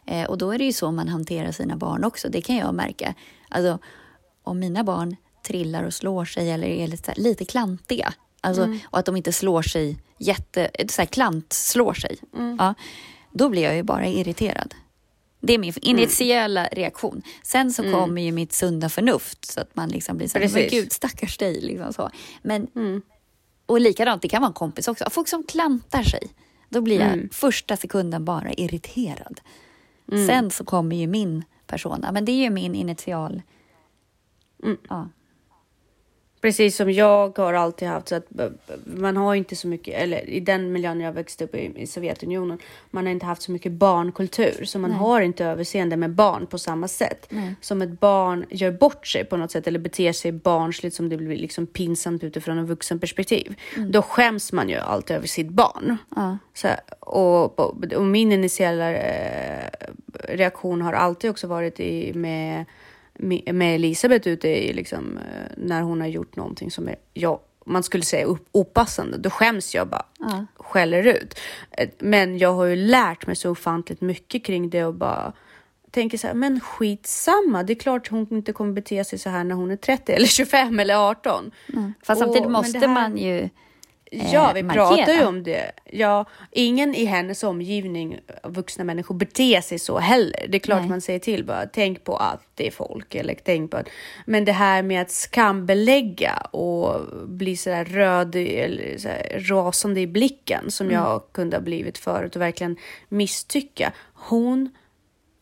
Eh, 0.07 0.25
och 0.25 0.39
då 0.39 0.51
är 0.51 0.59
det 0.59 0.65
ju 0.65 0.73
så 0.73 0.93
man 0.93 1.09
hanterar 1.09 1.53
sina 1.53 1.77
barn 1.77 2.05
också. 2.05 2.29
Det 2.29 2.41
kan 2.41 2.57
jag 2.57 2.75
märka. 2.75 3.15
Alltså, 3.49 3.79
om 4.43 4.59
mina 4.59 4.85
barn 4.85 5.17
trillar 5.47 5.83
och 5.83 5.95
slår 5.95 6.25
sig 6.25 6.51
eller 6.51 6.67
är 6.67 6.87
lite, 6.87 7.13
lite 7.17 7.45
klantiga 7.45 8.15
Alltså, 8.41 8.63
mm. 8.63 8.79
Och 8.85 8.99
att 8.99 9.07
de 9.07 9.17
inte 9.17 9.33
slår 9.33 9.63
sig 9.63 9.99
jätte... 10.19 10.71
Så 10.89 11.03
här, 11.03 11.07
klant 11.07 11.53
slår 11.53 11.95
sig. 11.95 12.19
Mm. 12.37 12.57
Ja, 12.59 12.75
då 13.33 13.49
blir 13.49 13.63
jag 13.63 13.77
ju 13.77 13.83
bara 13.83 14.07
irriterad. 14.07 14.75
Det 15.41 15.55
är 15.55 15.59
min 15.59 15.75
initiala 15.83 16.67
mm. 16.67 16.77
reaktion. 16.77 17.23
Sen 17.43 17.73
så 17.73 17.83
mm. 17.83 17.95
kommer 17.95 18.23
ju 18.23 18.33
mitt 18.33 18.53
sunda 18.53 18.89
förnuft 18.89 19.45
så 19.45 19.61
att 19.61 19.77
man 19.77 19.89
liksom 19.89 20.17
blir 20.17 20.29
så 20.29 20.39
här, 20.39 20.49
men 20.49 20.69
gud 20.69 20.93
stackars 20.93 21.39
dig. 21.39 21.61
Liksom 21.61 21.93
så. 21.93 22.11
Men, 22.43 22.67
mm. 22.77 23.03
Och 23.67 23.81
likadant, 23.81 24.23
det 24.23 24.29
kan 24.29 24.43
vara 24.43 24.49
en 24.49 24.55
kompis 24.55 24.89
också. 24.89 25.11
Folk 25.11 25.29
som 25.29 25.43
klantar 25.45 26.03
sig. 26.03 26.29
Då 26.69 26.81
blir 26.81 27.01
jag 27.01 27.13
mm. 27.13 27.29
första 27.33 27.77
sekunden 27.77 28.25
bara 28.25 28.53
irriterad. 28.53 29.41
Mm. 30.13 30.27
Sen 30.27 30.51
så 30.51 30.65
kommer 30.65 30.97
ju 30.97 31.07
min 31.07 31.45
persona, 31.67 32.13
men 32.13 32.25
det 32.25 32.33
är 32.33 32.43
ju 32.43 32.51
min 32.51 32.75
initial... 32.75 33.43
Ja. 34.89 35.09
Precis 36.41 36.77
som 36.77 36.91
jag 36.91 37.39
har 37.39 37.55
alltid 37.55 37.89
haft 37.89 38.09
så 38.09 38.15
att 38.15 38.27
man 38.85 39.17
har 39.17 39.35
inte 39.35 39.57
så 39.57 39.69
mycket, 39.69 39.95
eller 39.95 40.31
i 40.31 40.41
den 40.41 40.73
miljön 40.73 41.01
jag 41.01 41.13
växte 41.13 41.45
upp 41.45 41.55
i, 41.55 41.73
i 41.77 41.87
Sovjetunionen, 41.87 42.59
man 42.91 43.07
har 43.07 43.13
inte 43.13 43.27
haft 43.27 43.43
så 43.43 43.53
mycket 43.53 43.73
barnkultur, 43.73 44.65
så 44.65 44.79
man 44.79 44.91
Nej. 44.91 44.99
har 44.99 45.21
inte 45.21 45.45
överseende 45.45 45.97
med 45.97 46.11
barn 46.11 46.47
på 46.47 46.59
samma 46.59 46.89
sätt. 46.89 47.27
Nej. 47.31 47.55
Som 47.61 47.83
ett 47.83 48.01
barn 48.01 48.45
gör 48.51 48.73
bort 48.73 49.07
sig 49.07 49.25
på 49.25 49.37
något 49.37 49.51
sätt 49.51 49.67
eller 49.67 49.79
beter 49.79 50.13
sig 50.13 50.33
barnsligt 50.33 50.97
som 50.97 51.09
det 51.09 51.17
blir 51.17 51.37
liksom 51.37 51.67
pinsamt 51.67 52.25
utifrån 52.25 52.59
en 52.59 52.67
vuxenperspektiv. 52.67 53.55
Mm. 53.77 53.93
Då 53.93 54.03
skäms 54.03 54.53
man 54.53 54.69
ju 54.69 54.77
alltid 54.77 55.17
över 55.17 55.27
sitt 55.27 55.49
barn. 55.49 55.97
Ja. 56.17 56.39
Så, 56.55 56.69
och, 57.01 57.61
och, 57.61 58.07
min 58.07 58.33
initiala 58.33 58.93
eh, 58.93 59.69
reaktion 60.29 60.83
har 60.83 60.93
alltid 60.93 61.31
också 61.31 61.47
varit 61.47 61.81
i, 61.81 62.13
med 62.15 62.65
med 63.19 63.75
Elisabeth 63.75 64.29
ute 64.29 64.49
i 64.49 64.73
liksom, 64.73 65.19
eh, 65.19 65.53
när 65.57 65.83
hon 65.83 66.01
har 66.01 66.09
gjort 66.09 66.37
någonting 66.37 66.71
som 66.71 66.89
är, 66.89 66.97
ja, 67.15 67.43
man 67.65 67.83
skulle 67.83 68.05
säga 68.05 68.37
opassande, 68.53 69.19
då 69.19 69.31
skäms 69.31 69.75
jag 69.75 69.89
bara, 69.89 70.07
ja. 70.19 70.47
skäller 70.57 71.07
ut. 71.07 71.39
Eh, 71.71 71.89
men 71.99 72.39
jag 72.39 72.53
har 72.53 72.65
ju 72.65 72.77
lärt 72.77 73.27
mig 73.27 73.37
så 73.37 73.51
ofantligt 73.51 74.01
mycket 74.01 74.45
kring 74.45 74.71
det 74.71 74.85
och 74.85 74.95
bara 74.95 75.33
tänker 75.91 76.19
så 76.19 76.27
här, 76.27 76.35
men 76.35 76.61
skitsamma, 76.61 77.63
det 77.63 77.73
är 77.73 77.79
klart 77.79 78.09
hon 78.09 78.27
inte 78.31 78.53
kommer 78.53 78.73
bete 78.73 79.05
sig 79.05 79.19
så 79.19 79.31
här 79.31 79.45
när 79.45 79.55
hon 79.55 79.71
är 79.71 79.77
30 79.77 80.13
eller 80.13 80.27
25 80.27 80.81
eller 80.81 80.95
18. 80.95 81.51
Mm. 81.73 81.95
Fast 82.03 82.21
samtidigt 82.21 82.51
måste 82.51 82.79
här... 82.79 82.89
man 82.89 83.17
ju 83.17 83.49
Ja, 84.11 84.53
vi 84.55 84.63
markera. 84.63 84.87
pratar 84.89 85.13
ju 85.13 85.25
om 85.25 85.43
det. 85.43 85.73
Ja, 85.85 86.25
ingen 86.51 86.95
i 86.95 87.05
hennes 87.05 87.45
omgivning, 87.45 88.19
vuxna 88.43 88.85
människor, 88.85 89.15
beter 89.15 89.61
sig 89.61 89.79
så 89.79 89.99
heller. 89.99 90.47
Det 90.49 90.57
är 90.57 90.61
klart 90.61 90.81
Nej. 90.81 90.89
man 90.89 91.01
säger 91.01 91.19
till 91.19 91.45
bara, 91.45 91.67
tänk 91.67 92.05
på 92.05 92.17
att 92.17 92.43
det 92.55 92.67
är 92.67 92.71
folk 92.71 93.15
eller 93.15 93.37
tänk 93.45 93.71
på 93.71 93.77
att... 93.77 93.89
Men 94.27 94.45
det 94.45 94.53
här 94.53 94.83
med 94.83 95.03
att 95.03 95.11
skambelägga 95.11 96.33
och 96.51 97.01
bli 97.29 97.57
så 97.57 97.71
där 97.71 97.85
röd 97.85 98.37
eller 98.37 98.99
så 98.99 99.09
här 99.09 99.41
rasande 99.49 100.01
i 100.01 100.07
blicken 100.07 100.71
som 100.71 100.87
mm. 100.87 101.03
jag 101.03 101.23
kunde 101.33 101.57
ha 101.57 101.63
blivit 101.63 101.99
förut 101.99 102.37
och 102.37 102.43
verkligen 102.43 102.77
misstycka. 103.09 103.93
Hon, 104.15 104.71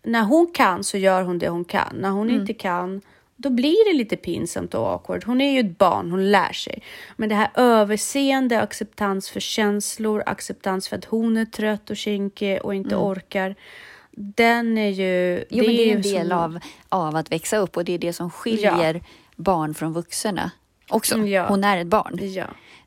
när 0.03 0.22
hon 0.22 0.50
kan 0.55 0.85
så 0.85 0.98
gör 0.98 1.22
hon 1.22 1.38
det 1.38 1.48
hon 1.48 1.64
kan. 1.64 1.96
När 2.00 2.11
hon 2.11 2.29
mm. 2.29 2.40
inte 2.40 2.53
kan 2.53 3.00
då 3.45 3.51
blir 3.51 3.93
det 3.93 3.99
lite 3.99 4.17
pinsamt 4.17 4.75
och 4.75 4.89
awkward. 4.89 5.25
Hon 5.25 5.41
är 5.41 5.53
ju 5.53 5.61
ett 5.61 5.79
barn, 5.79 6.11
hon 6.11 6.31
lär 6.31 6.53
sig. 6.53 6.83
Men 7.17 7.29
det 7.29 7.35
här 7.35 7.51
överseende, 7.55 8.61
acceptans 8.61 9.31
för 9.31 9.41
känslor, 9.41 10.23
acceptans 10.27 10.89
för 10.89 10.97
att 10.97 11.05
hon 11.05 11.37
är 11.37 11.45
trött 11.45 11.91
och 11.91 11.97
kinkig 11.97 12.63
och 12.63 12.75
inte 12.75 12.95
mm. 12.95 13.07
orkar. 13.07 13.55
Den 14.17 14.79
är 14.79 14.89
ju... 14.89 15.45
Jo, 15.51 15.63
det 15.63 15.67
men 15.67 15.77
det 15.77 15.91
är 15.91 15.97
en 15.97 16.03
del 16.03 16.29
som... 16.29 16.39
av, 16.39 16.59
av 16.89 17.17
att 17.17 17.33
växa 17.33 17.57
upp 17.57 17.77
och 17.77 17.85
det 17.85 17.93
är 17.93 17.99
det 17.99 18.13
som 18.13 18.31
skiljer 18.31 18.95
ja. 18.95 19.01
barn 19.37 19.75
från 19.75 19.93
vuxna 19.93 20.51
också. 20.89 21.19
Ja. 21.19 21.47
Hon 21.49 21.65
är 21.65 21.79
ett 21.79 21.87
barn. 21.87 22.19
Ja. 22.21 22.47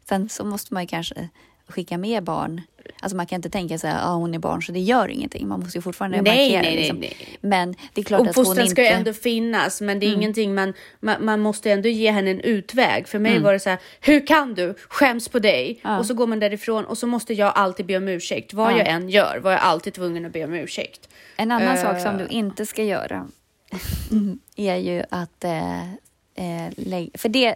Sen 0.10 0.30
så 0.30 0.46
måste 0.46 0.74
man 0.74 0.84
ju 0.84 0.88
kanske 0.88 1.30
skicka 1.68 1.98
med 1.98 2.24
barn. 2.24 2.62
Alltså 3.00 3.16
man 3.16 3.26
kan 3.26 3.36
inte 3.36 3.50
tänka 3.50 3.78
sig 3.78 3.92
att 3.92 4.04
ah, 4.04 4.14
hon 4.14 4.34
är 4.34 4.40
barn 4.40 4.62
så 4.64 4.72
det 4.72 4.80
gör 4.80 5.08
ingenting. 5.08 5.48
Man 5.48 5.60
måste 5.60 5.78
ju 5.78 5.82
fortfarande 5.82 6.22
nej, 6.22 6.52
markera. 6.52 6.62
Nej, 6.62 6.76
liksom. 6.76 6.98
nej, 6.98 7.18
nej. 7.20 7.38
Men 7.42 7.76
det 7.94 8.02
är 8.02 8.06
klart 8.06 8.22
och 8.22 8.28
att 8.28 8.36
hon 8.36 8.46
inte... 8.60 8.68
ska 8.68 8.82
ju 8.82 8.88
ändå 8.88 9.14
finnas, 9.14 9.82
men 9.82 10.00
det 10.00 10.06
är 10.06 10.08
mm. 10.08 10.22
ingenting 10.22 10.56
man, 10.56 10.74
man, 11.00 11.26
man, 11.26 11.40
måste 11.40 11.72
ändå 11.72 11.90
ge 11.90 12.12
henne 12.12 12.32
en 12.32 12.42
utväg. 12.42 13.08
För 13.08 13.20
mig 13.20 13.32
mm. 13.32 13.44
var 13.44 13.54
det 13.54 13.60
så 13.60 13.70
här, 13.70 13.80
hur 14.02 14.28
kan 14.28 14.54
du? 14.54 14.76
Skäms 14.90 15.30
på 15.30 15.40
dig. 15.40 15.80
Ja. 15.84 16.00
Och 16.00 16.06
så 16.06 16.14
går 16.14 16.28
man 16.28 16.40
därifrån 16.40 16.86
och 16.86 16.98
så 16.98 17.08
måste 17.08 17.34
jag 17.34 17.54
alltid 17.56 17.86
be 17.86 17.98
om 17.98 18.08
ursäkt. 18.08 18.54
Vad 18.54 18.72
ja. 18.74 18.78
jag 18.78 18.88
än 18.88 19.10
gör 19.10 19.40
var 19.44 19.52
jag 19.52 19.62
alltid 19.62 19.94
tvungen 19.94 20.26
att 20.26 20.34
be 20.34 20.44
om 20.44 20.54
ursäkt. 20.54 21.10
En 21.38 21.52
annan 21.52 21.76
uh... 21.78 21.82
sak 21.82 22.02
som 22.02 22.18
du 22.18 22.28
inte 22.28 22.66
ska 22.66 22.84
göra 22.84 23.28
är 24.56 24.76
ju 24.76 25.04
att 25.10 25.44
äh, 25.44 25.82
äh, 26.36 27.08
för 27.14 27.30
det 27.30 27.56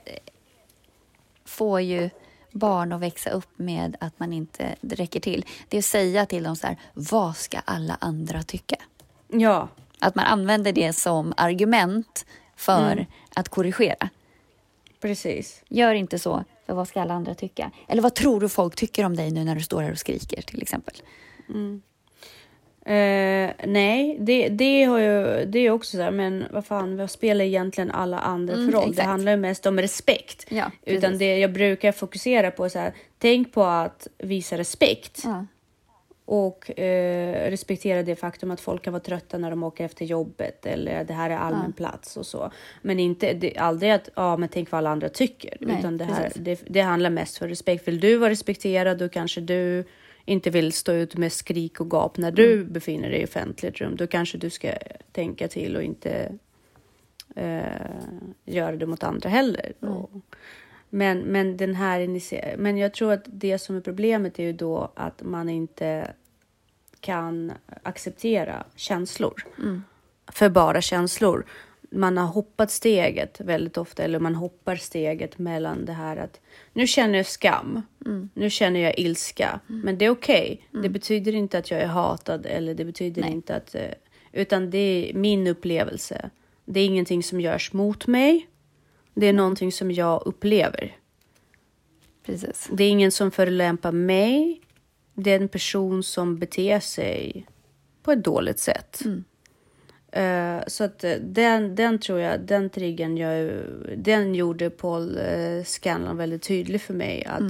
får 1.46 1.82
ju 1.82 2.10
barn 2.52 2.94
att 2.94 3.02
växa 3.02 3.30
upp 3.30 3.60
med 3.60 3.96
att 4.00 4.20
man 4.20 4.34
inte 4.34 4.76
räcker 4.82 5.20
till. 5.20 5.46
Det 5.70 5.78
är 5.78 5.80
att 5.80 5.86
säga 5.86 6.26
till 6.26 6.44
dem 6.44 6.56
så 6.56 6.68
här, 6.68 6.78
vad 6.94 7.38
ska 7.38 7.60
alla 7.66 7.98
andra 8.02 8.44
tycka? 8.44 8.76
Ja. 9.28 9.68
Att 10.00 10.16
man 10.16 10.26
använder 10.26 10.72
det 10.72 10.94
som 10.94 11.34
argument 11.38 12.26
för 12.56 12.92
mm. 12.92 13.06
att 13.36 13.50
korrigera. 13.50 14.10
Precis. 15.02 15.64
Gör 15.68 15.94
inte 15.94 16.20
så, 16.20 16.44
för 16.66 16.74
vad 16.74 16.88
ska 16.88 17.02
alla 17.02 17.14
andra 17.14 17.36
tycka? 17.36 17.72
Eller 17.88 18.02
vad 18.02 18.16
tror 18.16 18.42
du 18.42 18.50
folk 18.50 18.76
tycker 18.76 19.06
om 19.06 19.16
dig 19.16 19.32
nu 19.32 19.44
när 19.44 19.56
du 19.56 19.62
står 19.62 19.82
här 19.82 19.92
och 19.92 19.98
skriker 19.98 20.42
till 20.42 20.62
exempel? 20.62 20.96
Mm. 21.50 21.82
Uh, 22.88 23.52
nej, 23.68 24.18
det, 24.20 24.50
det, 24.50 24.84
har 24.84 25.00
ju, 25.00 25.46
det 25.46 25.60
är 25.60 25.72
också 25.72 25.98
så 25.98 26.04
här, 26.04 26.12
men 26.12 26.46
vad 26.52 26.66
fan, 26.66 26.98
vad 26.98 27.12
spelar 27.12 27.46
egentligen 27.46 27.92
alla 27.92 28.20
andra 28.20 28.54
för 28.54 28.62
mm, 28.62 28.74
roll? 28.74 28.90
Exakt. 28.90 28.98
Det 28.98 29.04
handlar 29.04 29.32
ju 29.32 29.38
mest 29.38 29.66
om 29.66 29.80
respekt. 29.80 30.46
Ja, 30.50 30.72
Utan 30.86 31.18
det 31.18 31.38
jag 31.38 31.54
brukar 31.54 31.92
fokusera 31.92 32.52
på 32.52 32.70
så 32.70 32.80
här, 32.80 32.94
tänk 33.18 33.54
på 33.54 33.64
att 33.64 34.08
visa 34.18 34.58
respekt. 34.58 35.22
Ja. 35.24 35.46
Och 36.26 36.72
uh, 36.80 36.84
respektera 37.50 38.04
det 38.04 38.16
faktum 38.16 38.52
att 38.52 38.62
folk 38.62 38.84
kan 38.84 38.94
vara 38.94 39.04
trötta 39.04 39.38
när 39.38 39.50
de 39.50 39.64
åker 39.64 39.86
efter 39.86 40.06
jobbet 40.06 40.66
eller 40.66 41.04
det 41.04 41.14
här 41.14 41.30
är 41.30 41.38
allmän 41.38 41.74
ja. 41.78 41.78
plats 41.78 42.18
och 42.18 42.26
så. 42.26 42.52
Men 42.82 43.00
inte, 43.00 43.34
det, 43.34 43.58
aldrig 43.58 43.92
att, 43.92 44.10
ja 44.16 44.38
men 44.38 44.50
tänk 44.50 44.72
vad 44.72 44.78
alla 44.78 44.90
andra 44.90 45.10
tycker. 45.10 45.58
Nej, 45.60 45.76
utan 45.80 45.98
det, 45.98 46.06
här, 46.06 46.32
det, 46.36 46.62
det 46.68 46.82
handlar 46.82 47.10
mest 47.10 47.38
för 47.38 47.48
respekt. 47.48 47.88
Vill 47.88 48.00
du 48.00 48.18
vara 48.18 48.30
respekterad 48.30 48.98
då 48.98 49.10
kanske 49.10 49.42
du 49.42 49.86
inte 50.26 50.50
vill 50.50 50.74
stå 50.74 50.92
ut 50.92 51.18
med 51.18 51.34
skrik 51.34 51.82
och 51.82 51.92
gap 51.92 52.18
när 52.18 52.32
du 52.32 52.54
mm. 52.54 52.74
befinner 52.74 53.10
dig 53.10 53.22
i 53.22 53.26
offentligt 53.26 53.82
rum, 53.82 53.96
då 53.96 54.08
kanske 54.08 54.38
du 54.38 54.50
ska 54.50 54.74
tänka 55.12 55.48
till 55.48 55.76
och 55.76 55.84
inte 55.84 56.38
eh, 57.36 57.62
göra 58.46 58.76
det 58.76 58.86
mot 58.86 59.04
andra 59.04 59.30
heller. 59.30 59.74
Mm. 59.82 59.94
Och, 59.94 60.12
men, 60.90 61.20
men 61.20 61.58
den 61.58 61.76
här 61.76 62.58
men 62.58 62.78
jag 62.78 62.94
tror 62.94 63.14
att 63.14 63.24
det 63.26 63.60
som 63.60 63.76
är 63.76 63.82
problemet 63.82 64.40
är 64.40 64.44
ju 64.44 64.54
då 64.54 64.92
att 64.96 65.22
man 65.22 65.50
inte 65.50 66.14
kan 67.00 67.54
acceptera 67.84 68.66
känslor 68.76 69.46
mm. 69.58 69.84
för 70.28 70.50
bara 70.50 70.82
känslor. 70.82 71.46
Man 71.92 72.18
har 72.18 72.28
hoppat 72.28 72.72
steget 72.72 73.42
väldigt 73.42 73.78
ofta, 73.78 74.04
eller 74.04 74.20
man 74.20 74.36
hoppar 74.36 74.76
steget 74.76 75.38
mellan 75.40 75.86
det 75.86 75.94
här 75.94 76.18
att 76.18 76.40
nu 76.74 76.88
känner 76.88 77.18
jag 77.18 77.26
skam, 77.26 77.82
Mm. 78.06 78.30
nu 78.34 78.50
känner 78.50 78.80
jag 78.80 79.00
ilska, 79.00 79.60
men 79.68 79.98
det 79.98 80.06
är 80.06 80.10
okej. 80.10 80.68
Det 80.72 80.90
betyder 80.90 81.36
inte 81.36 81.58
att 81.58 81.72
jag 81.72 81.82
är 81.82 81.88
hatad 81.88 82.46
eller 82.46 82.74
det 82.76 82.86
betyder 82.86 83.22
Nej. 83.22 83.32
inte 83.32 83.56
att, 83.56 83.76
eh, 83.76 83.92
utan 84.32 84.70
det 84.70 84.78
är 85.10 85.14
min 85.14 85.48
upplevelse. 85.48 86.30
Det 86.66 86.80
är 86.80 86.86
ingenting 86.86 87.24
som 87.24 87.42
görs 87.42 87.74
mot 87.74 88.08
mig. 88.08 88.48
Det 89.14 89.28
är 89.28 89.34
någonting 89.34 89.72
som 89.72 89.92
jag 89.92 90.24
upplever. 90.26 90.98
Precis. 92.26 92.70
Det 92.74 92.84
är 92.84 92.90
ingen 92.90 93.12
som 93.12 93.32
förolämpar 93.32 93.92
mig. 93.92 94.62
Det 95.14 95.32
är 95.32 95.40
en 95.40 95.50
person 95.50 96.04
som 96.04 96.38
beter 96.40 96.80
sig 96.80 97.46
på 98.04 98.12
ett 98.12 98.24
dåligt 98.24 98.60
sätt. 98.60 99.02
Eh, 100.12 100.60
så 100.68 100.84
att 100.84 101.04
eh, 101.04 101.16
den, 101.16 101.76
den 101.76 102.00
tror 102.00 102.20
jag, 102.20 102.40
den 102.40 102.70
triggern, 102.70 103.18
jag, 103.18 103.52
den 103.98 104.36
gjorde 104.36 104.70
Paul 104.70 105.18
uh, 105.18 105.64
Scanlon 105.64 106.18
väldigt 106.18 106.44
tydlig 106.44 106.82
för 106.82 106.94
mig. 106.94 107.26
Att, 107.26 107.44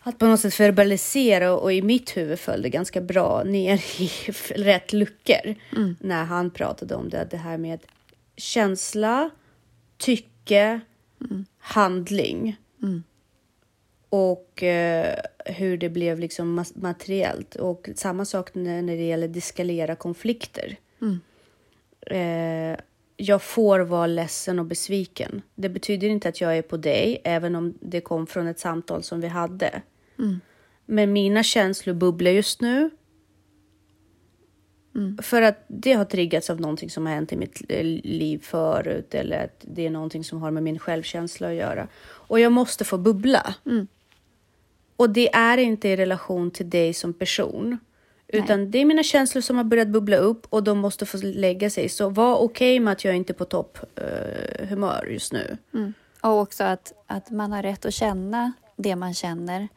att 0.00 0.18
på 0.18 0.26
något 0.26 0.40
sätt 0.40 0.60
verbalisera 0.60 1.52
och 1.56 1.72
i 1.72 1.82
mitt 1.82 2.16
huvud 2.16 2.38
föll 2.38 2.62
det 2.62 2.68
ganska 2.68 3.00
bra 3.00 3.42
ner 3.44 4.00
i 4.00 4.10
rätt 4.54 4.92
luckor. 4.92 5.54
När 6.00 6.24
han 6.24 6.50
pratade 6.50 6.94
om 6.94 7.08
det, 7.08 7.26
det 7.30 7.36
här 7.36 7.58
med 7.58 7.80
känsla, 8.36 9.30
tycke, 9.98 10.80
handling 11.58 12.56
och 14.08 14.62
eh, 14.62 15.18
hur 15.44 15.76
det 15.76 15.88
blev 15.88 16.18
liksom 16.18 16.64
materiellt. 16.74 17.54
Och 17.54 17.88
samma 17.94 18.24
sak 18.24 18.54
när, 18.54 18.82
när 18.82 18.96
det 18.96 19.02
gäller 19.02 19.28
deskalera 19.28 19.96
konflikter. 19.96 20.76
Eh, 22.10 22.76
jag 23.16 23.42
får 23.42 23.80
vara 23.80 24.06
ledsen 24.06 24.58
och 24.58 24.66
besviken. 24.66 25.42
Det 25.54 25.68
betyder 25.68 26.08
inte 26.08 26.28
att 26.28 26.40
jag 26.40 26.58
är 26.58 26.62
på 26.62 26.76
dig, 26.76 27.20
även 27.24 27.54
om 27.56 27.74
det 27.80 28.00
kom 28.00 28.26
från 28.26 28.46
ett 28.46 28.58
samtal 28.58 29.02
som 29.02 29.20
vi 29.20 29.28
hade. 29.28 29.82
Men 30.86 31.12
mina 31.12 31.42
känslor 31.42 31.94
bubblar 31.94 32.30
just 32.30 32.60
nu. 32.60 32.90
För 35.22 35.42
att 35.42 35.64
det 35.68 35.92
har 35.92 36.04
triggats 36.04 36.50
av 36.50 36.60
någonting 36.60 36.90
som 36.90 37.06
har 37.06 37.14
hänt 37.14 37.32
i 37.32 37.36
mitt 37.36 37.62
liv 38.04 38.38
förut 38.38 39.14
eller 39.14 39.44
att 39.44 39.60
det 39.60 39.86
är 39.86 39.90
någonting 39.90 40.24
som 40.24 40.42
har 40.42 40.50
med 40.50 40.62
min 40.62 40.78
självkänsla 40.78 41.48
att 41.48 41.54
göra. 41.54 41.88
Och 42.04 42.40
jag 42.40 42.52
måste 42.52 42.84
få 42.84 42.98
bubbla. 42.98 43.54
Och 44.96 45.10
det 45.10 45.34
är 45.34 45.58
inte 45.58 45.88
i 45.88 45.96
relation 45.96 46.50
till 46.50 46.70
dig 46.70 46.94
som 46.94 47.12
person. 47.14 47.78
Utan 48.28 48.70
det 48.70 48.78
är 48.78 48.84
mina 48.84 49.02
känslor 49.02 49.42
som 49.42 49.56
har 49.56 49.64
börjat 49.64 49.88
bubbla 49.88 50.16
upp 50.16 50.46
och 50.50 50.62
de 50.62 50.78
måste 50.78 51.06
få 51.06 51.16
lägga 51.22 51.70
sig. 51.70 51.88
Så 51.88 52.08
var 52.08 52.36
okej 52.36 52.80
med 52.80 52.92
att 52.92 53.04
jag 53.04 53.16
inte 53.16 53.32
är 53.32 53.34
på 53.34 53.44
topp 53.44 53.78
eh, 53.96 54.66
humör 54.68 55.06
just 55.10 55.32
nu. 55.32 55.58
Och 56.20 56.40
också 56.40 56.64
att, 56.64 56.92
att 57.06 57.30
man 57.30 57.52
har 57.52 57.62
rätt 57.62 57.84
att 57.86 57.94
känna 57.94 58.52
det 58.76 58.96
man 58.96 59.14
känner. 59.14 59.68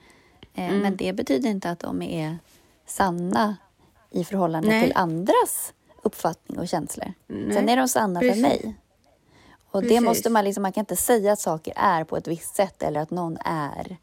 Eh, 0.54 0.72
Men 0.74 0.97
det 0.97 1.14
betyder 1.14 1.50
inte 1.50 1.70
att 1.70 1.80
de 1.80 2.02
är 2.02 2.38
sanna 2.88 3.58
i 4.12 4.24
förhållande 4.24 4.68
Nej. 4.70 4.84
till 4.84 4.93
andras 4.95 5.74
uppfattning 6.04 6.60
och 6.60 6.68
känslor. 6.68 7.14
Nej, 7.28 7.54
Sen 7.54 7.70
är 7.70 7.78
de 7.78 7.88
sanna 7.88 8.20
precis. 8.20 8.36
för 8.36 8.41
mig. 8.41 8.76
Och 9.72 9.84
det 9.84 10.02
måste 10.02 10.30
man 10.30 10.43
liksom, 10.45 10.62
man 10.62 10.72
kan 10.72 10.82
inte 10.82 10.95
säga 10.95 11.34
att 11.34 11.39
saker 11.39 11.74
är 11.76 12.04
på 12.04 12.18
ett 12.18 12.28
visst 12.28 12.56
sätt 12.56 12.84
eller 12.84 13.00
att 13.00 13.12
någon 13.12 13.38
är. 13.45 13.97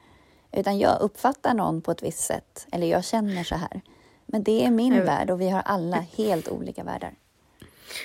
Utan 0.53 0.79
jag 0.79 1.01
uppfattar 1.01 1.55
någon 1.55 1.81
på 1.83 1.91
ett 1.91 2.03
visst 2.03 2.21
sätt. 2.21 2.67
Eller 2.73 2.87
jag 2.87 3.05
känner 3.05 3.45
så 3.45 3.55
här. 3.55 3.81
Men 4.27 4.43
det 4.43 4.65
är 4.65 4.71
min 4.71 5.05
värld 5.05 5.31
och 5.31 5.41
vi 5.41 5.49
har 5.49 5.61
alla 5.61 5.97
helt 6.17 6.49
olika 6.49 6.85
världar. 6.85 7.15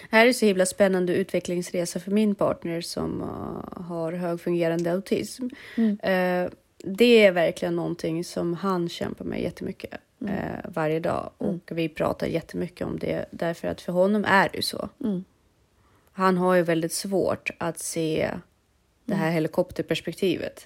Det 0.09 0.17
här 0.17 0.26
är 0.26 0.34
så 0.34 0.45
himla 0.45 0.65
spännande 0.65 1.13
utvecklingsresa 1.13 1.99
för 1.99 2.11
min 2.11 2.36
partner 2.36 2.82
som 2.82 3.22
uh, 3.22 3.84
har 3.84 4.13
högfungerande 4.13 4.91
autism. 4.91 5.47
Eh, 5.78 6.49
det 6.84 7.26
är 7.26 7.32
verkligen 7.32 7.76
någonting 7.76 8.24
som 8.24 8.53
han 8.53 8.89
kämpar 8.89 9.26
med 9.26 9.41
jättemycket 9.41 9.93
eh, 10.28 10.69
varje 10.69 10.99
dag. 10.99 11.32
Och 11.38 11.72
vi 11.72 11.89
pratar 11.89 12.28
jättemycket 12.28 12.88
om 12.88 12.99
det 12.99 13.26
därför 13.32 13.67
att 13.67 13.82
för 13.82 13.93
honom 13.93 14.26
är 14.26 14.49
det 14.49 14.55
ju 14.57 14.61
så. 14.61 14.89
Han 16.11 16.38
har 16.38 16.55
ju 16.55 16.61
väldigt 16.61 16.93
svårt 16.93 17.51
att 17.57 17.80
se 17.80 18.32
det 19.05 19.15
här 19.15 19.32
helikopterperspektivet. 19.32 20.65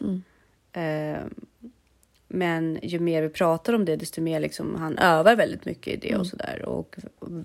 Men 2.28 2.80
ju 2.84 3.00
mer 3.00 3.22
vi 3.22 3.30
pratar 3.30 3.74
om 3.74 3.86
det, 3.86 3.96
desto 3.96 4.22
mer 4.22 4.40
liksom 4.40 4.76
han 4.76 4.98
övar 4.98 5.36
väldigt 5.36 5.66
mycket 5.66 5.94
i 5.94 6.10
det 6.10 6.16
och 6.16 6.28
sådär. 6.28 6.66
Och 6.66 6.96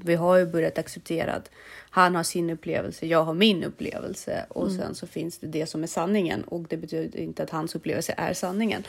vi 0.04 0.14
har 0.14 0.36
ju 0.36 0.46
börjat 0.46 0.78
acceptera 0.78 1.32
att 1.32 1.50
han 1.90 2.14
har 2.14 2.22
sin 2.22 2.50
upplevelse, 2.50 3.06
jag 3.06 3.24
har 3.24 3.34
min 3.34 3.64
upplevelse 3.64 4.46
och 4.48 4.72
sen 4.72 4.94
så 4.94 5.06
finns 5.06 5.38
det 5.38 5.46
det 5.46 5.66
som 5.66 5.82
är 5.82 5.86
sanningen 5.86 6.42
och 6.44 6.62
det 6.68 6.76
betyder 6.76 7.20
inte 7.20 7.42
att 7.42 7.50
hans 7.50 7.74
upplevelse 7.74 8.14
är 8.16 8.34
sanningen. 8.34 8.82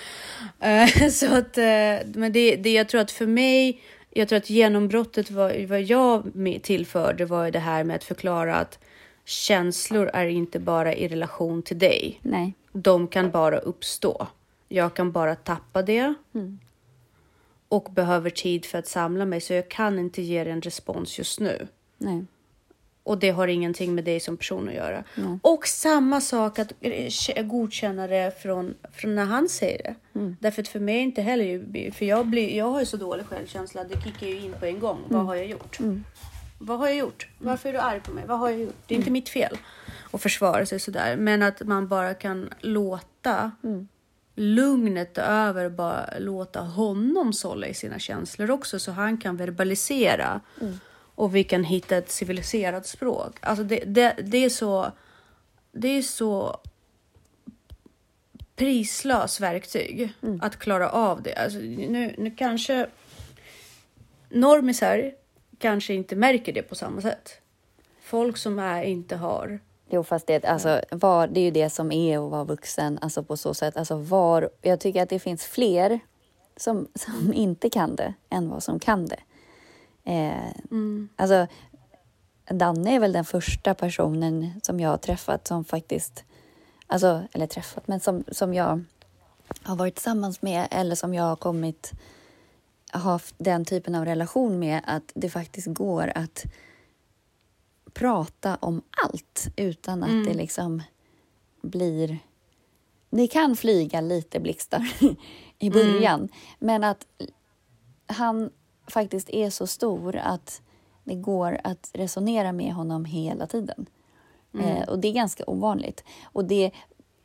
Eh, 0.59 1.07
så 1.09 1.35
att, 1.35 1.57
eh, 1.57 1.97
men 2.13 2.31
det, 2.31 2.55
det 2.55 2.73
jag 2.73 2.89
tror 2.89 3.01
att 3.01 3.11
för 3.11 3.27
mig, 3.27 3.81
jag 4.09 4.27
tror 4.27 4.37
att 4.37 4.49
genombrottet 4.49 5.31
var, 5.31 5.65
vad 5.67 5.81
jag 5.81 6.31
tillförde 6.61 7.25
var 7.25 7.51
det 7.51 7.59
här 7.59 7.83
med 7.83 7.95
att 7.95 8.03
förklara 8.03 8.55
att 8.55 8.79
känslor 9.25 10.09
är 10.13 10.25
inte 10.25 10.59
bara 10.59 10.95
i 10.95 11.07
relation 11.07 11.61
till 11.61 11.79
dig 11.79 12.19
Nej. 12.21 12.53
de 12.71 13.07
kan 13.07 13.31
bara 13.31 13.57
uppstå. 13.57 14.27
Jag 14.71 14.93
kan 14.93 15.11
bara 15.11 15.35
tappa 15.35 15.81
det. 15.81 16.13
Och 17.67 17.89
behöver 17.91 18.29
tid 18.29 18.65
för 18.65 18.77
att 18.77 18.87
samla 18.87 19.25
mig, 19.25 19.41
så 19.41 19.53
jag 19.53 19.69
kan 19.69 19.99
inte 19.99 20.21
ge 20.21 20.43
dig 20.43 20.53
en 20.53 20.61
respons 20.61 21.17
just 21.17 21.39
nu. 21.39 21.67
Nej. 21.97 22.25
Och 23.03 23.17
det 23.17 23.29
har 23.29 23.47
ingenting 23.47 23.95
med 23.95 24.03
dig 24.03 24.19
som 24.19 24.37
person 24.37 24.69
att 24.69 24.73
göra. 24.73 25.03
Nej. 25.15 25.39
Och 25.41 25.67
samma 25.67 26.21
sak 26.21 26.59
att 26.59 26.73
eh, 26.81 27.43
godkänna 27.43 28.07
det 28.07 28.41
från, 28.41 28.73
från 28.91 29.15
när 29.15 29.25
han 29.25 29.49
säger 29.49 29.83
det. 29.83 29.95
Därför 30.39 30.61
att 30.61 30.67
för 30.67 30.79
mig 30.79 30.99
inte 30.99 31.21
heller, 31.21 31.91
för 31.91 32.05
jag, 32.05 32.27
blir, 32.27 32.57
jag 32.57 32.65
har 32.65 32.79
ju 32.79 32.85
så 32.85 32.97
dålig 32.97 33.25
självkänsla, 33.25 33.83
det 33.83 34.01
kickar 34.01 34.27
ju 34.27 34.39
in 34.39 34.53
på 34.59 34.65
en 34.65 34.79
gång. 34.79 34.99
Vad 35.07 35.25
har 35.25 35.35
jag 35.35 35.47
gjort? 35.47 35.79
Vad 36.59 36.79
har 36.79 36.87
jag 36.87 36.97
gjort? 36.97 37.27
Varför 37.39 37.69
är 37.69 37.73
du 37.73 37.79
arg 37.79 37.99
på 37.99 38.11
mig? 38.11 38.23
Vad 38.27 38.39
har 38.39 38.49
jag 38.49 38.59
gjort? 38.59 38.75
Det 38.87 38.95
är 38.95 38.97
inte 38.97 39.11
mitt 39.11 39.29
fel 39.29 39.57
att 40.11 40.21
försvara 40.21 40.65
sig 40.65 40.79
sådär. 40.79 41.17
Men 41.17 41.41
att 41.43 41.61
man 41.61 41.87
bara 41.87 42.13
kan 42.13 42.49
låta 42.59 43.51
lugnet 44.35 45.17
över 45.17 45.69
bara 45.69 46.19
låta 46.19 46.61
honom 46.61 47.33
sålla 47.33 47.67
i 47.67 47.73
sina 47.73 47.99
känslor 47.99 48.51
också 48.51 48.79
så 48.79 48.91
han 48.91 49.17
kan 49.17 49.37
verbalisera 49.37 50.41
och 51.15 51.35
vi 51.35 51.43
kan 51.43 51.63
hitta 51.63 51.97
ett 51.97 52.11
civiliserat 52.11 52.87
språk. 52.87 53.37
Alltså 53.41 53.63
det, 53.63 53.83
det, 53.85 54.15
det 54.23 54.37
är 54.37 54.49
så 54.49 54.91
det 55.71 55.87
är 55.87 56.01
så 56.01 56.59
prislös 58.55 59.39
verktyg 59.39 60.13
att 60.41 60.57
klara 60.57 60.89
av 60.89 61.21
det. 61.21 61.35
Alltså 61.35 61.59
nu, 61.59 62.15
nu 62.17 62.31
kanske 62.31 62.87
normisar 64.29 65.11
kanske 65.57 65.93
inte 65.93 66.15
märker 66.15 66.53
det 66.53 66.61
på 66.61 66.75
samma 66.75 67.01
sätt. 67.01 67.41
Folk 68.01 68.37
som 68.37 68.59
är 68.59 68.83
inte 68.83 69.15
har 69.15 69.59
Jo, 69.93 70.03
fast 70.03 70.27
det, 70.27 70.45
alltså, 70.45 70.81
var, 70.91 71.27
det 71.27 71.39
är 71.39 71.43
ju 71.43 71.51
det 71.51 71.69
som 71.69 71.91
är 71.91 72.25
att 72.25 72.31
vara 72.31 72.43
vuxen. 72.43 72.99
Alltså 73.01 73.23
på 73.23 73.37
så 73.37 73.53
sätt. 73.53 73.77
Alltså 73.77 73.95
var, 73.95 74.49
jag 74.61 74.79
tycker 74.79 75.03
att 75.03 75.09
det 75.09 75.19
finns 75.19 75.43
fler 75.43 75.99
som, 76.57 76.87
som 76.95 77.33
inte 77.33 77.69
kan 77.69 77.95
det 77.95 78.13
än 78.29 78.49
vad 78.49 78.63
som 78.63 78.79
kan 78.79 79.05
det. 79.07 79.19
Eh, 80.03 80.51
Alltså, 81.15 81.47
Danne 82.49 82.95
är 82.95 82.99
väl 82.99 83.13
den 83.13 83.25
första 83.25 83.73
personen 83.73 84.61
som 84.63 84.79
jag 84.79 84.89
har 84.89 84.97
träffat 84.97 85.47
som 85.47 85.65
faktiskt... 85.65 86.23
Alltså, 86.87 87.21
eller 87.33 87.47
träffat, 87.47 87.87
men 87.87 87.99
som, 87.99 88.23
som 88.31 88.53
jag 88.53 88.83
har 89.63 89.75
varit 89.75 89.95
tillsammans 89.95 90.41
med 90.41 90.67
eller 90.71 90.95
som 90.95 91.13
jag 91.13 91.23
har 91.23 91.35
kommit 91.35 91.91
haft 92.91 93.35
den 93.37 93.65
typen 93.65 93.95
av 93.95 94.05
relation 94.05 94.59
med 94.59 94.81
att 94.85 95.11
det 95.13 95.29
faktiskt 95.29 95.67
går 95.67 96.11
att 96.15 96.45
prata 97.93 98.57
om 98.61 98.81
allt 99.03 99.47
utan 99.55 100.03
att 100.03 100.25
det 100.25 100.33
liksom 100.33 100.83
blir... 101.61 102.19
Det 103.09 103.27
kan 103.27 103.55
flyga 103.55 104.01
lite 104.01 104.39
blixtar 104.39 104.93
i 105.59 105.69
början, 105.69 106.29
men 106.59 106.83
att 106.83 107.07
han 108.05 108.49
faktiskt 108.87 109.29
är 109.29 109.49
så 109.49 109.67
stor 109.67 110.15
att 110.15 110.61
det 111.03 111.15
går 111.15 111.59
att 111.63 111.91
resonera 111.93 112.51
med 112.51 112.73
honom 112.73 113.05
hela 113.05 113.47
tiden. 113.47 113.85
Eh, 114.59 114.89
och 114.89 114.99
det 114.99 115.07
är 115.07 115.13
ganska 115.13 115.43
ovanligt. 115.47 116.03
Och 116.23 116.45
det, 116.45 116.71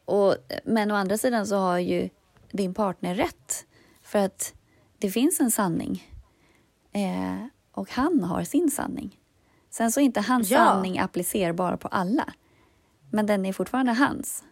och, 0.04 0.34
men 0.64 0.90
å 0.90 0.94
andra 0.94 1.18
sidan 1.18 1.46
så 1.46 1.56
har 1.56 1.78
ju 1.78 2.08
din 2.50 2.74
partner 2.74 3.14
rätt. 3.14 3.66
För 4.02 4.18
att 4.18 4.54
det 4.98 5.10
finns 5.10 5.40
en 5.40 5.50
sanning. 5.50 6.04
Eh, 6.92 7.46
och 7.72 7.90
han 7.90 8.24
har 8.24 8.44
sin 8.44 8.70
sanning. 8.70 9.20
Sen 9.76 9.92
så 9.92 10.00
är 10.00 10.04
inte 10.04 10.20
hans 10.20 10.50
Ja. 10.50 10.58
sanning 10.58 10.98
applicerbar 10.98 11.76
på 11.76 11.88
alla. 11.88 12.32
Men 13.10 13.26
den 13.26 13.46
är 13.46 13.52
fortfarande 13.52 13.92
hans. 13.92 14.44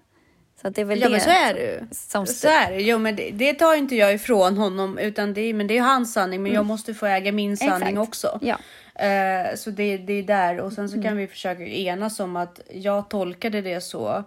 Så 0.63 0.69
det 0.71 0.81
är 0.81 0.85
väl 0.85 1.01
Ja 1.01 1.07
det 1.07 1.13
men 1.13 1.21
så 1.21 1.31
är 1.31 1.55
det 1.55 1.61
ju. 1.61 1.87
som 1.93 2.27
Så 2.27 2.49
är 2.49 2.71
det. 2.71 2.81
Jo, 2.81 2.99
men 2.99 3.17
det, 3.17 3.31
det 3.31 3.55
tar 3.55 3.75
inte 3.77 3.95
jag 3.97 4.15
ifrån 4.15 4.57
honom 4.57 4.99
utan 4.99 5.35
det, 5.35 5.55
men 5.55 5.67
det 5.67 5.79
är 5.79 5.83
hans 5.83 6.13
sanning 6.13 6.43
men 6.43 6.53
jag 6.53 6.67
måste 6.67 6.95
få 6.95 7.07
äga 7.07 7.33
min 7.33 7.57
sanning 7.57 7.75
Mm. 7.89 7.89
Exakt. 8.03 8.09
också. 8.09 8.39
Ja. 8.43 8.59
Eh, 9.05 9.57
så 9.57 9.71
det, 9.71 9.97
det 9.99 10.13
är 10.13 10.23
där 10.23 10.61
och 10.61 10.73
sen 10.73 10.89
så 10.89 11.03
kan 11.03 11.17
vi 11.17 11.27
försöka 11.27 11.63
enas 11.67 12.21
om 12.21 12.37
att 12.37 12.61
jag 12.73 13.09
tolkade 13.11 13.61
det 13.61 13.81
så 13.81 14.25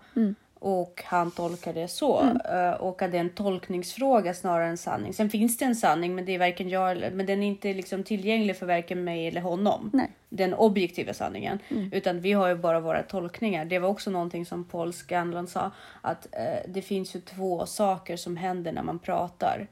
och 0.60 1.04
han 1.06 1.32
tolkar 1.32 1.74
det 1.74 1.88
så. 1.88 2.22
Eh, 2.52 2.72
och 2.72 3.02
att 3.02 3.12
det 3.12 3.18
är 3.18 3.22
en 3.22 3.30
tolkningsfråga 3.30 4.34
snarare 4.34 4.68
än 4.68 4.78
sanning. 4.78 5.14
Sen 5.14 5.30
finns 5.30 5.58
det 5.58 5.66
en 5.66 5.76
sanning 5.76 6.16
men 6.16 6.26
det 6.26 6.36
är 6.36 6.40
varken 6.40 6.70
jag 6.70 6.98
men 7.14 7.26
den 7.26 7.44
är 7.44 7.48
inte 7.48 7.74
liksom 7.74 8.04
tillgänglig 8.04 8.58
för 8.58 8.66
varken 8.66 9.04
mig 9.04 9.28
eller 9.28 9.42
honom. 9.42 9.90
Nej. 9.94 10.12
Den 10.30 10.54
objektiva 10.54 11.14
sanningen. 11.14 11.60
Utan 11.92 12.22
vi 12.22 12.34
har 12.34 12.48
ju 12.48 12.56
bara 12.56 12.80
våra 12.80 13.04
tolkningar. 13.04 13.66
Det 13.66 13.80
var 13.80 13.90
också 13.90 14.12
någonting 14.12 14.46
som 14.46 14.64
Paul 14.64 14.94
Scanlon 14.94 15.48
sa. 15.48 15.72
Att 16.02 16.28
eh, 16.32 16.72
det 16.72 16.82
finns 16.82 17.16
ju 17.16 17.20
två 17.20 17.66
saker 17.66 18.18
som 18.18 18.38
händer 18.38 18.72
när 18.72 18.84
man 18.84 19.00
pratar. 19.00 19.68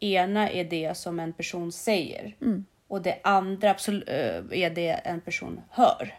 Ena 0.00 0.50
är 0.50 0.64
det 0.64 0.96
som 0.96 1.20
en 1.20 1.32
person 1.32 1.72
säger. 1.72 2.36
Och 2.88 3.02
det 3.02 3.18
andra 3.22 3.70
absolut, 3.70 4.08
eh, 4.08 4.62
är 4.62 4.70
det 4.70 4.90
en 4.90 5.20
person 5.20 5.60
hör. 5.70 6.14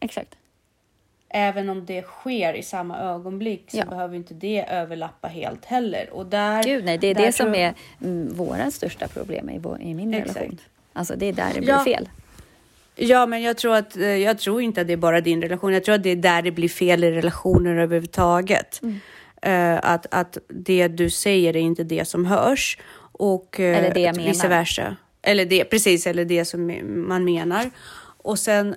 Exakt. 0.00 0.36
Även 1.32 1.68
om 1.68 1.86
det 1.86 2.02
sker 2.02 2.54
i 2.54 2.62
samma 2.62 2.98
ögonblick 2.98 3.64
så 3.70 3.76
Ja. 3.78 3.84
behöver 3.84 4.16
inte 4.16 4.34
det 4.34 4.64
överlappa 4.68 5.28
helt 5.28 5.64
heller. 5.64 6.10
Och 6.12 6.26
där, 6.26 6.62
Gud, 6.62 6.84
nej, 6.84 6.98
det 6.98 7.06
är 7.06 7.14
det 7.14 7.32
som 7.32 7.54
är 7.54 7.74
mm, 8.02 8.34
våra 8.34 8.70
största 8.70 9.08
problem 9.08 9.50
i, 9.50 9.58
vår, 9.58 9.80
i 9.80 9.94
min 9.94 10.14
Exakt. 10.14 10.36
relation. 10.36 10.58
Alltså 10.92 11.14
det 11.16 11.26
är 11.26 11.32
där 11.32 11.50
det 11.54 11.60
blir 11.60 11.68
Ja. 11.70 11.84
fel. 11.84 12.08
Ja, 12.96 13.26
men 13.26 13.42
jag 13.42 13.56
tror, 13.56 13.74
att, 13.76 13.96
eh, 13.96 14.02
jag 14.16 14.38
tror 14.38 14.62
inte 14.62 14.80
att 14.80 14.86
det 14.86 14.92
är 14.92 14.96
bara 14.96 15.20
din 15.20 15.42
relation. 15.42 15.72
Jag 15.72 15.84
tror 15.84 15.94
att 15.94 16.02
det 16.02 16.10
är 16.10 16.16
där 16.16 16.42
det 16.42 16.50
blir 16.50 16.68
fel 16.68 17.04
i 17.04 17.10
relationer 17.10 17.76
överhuvudtaget. 17.76 18.80
Mm. 18.82 18.98
Eh, 19.42 19.80
att, 19.82 20.06
att 20.10 20.38
det 20.48 20.88
du 20.88 21.10
säger 21.10 21.56
är 21.56 21.60
inte 21.60 21.84
det 21.84 22.04
som 22.04 22.26
hörs. 22.26 22.78
Och, 23.12 23.60
eh, 23.60 23.78
Eller 23.78 23.94
det 23.94 24.00
jag 24.00 24.10
att 24.10 24.18
vice 24.18 24.46
menar. 24.48 24.58
versa. 24.60 24.96
Eller 25.22 25.44
det, 25.44 25.64
precis, 25.64 26.06
eller 26.06 26.24
det 26.24 26.44
som 26.44 26.80
man 27.08 27.24
menar. 27.24 27.70
Och 28.22 28.38
sen 28.38 28.74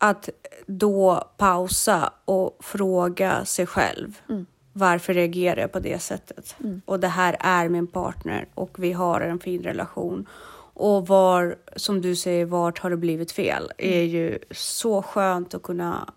att 0.00 0.28
då 0.66 1.28
pausa 1.36 2.12
och 2.24 2.56
fråga 2.60 3.44
sig 3.44 3.66
själv. 3.66 4.20
Mm. 4.28 4.46
Varför 4.72 5.14
reagerar 5.14 5.60
jag 5.60 5.72
på 5.72 5.80
det 5.80 5.98
sättet? 5.98 6.56
Och 6.84 7.00
det 7.00 7.08
här 7.08 7.36
är 7.40 7.68
min 7.68 7.86
partner 7.86 8.48
och 8.54 8.78
vi 8.78 8.92
har 8.92 9.20
en 9.20 9.38
fin 9.38 9.62
relation. 9.62 10.26
Och 10.74 11.06
var, 11.06 11.56
som 11.76 12.00
du 12.00 12.16
säger, 12.16 12.44
vart 12.44 12.78
har 12.78 12.90
det 12.90 12.96
blivit 12.96 13.32
fel? 13.32 13.72
är 13.78 14.02
ju 14.02 14.38
så 14.50 15.02
skönt 15.02 15.54
att 15.54 15.62
kunna, 15.62 16.12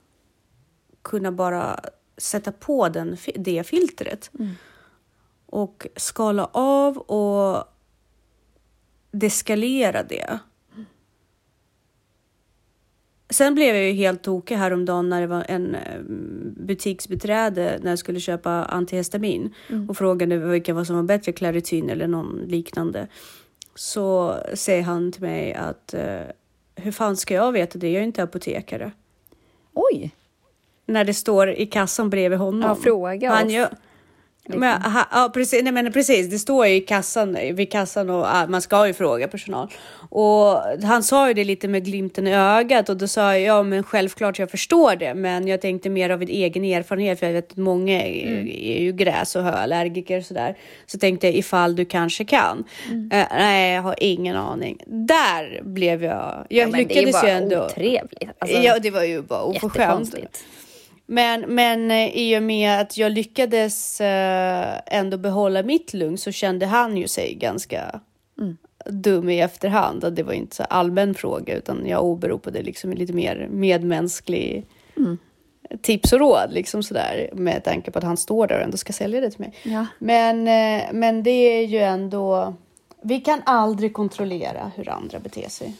kunna 1.02 1.32
bara 1.32 1.80
sätta 2.18 2.52
på 2.52 2.90
den, 2.90 3.18
det 3.36 3.64
filtret. 3.64 4.32
Och 5.46 5.88
skala 5.96 6.50
av 6.52 6.98
och 6.98 7.64
deskalera 9.12 10.04
det. 10.04 10.40
Sen 13.34 13.56
blev 13.56 13.76
jag 13.76 13.86
ju 13.86 13.92
helt 13.92 14.22
tokig 14.22 14.56
häromdagen 14.56 15.10
när 15.10 15.22
det 15.22 15.28
var 15.28 15.46
en 15.48 15.76
eh, 15.76 16.02
butiksbiträde 16.58 17.80
när 17.82 17.90
jag 17.90 18.00
skulle 18.00 18.20
köpa 18.20 18.52
antihistamin 18.52 19.54
och 19.90 19.98
frågade 19.98 20.38
vilka 20.38 20.86
som 20.86 20.96
var 20.96 21.04
bättre, 21.04 21.32
Claritin 21.32 21.90
eller 21.90 22.08
någon 22.08 22.42
liknande. 22.48 23.08
Så 23.76 24.36
säger 24.54 24.84
han 24.84 25.12
till 25.12 25.22
mig 25.22 25.54
att 25.54 25.94
eh, 25.94 26.22
hur 26.76 26.92
fan 26.92 27.18
ska 27.18 27.34
jag 27.34 27.52
veta 27.52 27.80
det? 27.80 27.92
Jag 27.92 28.00
är 28.00 28.06
inte 28.06 28.24
apotekare. 28.24 28.92
Oj! 29.74 30.12
När 30.86 31.06
det 31.06 31.14
står 31.14 31.50
i 31.50 31.66
kassan 31.66 32.10
bredvid 32.10 32.40
honom. 32.40 32.62
Ja, 32.62 32.76
fråga 32.76 33.30
han 33.30 33.48
oss. 33.48 33.70
Gör, 34.50 34.58
men, 34.58 34.82
ha, 34.82 35.08
ja, 35.12 35.32
precis, 35.34 35.64
nej, 35.64 35.74
men 35.74 35.92
precis, 35.94 36.30
det 36.30 36.40
står 36.40 36.68
ju 36.68 36.76
i 36.76 36.80
kassan, 36.82 37.38
vid 37.54 37.72
kassan 37.72 38.10
och 38.10 38.26
ah, 38.28 38.48
man 38.48 38.62
ska 38.62 38.88
ju 38.88 38.94
fråga 38.94 39.28
personal. 39.28 39.68
Och 40.10 40.58
han 40.84 41.04
sa 41.04 41.28
ju 41.28 41.34
det 41.34 41.44
lite 41.44 41.68
med 41.68 41.86
glimten 41.86 42.28
i 42.28 42.36
ögat 42.36 42.90
och 42.90 42.98
då 42.98 43.08
sa 43.08 43.22
jag 43.38 43.42
ja 43.42 43.64
men 43.64 43.84
självklart 43.84 44.40
jag 44.40 44.52
förstår 44.52 44.96
det 44.96 45.14
men 45.14 45.48
jag 45.48 45.62
tänkte 45.62 45.90
mer 45.90 46.10
av 46.10 46.22
en 46.22 46.28
egen 46.28 46.64
erfarenhet 46.66 47.20
för 47.20 47.26
jag 47.26 47.34
vet 47.34 47.52
att 47.52 47.58
många 47.58 48.02
är, 48.04 48.28
Mm. 48.28 48.48
är 48.48 48.82
ju 48.82 48.92
gräs 48.92 49.36
och 49.36 49.44
höallergiker 49.44 50.18
och 50.18 50.26
sådär. 50.26 50.58
Så 50.86 50.98
tänkte 51.00 51.28
jag 51.28 51.36
ifall 51.36 51.76
du 51.76 51.86
kanske 51.86 52.26
kan. 52.26 52.64
Mm. 52.92 53.12
Eh, 53.12 53.28
nej 53.32 53.74
jag 53.74 53.82
har 53.82 53.96
ingen 53.98 54.36
aning. 54.36 54.78
Där 54.86 55.62
blev 55.64 56.04
jag, 56.04 56.14
jag 56.14 56.46
Ja, 56.50 56.66
det 56.66 56.78
är 56.78 56.78
ju 56.78 56.88
lyckades 56.88 57.12
bara 57.22 57.28
ju 57.28 57.30
ändå. 57.38 57.66
otrevligt. 57.66 58.30
Alltså, 58.40 58.58
ja 58.58 58.80
det 58.80 58.90
var 58.92 59.04
ju 59.04 59.22
bara 59.22 59.44
oförskämt. 59.44 60.16
Men, 61.06 61.42
men 61.42 61.92
eh, 61.92 62.18
i 62.18 62.38
och 62.38 62.44
med 62.44 62.80
att 62.80 62.98
jag 62.98 63.12
lyckades 63.12 64.02
eh, 64.02 64.80
ändå 64.86 65.18
behålla 65.18 65.64
mitt 65.64 65.94
lugn 65.94 66.18
så 66.18 66.32
kände 66.32 66.66
han 66.66 66.98
ju 66.98 67.08
sig 67.08 67.34
ganska 67.34 68.00
dum 68.86 69.30
i 69.30 69.40
efterhand. 69.40 70.04
Att 70.04 70.16
det 70.16 70.24
var 70.24 70.34
inte 70.34 70.56
så 70.56 70.64
allmän 70.64 71.16
fråga 71.16 71.56
utan 71.56 71.88
jag 71.88 72.04
åberopade 72.04 72.62
liksom 72.62 72.94
lite 72.94 73.14
mer 73.14 73.48
medmänsklig 73.52 74.66
tips 75.82 76.14
och 76.14 76.20
råd 76.20 76.54
liksom 76.54 76.84
sådär 76.84 77.30
med 77.34 77.64
tanke 77.64 77.92
på 77.92 78.00
att 78.00 78.06
han 78.06 78.18
står 78.18 78.48
där 78.48 78.56
och 78.56 78.64
ändå 78.64 78.78
ska 78.78 78.94
sälja 78.94 79.22
det 79.22 79.32
till 79.32 79.40
mig. 79.40 79.54
Ja. 79.64 79.86
Men, 80.00 80.48
eh, 80.48 80.84
men 80.94 81.24
det 81.24 81.32
är 81.32 81.68
ju 81.68 81.80
ändå, 81.80 82.54
vi 83.02 83.20
kan 83.20 83.42
aldrig 83.46 83.94
kontrollera 83.94 84.72
hur 84.76 84.90
andra 84.90 85.20
beter 85.20 85.50
sig. 85.50 85.74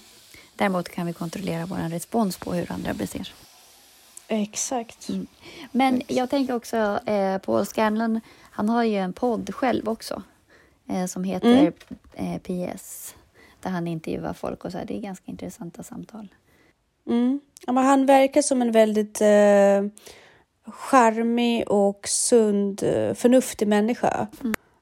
Däremot 0.56 0.90
kan 0.90 1.06
vi 1.08 1.14
kontrollera 1.14 1.66
vår 1.66 1.90
respons 1.90 2.38
på 2.38 2.54
hur 2.54 2.72
andra 2.72 2.94
beter 2.94 3.24
sig. 3.24 3.36
Exakt. 4.28 5.10
Men 5.72 6.02
jag 6.08 6.30
tänker 6.30 6.56
också, 6.56 7.00
eh, 7.06 7.38
Paul 7.38 7.66
Scanlon, 7.66 8.20
han 8.52 8.70
har 8.70 8.84
ju 8.84 8.96
en 8.96 9.14
podd 9.14 9.56
själv 9.56 9.90
också 9.90 10.24
eh, 10.90 11.06
som 11.06 11.24
heter 11.24 11.74
eh, 12.14 12.38
PS. 12.38 13.16
Där 13.62 13.70
han 13.70 13.88
intervjuar 13.88 14.34
folk 14.34 14.66
och 14.66 14.72
så 14.72 14.78
här. 14.78 14.86
Det 14.86 14.98
är 14.98 15.02
ganska 15.02 15.32
intressanta 15.32 15.84
samtal. 15.84 16.28
Mm. 17.08 17.42
Ja, 17.66 17.74
men 17.74 17.86
han 17.86 18.06
verkar 18.06 18.42
som 18.42 18.62
en 18.62 18.72
väldigt 18.72 19.22
eh, 19.22 19.84
charmig 20.66 21.68
och 21.68 22.08
sund, 22.08 22.84
eh, 22.84 23.14
förnuftig 23.14 23.68
människa. 23.68 24.28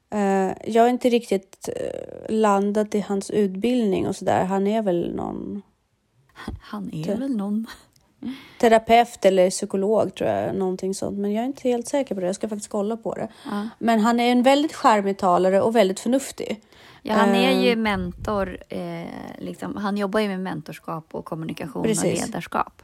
Eh, 0.09 0.51
jag 0.65 0.83
har 0.83 0.89
inte 0.89 1.09
riktigt 1.09 1.69
eh, 1.75 2.35
landat 2.35 2.95
i 2.95 2.99
hans 2.99 3.31
utbildning 3.31 4.07
och 4.07 4.15
sådär. 4.15 4.45
Han 4.45 4.67
är 4.67 4.81
väl 4.81 5.15
någon 5.15 5.61
Han 6.61 6.93
är 6.93 7.17
väl 7.17 7.35
någon... 7.35 7.67
terapeut 8.59 9.25
eller 9.25 9.49
psykolog 9.49 10.15
tror 10.15 10.29
jag, 10.29 10.55
någonting 10.55 10.93
sånt. 10.93 11.17
Men 11.17 11.33
jag 11.33 11.41
är 11.41 11.47
inte 11.47 11.69
helt 11.69 11.87
säker 11.87 12.15
på 12.15 12.21
det. 12.21 12.27
Jag 12.27 12.35
ska 12.35 12.49
faktiskt 12.49 12.69
kolla 12.69 12.97
på 12.97 13.15
det. 13.15 13.27
Ja. 13.45 13.69
Men 13.79 13.99
han 13.99 14.19
är 14.19 14.31
en 14.31 14.43
väldigt 14.43 14.73
charmig 14.73 15.17
talare 15.17 15.61
och 15.61 15.75
väldigt 15.75 15.99
förnörftig. 15.99 16.61
Ja, 17.01 17.13
han 17.13 17.29
är 17.29 17.61
ju 17.61 17.75
mentor. 17.75 18.57
Eh, 18.69 19.07
liksom, 19.39 19.77
han 19.77 19.97
jobbar 19.97 20.19
ju 20.19 20.27
med 20.27 20.39
mentorskap 20.39 21.05
och 21.11 21.25
kommunikation 21.25 21.83
Precis. 21.83 22.21
och 22.21 22.27
ledarskap. 22.27 22.81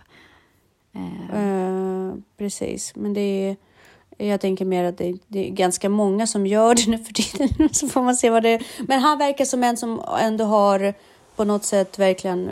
Eh, 0.95 1.39
Eh, 1.39 2.13
precis, 2.37 2.95
men 2.95 3.13
det 3.13 3.21
är, 3.21 3.55
jag 4.27 4.41
tänker 4.41 4.65
mer 4.65 4.83
att 4.83 4.97
det, 4.97 5.17
det 5.27 5.47
är 5.47 5.51
ganska 5.51 5.89
många 5.89 6.27
som 6.27 6.47
gör 6.47 6.75
det 6.75 6.87
nu 6.87 6.97
för 6.97 7.13
tiden. 7.13 7.69
Så 7.73 7.87
får 7.87 8.01
man 8.01 8.15
se 8.15 8.29
vad 8.29 8.43
det 8.43 8.49
är. 8.49 8.67
Men 8.87 8.99
han 8.99 9.17
verkar 9.17 9.45
som 9.45 9.63
en 9.63 9.77
som 9.77 10.01
ändå 10.19 10.45
har 10.45 10.93
på 11.35 11.43
något 11.43 11.63
sätt 11.63 11.99
verkligen 11.99 12.51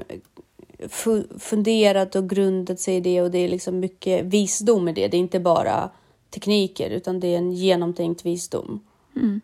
funderat 1.39 2.15
och 2.15 2.30
grundat 2.30 2.80
sig 2.80 2.95
i 2.95 2.99
det 2.99 3.21
och 3.21 3.32
det 3.32 3.38
är 3.38 3.47
liksom 3.49 3.80
mycket 3.80 4.26
visdom 4.26 4.88
i 4.88 4.93
det. 4.93 5.07
Det 5.07 5.17
är 5.17 5.19
inte 5.21 5.39
bara 5.39 5.89
tekniker 6.30 6.89
utan 6.89 7.19
det 7.19 7.28
är 7.28 7.38
en 7.38 7.51
genomtänkt 7.51 8.26
visdom. 8.26 8.80
mm. 9.15 9.41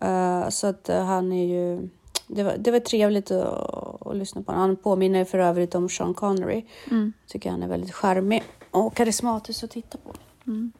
Eh, 0.00 0.48
så 0.48 0.66
att 0.66 0.88
eh, 0.88 1.04
han 1.04 1.32
är 1.32 1.44
ju... 1.46 1.88
Det 2.26 2.42
var, 2.42 2.54
det 2.58 2.70
var 2.70 2.78
trevligt 2.80 3.30
att, 3.30 4.06
att 4.06 4.16
lyssna 4.16 4.42
på 4.42 4.52
honom. 4.52 4.68
Han 4.68 4.76
påminner 4.76 5.24
för 5.24 5.38
övrigt 5.38 5.74
om 5.74 5.88
Sean 5.88 6.14
Connery. 6.14 6.64
Mm. 6.90 7.12
Tycker 7.26 7.50
han 7.50 7.62
är 7.62 7.68
väldigt 7.68 7.94
charmig 7.94 8.42
och 8.70 8.94
karismatisk 8.94 9.64
att 9.64 9.70
titta 9.70 9.98
på. 9.98 10.12
Mm. 10.46 10.72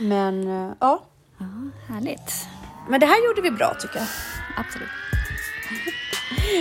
Men 0.00 0.48
eh, 0.48 0.72
ja, 0.80 1.02
Ja, 1.38 1.46
härligt. 1.94 2.32
men 2.88 3.00
det 3.00 3.06
här 3.06 3.26
gjorde 3.26 3.42
vi 3.42 3.50
bra 3.50 3.74
tycker 3.80 3.98
jag. 3.98 4.06
Absolut. 4.56 4.88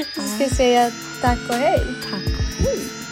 Så 0.16 0.22
ska 0.22 0.44
jag 0.44 0.52
säga 0.56 0.92
tack 1.22 1.40
och 1.50 1.56
hej. 1.56 1.86
Tack 2.12 2.28
och 2.40 2.66
hej. 2.66 3.07